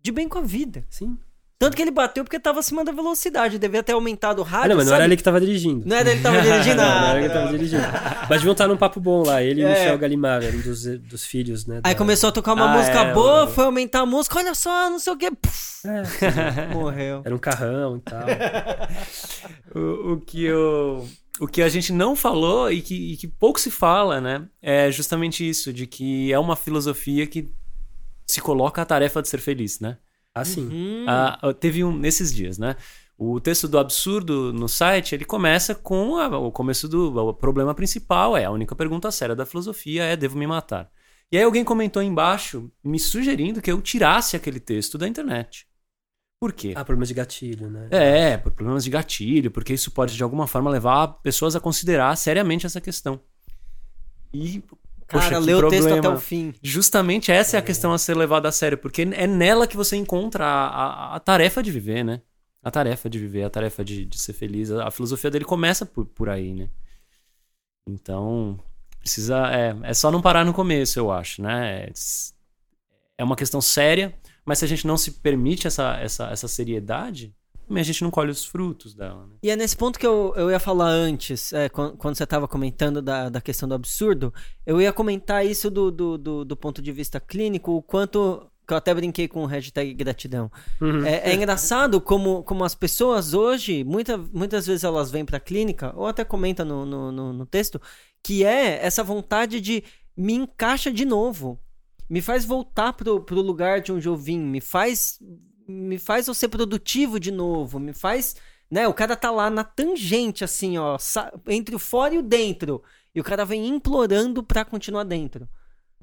[0.02, 0.84] de bem com a vida.
[0.90, 1.18] Sim.
[1.64, 3.58] Tanto que ele bateu porque tava acima da velocidade.
[3.58, 4.66] Devia ter aumentado o rádio.
[4.66, 5.88] Ah, não, mas não era ele que tava dirigindo.
[5.88, 6.76] Não era ele que tava dirigindo?
[6.76, 7.84] não, não era ele que tava dirigindo.
[8.30, 9.42] Mas deviam estar num papo bom lá.
[9.42, 9.72] Ele e o é.
[9.72, 11.80] Michel Galimar, um dos, dos filhos, né?
[11.86, 14.40] Aí começou a tocar uma ah, música é, boa, foi aumentar a música.
[14.40, 15.32] Olha só, não sei o quê.
[15.86, 17.22] É, Morreu.
[17.24, 18.24] Era um carrão e tal.
[19.74, 21.08] o, o, que eu.
[21.40, 24.46] O que a gente não falou e que, e que pouco se fala, né?
[24.62, 27.50] É justamente isso, de que é uma filosofia que
[28.28, 29.98] se coloca a tarefa de ser feliz, né?
[30.36, 30.68] Assim.
[30.68, 31.06] Uhum.
[31.08, 32.76] Ah, teve um nesses dias, né?
[33.18, 37.74] O texto do absurdo no site ele começa com a, o começo do o problema
[37.76, 40.92] principal é a única pergunta séria da filosofia é devo me matar.
[41.32, 45.68] E aí alguém comentou embaixo me sugerindo que eu tirasse aquele texto da internet.
[46.40, 46.74] Por quê?
[46.76, 47.88] Ah, problemas de gatilho, né?
[47.90, 52.16] É, por problemas de gatilho, porque isso pode de alguma forma levar pessoas a considerar
[52.18, 53.20] seriamente essa questão.
[54.34, 54.62] E
[55.08, 56.00] Cara, lê o texto problema.
[56.00, 56.54] até o fim.
[56.62, 59.96] Justamente essa é a questão a ser levada a sério, porque é nela que você
[59.96, 62.22] encontra a, a- a tarefa de viver, né?
[62.64, 64.72] A tarefa de viver, a tarefa de, de ser feliz.
[64.72, 66.70] A, a filosofia dele começa por, por aí, né?
[67.88, 68.58] Então,
[69.00, 69.48] precisa.
[69.52, 71.86] É, é só não parar no começo, eu acho, né?
[71.86, 71.92] É,
[73.18, 74.14] é uma questão séria,
[74.46, 77.36] mas se a gente não se permite essa, essa, essa seriedade,
[77.74, 79.36] também a gente não colhe os frutos dela, né?
[79.42, 82.48] E é nesse ponto que eu, eu ia falar antes, é, quan- quando, você estava
[82.48, 84.34] comentando da, da questão do absurdo,
[84.66, 88.48] eu ia comentar isso do, do, do, do ponto de vista clínico, o quanto.
[88.66, 90.50] Que eu até brinquei com o hashtag gratidão.
[90.80, 91.06] Uhum.
[91.06, 95.92] É, é engraçado como, como as pessoas hoje, muita, muitas vezes elas vêm pra clínica,
[95.98, 97.82] ou até comenta no, no, no, no texto,
[98.24, 99.84] que é essa vontade de
[100.16, 101.60] me encaixa de novo.
[102.10, 105.20] Me faz voltar pro, pro lugar de onde eu vim, me faz
[105.68, 108.36] me faz eu ser produtivo de novo, me faz,
[108.70, 110.98] né, o cara tá lá na tangente assim, ó,
[111.48, 112.84] entre o fora e o dentro,
[113.14, 115.48] e o cara vem implorando pra continuar dentro.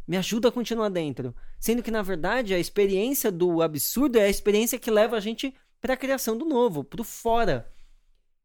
[0.07, 1.35] Me ajuda a continuar dentro.
[1.61, 5.55] Sendo que, na verdade, a experiência do absurdo é a experiência que leva a gente
[5.81, 7.70] para a criação do novo, pro fora.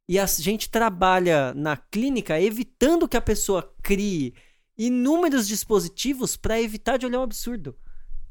[0.08, 4.36] E a gente trabalha na clínica evitando que a pessoa crie
[4.78, 7.76] inúmeros dispositivos para evitar de olhar o absurdo.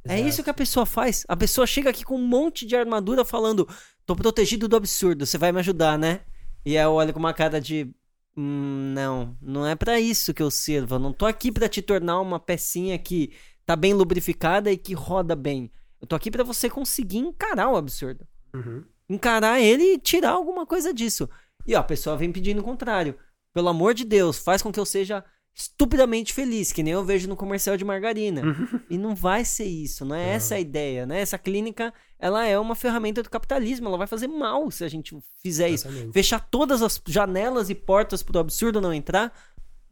[0.07, 0.29] É Exato.
[0.29, 1.25] isso que a pessoa faz.
[1.29, 3.69] A pessoa chega aqui com um monte de armadura falando:
[4.05, 6.21] tô protegido do absurdo, você vai me ajudar, né?
[6.65, 7.91] E aí eu olho com uma cara de.
[8.37, 10.97] "Hum, não, não é pra isso que eu sirvo.
[10.97, 13.33] Eu não tô aqui pra te tornar uma pecinha que
[13.65, 15.71] tá bem lubrificada e que roda bem.
[16.01, 18.27] Eu tô aqui pra você conseguir encarar o absurdo.
[18.55, 18.85] Uhum.
[19.09, 21.29] Encarar ele e tirar alguma coisa disso.
[21.67, 23.17] E ó, a pessoa vem pedindo o contrário.
[23.55, 25.25] Pelo amor de Deus, faz com que eu seja
[25.55, 28.43] estupidamente feliz, que nem eu vejo no comercial de margarina.
[28.91, 31.21] E não vai ser isso, não é essa a ideia, né?
[31.21, 35.17] Essa clínica, ela é uma ferramenta do capitalismo, ela vai fazer mal se a gente
[35.41, 35.87] fizer isso.
[35.87, 36.13] Exatamente.
[36.13, 39.33] Fechar todas as janelas e portas pro absurdo não entrar,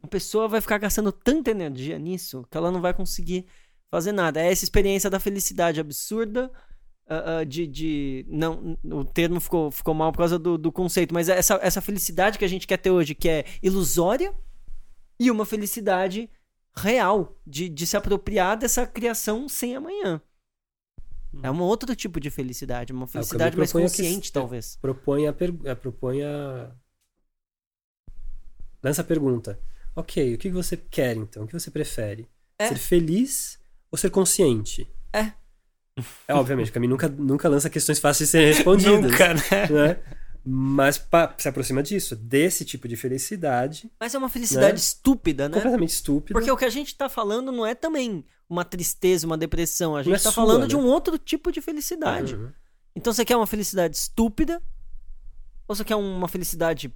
[0.01, 3.45] a pessoa vai ficar gastando tanta energia nisso que ela não vai conseguir
[3.89, 4.41] fazer nada.
[4.41, 6.51] É essa experiência da felicidade absurda,
[7.07, 8.25] ah, ah, de, de.
[8.27, 11.81] Não, o termo ficou, ficou mal por causa do, do conceito, mas é essa, essa
[11.81, 14.33] felicidade que a gente quer ter hoje, que é ilusória,
[15.19, 16.29] e uma felicidade
[16.75, 20.21] real, de, de se apropriar dessa criação sem amanhã.
[21.41, 24.75] É um outro tipo de felicidade, uma felicidade mais propõe a consciente, questão- talvez.
[24.81, 25.51] propõe a, per...
[25.69, 26.71] a- propõe a
[28.83, 29.59] lança a pergunta.
[29.95, 31.43] Ok, o que você quer então?
[31.43, 32.27] O que você prefere?
[32.59, 32.67] É.
[32.69, 33.59] Ser feliz
[33.91, 34.87] ou ser consciente?
[35.11, 35.31] É.
[36.27, 38.99] É obviamente, o Caminho nunca, nunca lança questões fáceis de serem respondidas.
[39.11, 39.67] Nunca, né?
[39.69, 40.03] né?
[40.45, 44.77] Mas pa- se aproxima disso, desse tipo de felicidade Mas é uma felicidade Né?
[44.79, 45.53] estúpida, né?
[45.55, 46.33] completamente estúpida.
[46.37, 49.95] Porque o que a gente tá falando não é também uma tristeza, uma depressão.
[49.95, 50.81] A gente é tá sua, falando de né?
[50.81, 52.35] um outro tipo de felicidade.
[52.35, 52.51] Uhum.
[52.93, 54.61] Então você quer uma felicidade estúpida
[55.67, 56.93] ou você quer uma felicidade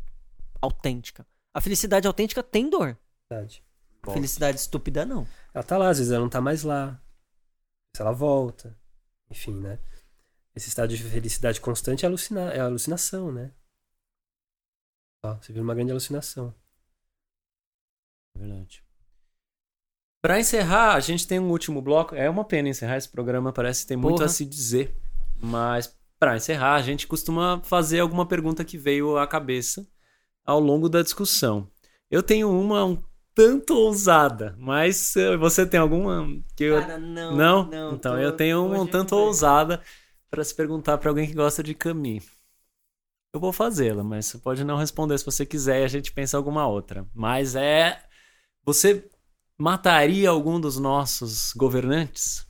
[0.62, 1.26] autêntica?
[1.54, 2.98] A felicidade autêntica tem dor.
[3.30, 3.64] Verdade.
[4.04, 5.26] A felicidade estúpida não.
[5.54, 7.02] Ela tá lá, às vezes ela não tá mais lá.
[7.96, 8.78] Se ela volta.
[9.32, 9.80] Enfim, né?
[10.58, 13.52] Esse estado de felicidade constante é, alucina é alucinação, né?
[15.24, 16.52] Ó, você vira uma grande alucinação.
[18.36, 18.84] Verdade.
[20.20, 22.16] Pra encerrar, a gente tem um último bloco.
[22.16, 24.26] É uma pena encerrar esse programa, parece que tem muito Porra.
[24.26, 24.96] a se dizer.
[25.40, 29.88] Mas pra encerrar, a gente costuma fazer alguma pergunta que veio à cabeça
[30.44, 31.70] ao longo da discussão.
[32.10, 32.98] Eu tenho uma um
[33.36, 36.26] tanto ousada, mas eh, você tem alguma
[36.56, 37.36] que eu Cara, não.
[37.36, 37.94] não?
[37.94, 39.80] então tô- eu tenho uma um tanto não vai.
[40.30, 42.26] Pra se perguntar pra alguém que gosta de Camus.
[43.34, 46.38] Eu vou fazê-la, mas você pode não responder se você quiser e a gente pensa
[46.38, 47.08] alguma outra.
[47.14, 48.02] Mas é.
[48.64, 49.10] Você
[49.58, 52.47] mataria algum dos nossos governantes?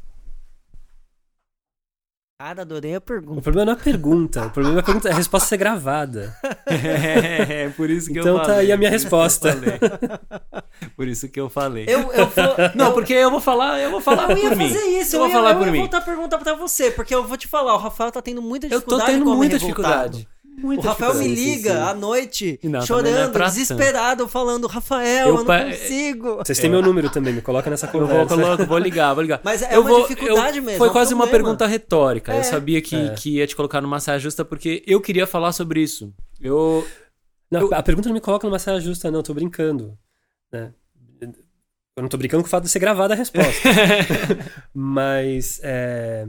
[2.39, 3.41] Cara, adorei a O pergunta.
[3.41, 6.35] problema não é a pergunta, o problema é a, pergunta, é a resposta ser gravada.
[6.69, 8.59] É, por isso que Então eu tá falei.
[8.67, 9.57] aí a minha por eu resposta.
[10.95, 11.85] Por isso que eu falei.
[11.87, 12.45] Eu, eu vou.
[12.75, 14.69] Não, eu- porque eu vou falar, eu vou falar Eu ia por mim.
[14.69, 15.79] fazer isso, eu eu, vou ia, falar eu por ia mim.
[15.79, 18.67] voltar a pergunta pra você, porque eu vou te falar, o Rafael tá tendo muita
[18.67, 20.17] Eu tô dificuldade tendo muita revoltado.
[20.19, 20.27] dificuldade.
[20.63, 25.33] O Rafael me liga sim, à noite, Não, é chorando, pra desesperado, falando, Rafael, Eu
[25.33, 26.37] eu, não pa- consigo.
[26.37, 28.35] Vocês têm meu número também, me coloca nessa Eu vou, conversa.
[28.35, 29.39] coloco, vou ligar, vou ligar.
[29.43, 31.45] Mas é eu uma vou, dificuldade eu- mesmo, Foi é um quase uma problema.
[31.45, 32.33] pergunta retórica.
[32.33, 32.39] É.
[32.39, 33.09] Eu sabia que, É.
[33.13, 36.11] que ia te colocar numa saia justa porque eu queria falar sobre isso.
[36.41, 36.87] Eu.
[37.51, 39.95] Não, Eu- A pergunta não me coloca numa saia justa, não, eu tô brincando.
[40.51, 40.73] né?
[41.21, 43.51] Eu não tô brincando com o fato de ser gravada a resposta.
[44.73, 46.27] Mas é,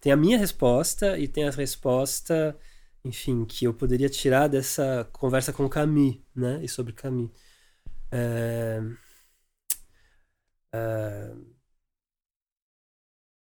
[0.00, 2.56] tem a minha resposta e tem a resposta,
[3.08, 6.62] enfim, que eu poderia tirar dessa conversa com o Camus, né?
[6.62, 7.30] E sobre Camus.
[8.12, 8.80] É,
[10.74, 11.32] é,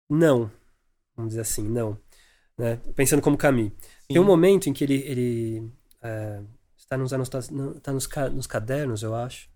[0.10, 0.52] não.
[1.16, 1.98] Vamos dizer assim, não.
[2.58, 2.78] Né?
[2.96, 3.72] Pensando como Camus.
[4.08, 5.72] Tem um momento em que ele, ele
[6.02, 6.42] é,
[6.78, 9.50] está nos, tá nos, nos cadernos, eu acho.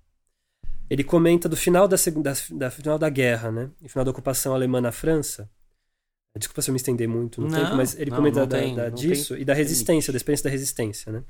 [0.89, 3.71] ele comenta do final da, da, da final da guerra, né?
[3.81, 5.49] No final da ocupação alemã na França.
[6.37, 8.57] Desculpa se eu me estender muito no Não, tempo, mas ele não, comenta não da-
[8.59, 11.23] tem- da- disso tem e da resistência, da experiência da resistência, né?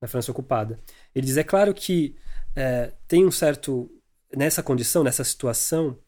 [0.00, 0.78] Na França ocupada.
[1.14, 2.16] Ele diz: é claro que
[2.54, 3.90] é, tem um certo.
[4.34, 5.98] Nessa condição, nessa situação,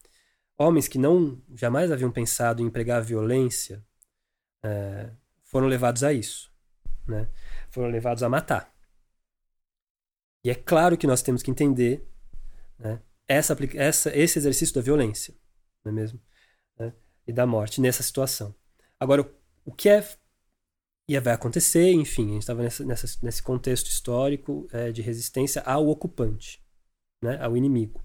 [0.58, 3.82] homens que não jamais haviam pensado em empregar violência
[4.62, 5.10] é,
[5.44, 6.52] foram levados a isso,
[7.06, 7.28] né?
[7.70, 8.70] Foram levados a matar.
[10.44, 12.06] E é claro que nós temos que entender
[12.78, 15.34] né, essa, essa- esse exercício da violência,
[15.84, 16.20] não é mesmo?
[16.78, 16.92] Né,
[17.28, 18.54] e da morte nessa situação.
[18.98, 19.30] Agora,
[19.64, 20.02] o, que é
[21.06, 22.62] e vai acontecer, enfim, a gente estava
[23.22, 26.62] nesse contexto histórico é, de resistência ao ocupante,
[27.22, 28.02] né, ao inimigo.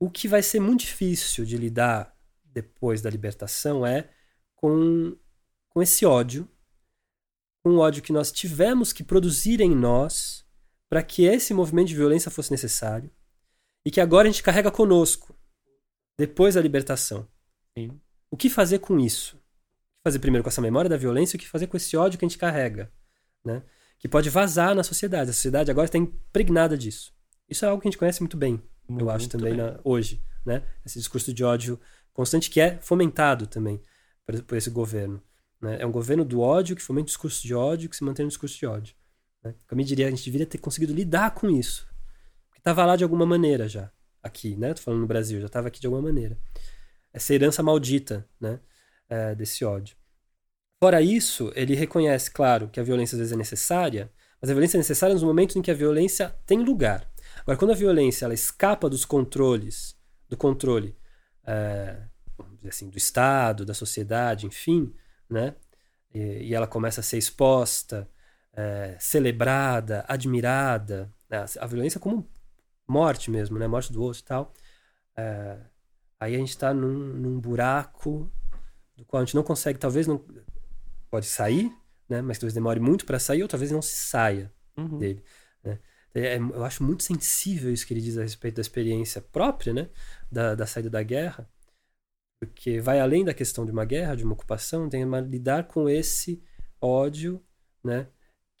[0.00, 4.10] O que vai ser muito difícil de lidar depois da libertação é
[4.56, 5.16] com,
[5.68, 6.48] com esse ódio,
[7.64, 10.44] o ódio que nós tivemos que produzir em nós
[10.88, 13.10] para que esse movimento de violência fosse necessário
[13.84, 15.34] e que agora a gente carrega conosco
[16.18, 17.26] depois da libertação.
[17.76, 18.00] Sim.
[18.30, 19.36] O que fazer com isso?
[19.36, 22.18] O que fazer primeiro com essa memória da violência o que fazer com esse ódio
[22.18, 22.90] que a gente carrega,
[23.44, 23.62] né?
[23.98, 25.30] Que pode vazar na sociedade.
[25.30, 27.12] A sociedade agora está impregnada disso.
[27.48, 30.22] Isso é algo que a gente conhece muito bem, eu acho Muito também na- hoje,
[30.44, 30.62] né?
[30.84, 31.78] Esse discurso de ódio
[32.12, 33.80] constante que é fomentado também
[34.26, 35.22] por, por esse governo.
[35.60, 35.78] né?
[35.80, 38.28] É um governo do ódio que fomenta o discurso de ódio, que se mantém no
[38.28, 38.94] discurso de ódio.
[39.44, 39.54] Né?
[39.70, 41.86] Eu me diria, a gente deveria ter conseguido lidar com isso.
[42.48, 43.90] Porque estava lá de alguma maneira já.
[44.22, 44.74] Aqui, né?
[44.74, 46.36] Tô falando no Brasil, já estava aqui de alguma maneira.
[47.12, 48.60] Essa herança maldita, né?
[49.12, 49.94] é, desse ódio.
[50.80, 54.10] Fora isso, ele reconhece, claro, que a violência às vezes é necessária,
[54.40, 57.06] mas a violência é necessária nos momentos em que a violência tem lugar.
[57.42, 59.96] Agora, quando a violência ela escapa dos controles,
[60.28, 60.96] do controle,
[61.44, 62.02] é,
[62.66, 64.92] assim, do Estado, da sociedade, enfim,
[65.28, 65.54] né?
[66.12, 68.08] E, e ela começa a ser exposta,
[68.52, 71.44] é, celebrada, admirada, né?
[71.60, 72.28] a violência como
[72.88, 73.68] morte mesmo, né?
[73.68, 74.54] Morte do outro e tal.
[75.16, 75.58] É,
[76.22, 78.30] aí a gente está num, num buraco
[78.96, 80.24] do qual a gente não consegue, talvez não
[81.10, 81.72] pode sair,
[82.08, 82.22] né?
[82.22, 84.98] Mas talvez demore muito para sair, ou talvez não se saia Uhum.
[84.98, 85.22] dele.
[85.62, 85.78] Né?
[86.14, 89.88] É, eu acho muito sensível isso que ele diz a respeito da experiência própria, né?
[90.30, 91.48] Da, da saída da guerra,
[92.40, 95.88] porque vai além da questão de uma guerra, de uma ocupação, tem uma, lidar com
[95.88, 96.42] esse
[96.80, 97.42] ódio,
[97.82, 98.06] né?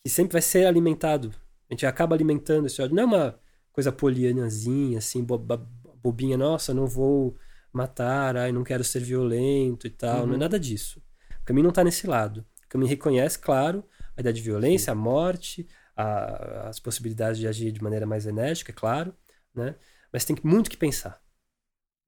[0.04, 1.32] Que sempre vai ser alimentado.
[1.70, 2.94] A gente acaba alimentando esse ódio.
[2.96, 3.40] Não é uma
[3.72, 5.56] coisa polianazinha, assim, boba,
[6.02, 7.36] bobinha, nossa, não vou
[7.72, 10.26] matar, ai, não quero ser violento e tal.
[10.26, 10.38] Não é Uhum.
[10.40, 11.02] nada disso.
[11.40, 12.46] O caminho não está nesse lado.
[12.64, 13.86] O caminho reconhece, claro,
[14.16, 15.66] a ideia de violência, a morte,
[15.96, 19.14] a- as possibilidades de agir de maneira mais enérgica, é claro,
[19.54, 19.74] né?
[20.12, 21.22] Mas tem muito que pensar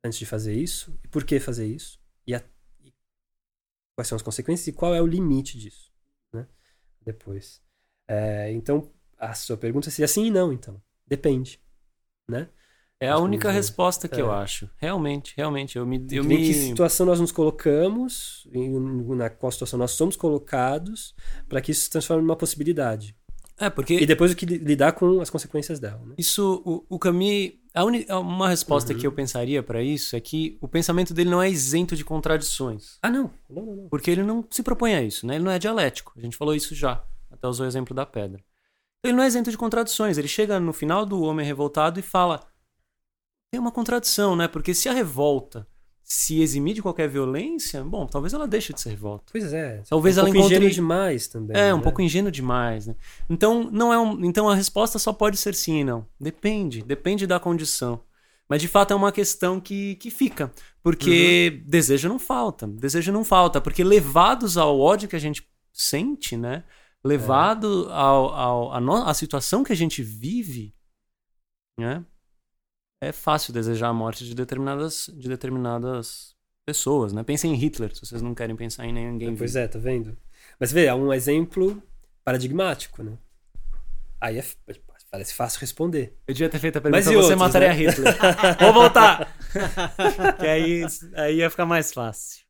[0.05, 2.43] antes de fazer isso, e por que fazer isso, e, a-
[2.83, 2.93] e
[3.97, 5.91] quais são as consequências e qual é o limite disso,
[6.33, 6.47] né?
[7.01, 7.63] Depois.
[8.07, 10.83] É, então, a sua pergunta seria sim e não, então.
[11.07, 11.61] Depende,
[12.29, 12.49] né?
[13.05, 14.23] É a única resposta que é.
[14.23, 14.69] eu acho.
[14.77, 15.77] Realmente, realmente.
[15.79, 16.05] Eu me.
[16.11, 16.37] Eu em me...
[16.39, 18.71] que situação nós nos colocamos, em,
[19.17, 21.15] na qual situação nós somos colocados,
[21.49, 23.17] para que isso se transforme numa possibilidade.
[23.59, 26.15] É, porque E depois o que li- lidar com as consequências dela, né?
[26.19, 28.99] Isso, o, o Camus, a uni- uma resposta Uhum.
[28.99, 32.99] que eu pensaria pra isso é que o pensamento dele não é isento de contradições,
[33.01, 33.31] Ah, não.
[33.49, 33.89] Não, não, não.
[33.89, 35.37] porque ele não se propõe a isso, né?
[35.37, 36.13] Ele não é dialético.
[36.17, 37.01] A gente falou isso já,
[37.31, 38.43] até usou o exemplo da pedra.
[39.05, 40.19] Ele não é isento de contradições.
[40.19, 42.41] Ele chega no final do Homem Revoltado e fala:
[43.55, 44.49] tem uma contradição, né?
[44.49, 45.65] Porque se a revolta
[46.03, 49.25] se eximir de qualquer violência, bom, talvez ela deixe de ser revolta.
[49.33, 49.81] Pois é.
[49.89, 51.57] Talvez um ela pouco encontre- ingênuo demais também.
[51.57, 51.83] É, um né?
[51.83, 52.97] pouco ingênuo demais, né?
[53.31, 56.07] Então, não é um, então a resposta só pode ser sim e não.
[56.21, 58.01] Depende, depende da condição.
[58.49, 60.53] Mas de fato é uma questão que, que fica.
[60.83, 61.71] Porque Uhum.
[61.71, 62.67] desejo não falta.
[62.67, 63.61] Desejo não falta.
[63.61, 66.65] Porque levados ao ódio que a gente sente, né?
[67.03, 70.75] Levado ao, ao, a no- à situação que a gente vive,
[71.79, 72.05] né?
[73.05, 77.23] É fácil desejar a morte de determinadas, de determinadas pessoas, né?
[77.23, 79.65] Pensem em Hitler, se vocês não querem pensar em ninguém Pois vivo.
[79.65, 80.17] é, tá vendo?
[80.59, 81.83] Mas vê, é um exemplo
[82.25, 83.19] paradigmático, né?
[84.19, 84.45] Aí é
[85.11, 86.17] parece fácil responder.
[86.27, 87.75] Eu devia ter feito a Mas pergunta, e você outros, mataria né?
[87.75, 88.15] Hitler.
[88.59, 89.37] Vou voltar!
[90.41, 90.83] que aí,
[91.15, 92.45] aí ia ficar mais fácil.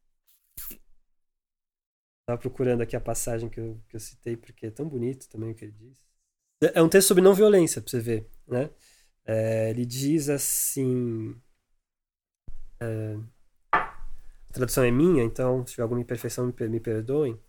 [2.27, 5.51] Tava procurando aqui a passagem que eu, que eu citei, porque é tão bonito também
[5.51, 6.01] o que ele diz.
[6.73, 8.71] É um texto sobre não violência, pra você ver, né?
[9.27, 11.35] É, ele diz assim...
[12.81, 13.17] é,
[13.73, 17.41] a tradução é minha, então se tiver alguma imperfeição me, per- me perdoem.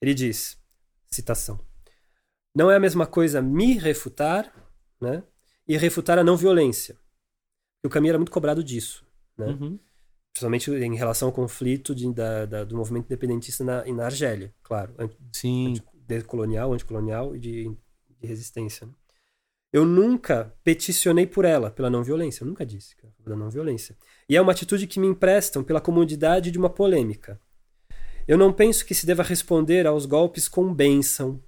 [0.00, 0.62] Ele diz,
[1.10, 1.58] citação,
[2.56, 4.52] não é a mesma coisa me refutar,
[5.00, 5.22] né?
[5.66, 6.98] E refutar a não violência.
[7.84, 9.06] O Camus era muito cobrado disso,
[9.36, 9.46] né?
[9.46, 9.78] Uhum.
[10.32, 14.94] principalmente em relação ao conflito de- da- da- do movimento independentista na, na Argélia, claro,
[14.98, 15.74] anti- Sim.
[15.94, 17.76] decolonial, anticolonial e de,
[18.20, 18.86] de resistência.
[18.86, 18.92] né?
[19.74, 22.44] Eu nunca peticionei por ela, pela não violência.
[22.44, 23.96] Eu nunca disse que não violência.
[24.28, 27.40] E é uma atitude que me emprestam pela comodidade de uma polêmica.
[28.28, 31.42] Eu não penso que se deva responder aos golpes com bênção.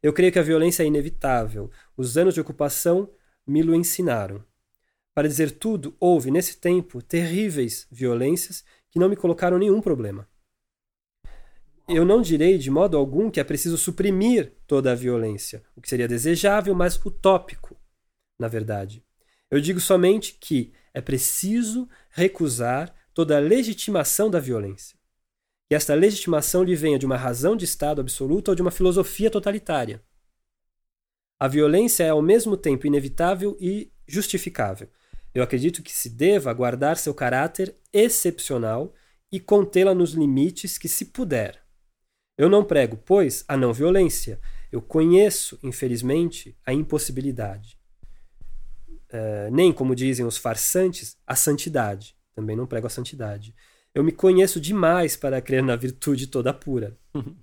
[0.00, 1.72] Eu creio que a violência é inevitável.
[1.96, 3.10] Os anos de ocupação
[3.44, 4.44] me lo ensinaram.
[5.12, 10.28] Para dizer tudo, houve, nesse tempo, terríveis violências que não me colocaram nenhum problema.
[11.88, 15.88] Eu não direi de modo algum que é preciso suprimir toda a violência, o que
[15.88, 17.76] seria desejável, mas utópico,
[18.38, 19.04] na verdade.
[19.50, 24.96] Eu digo somente que é preciso recusar toda a legitimação da violência.
[25.68, 29.30] Que esta legitimação lhe venha de uma razão de Estado absoluta ou de uma filosofia
[29.30, 30.02] totalitária.
[31.38, 34.88] A violência é ao mesmo tempo inevitável e justificável.
[35.34, 38.94] Eu acredito que se deva guardar seu caráter excepcional
[39.30, 41.61] e contê-la nos limites que se puder.
[42.36, 44.40] Eu não prego, pois, a não violência.
[44.70, 47.78] Eu conheço, infelizmente, a impossibilidade.
[49.12, 52.16] Uh, nem, como dizem os farsantes, a santidade.
[52.34, 53.54] Também não prego a santidade.
[53.94, 56.96] Eu me conheço demais para crer na virtude toda pura.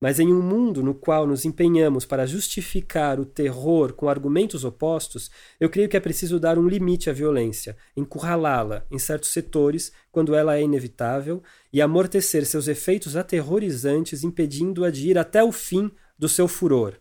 [0.00, 5.30] Mas em um mundo no qual nos empenhamos para justificar o terror com argumentos opostos,
[5.60, 10.34] eu creio que é preciso dar um limite à violência, encurralá-la em certos setores quando
[10.34, 16.28] ela é inevitável e amortecer seus efeitos aterrorizantes, impedindo-a de ir até o fim do
[16.28, 16.94] seu furor.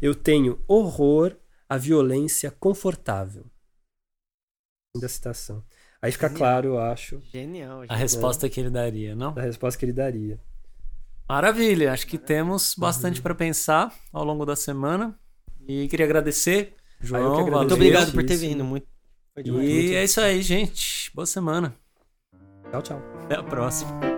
[0.00, 1.36] Eu tenho horror
[1.68, 3.46] à violência confortável.
[5.00, 5.64] Da citação.
[6.02, 6.38] Aí fica Genial.
[6.38, 7.20] claro, eu acho.
[7.20, 7.82] Genial.
[7.82, 7.86] genial.
[7.88, 9.28] A resposta que ele daria, não?
[9.38, 10.40] A resposta que ele daria.
[11.32, 15.18] Maravilha, acho que temos bastante para pensar ao longo da semana.
[15.66, 17.38] E queria agradecer, João.
[17.38, 18.62] Ah, muito obrigado por ter vindo.
[18.62, 18.86] Muito...
[19.38, 21.10] E é isso aí, gente.
[21.14, 21.74] Boa semana.
[22.70, 23.02] Tchau, tchau.
[23.24, 24.11] Até a próxima.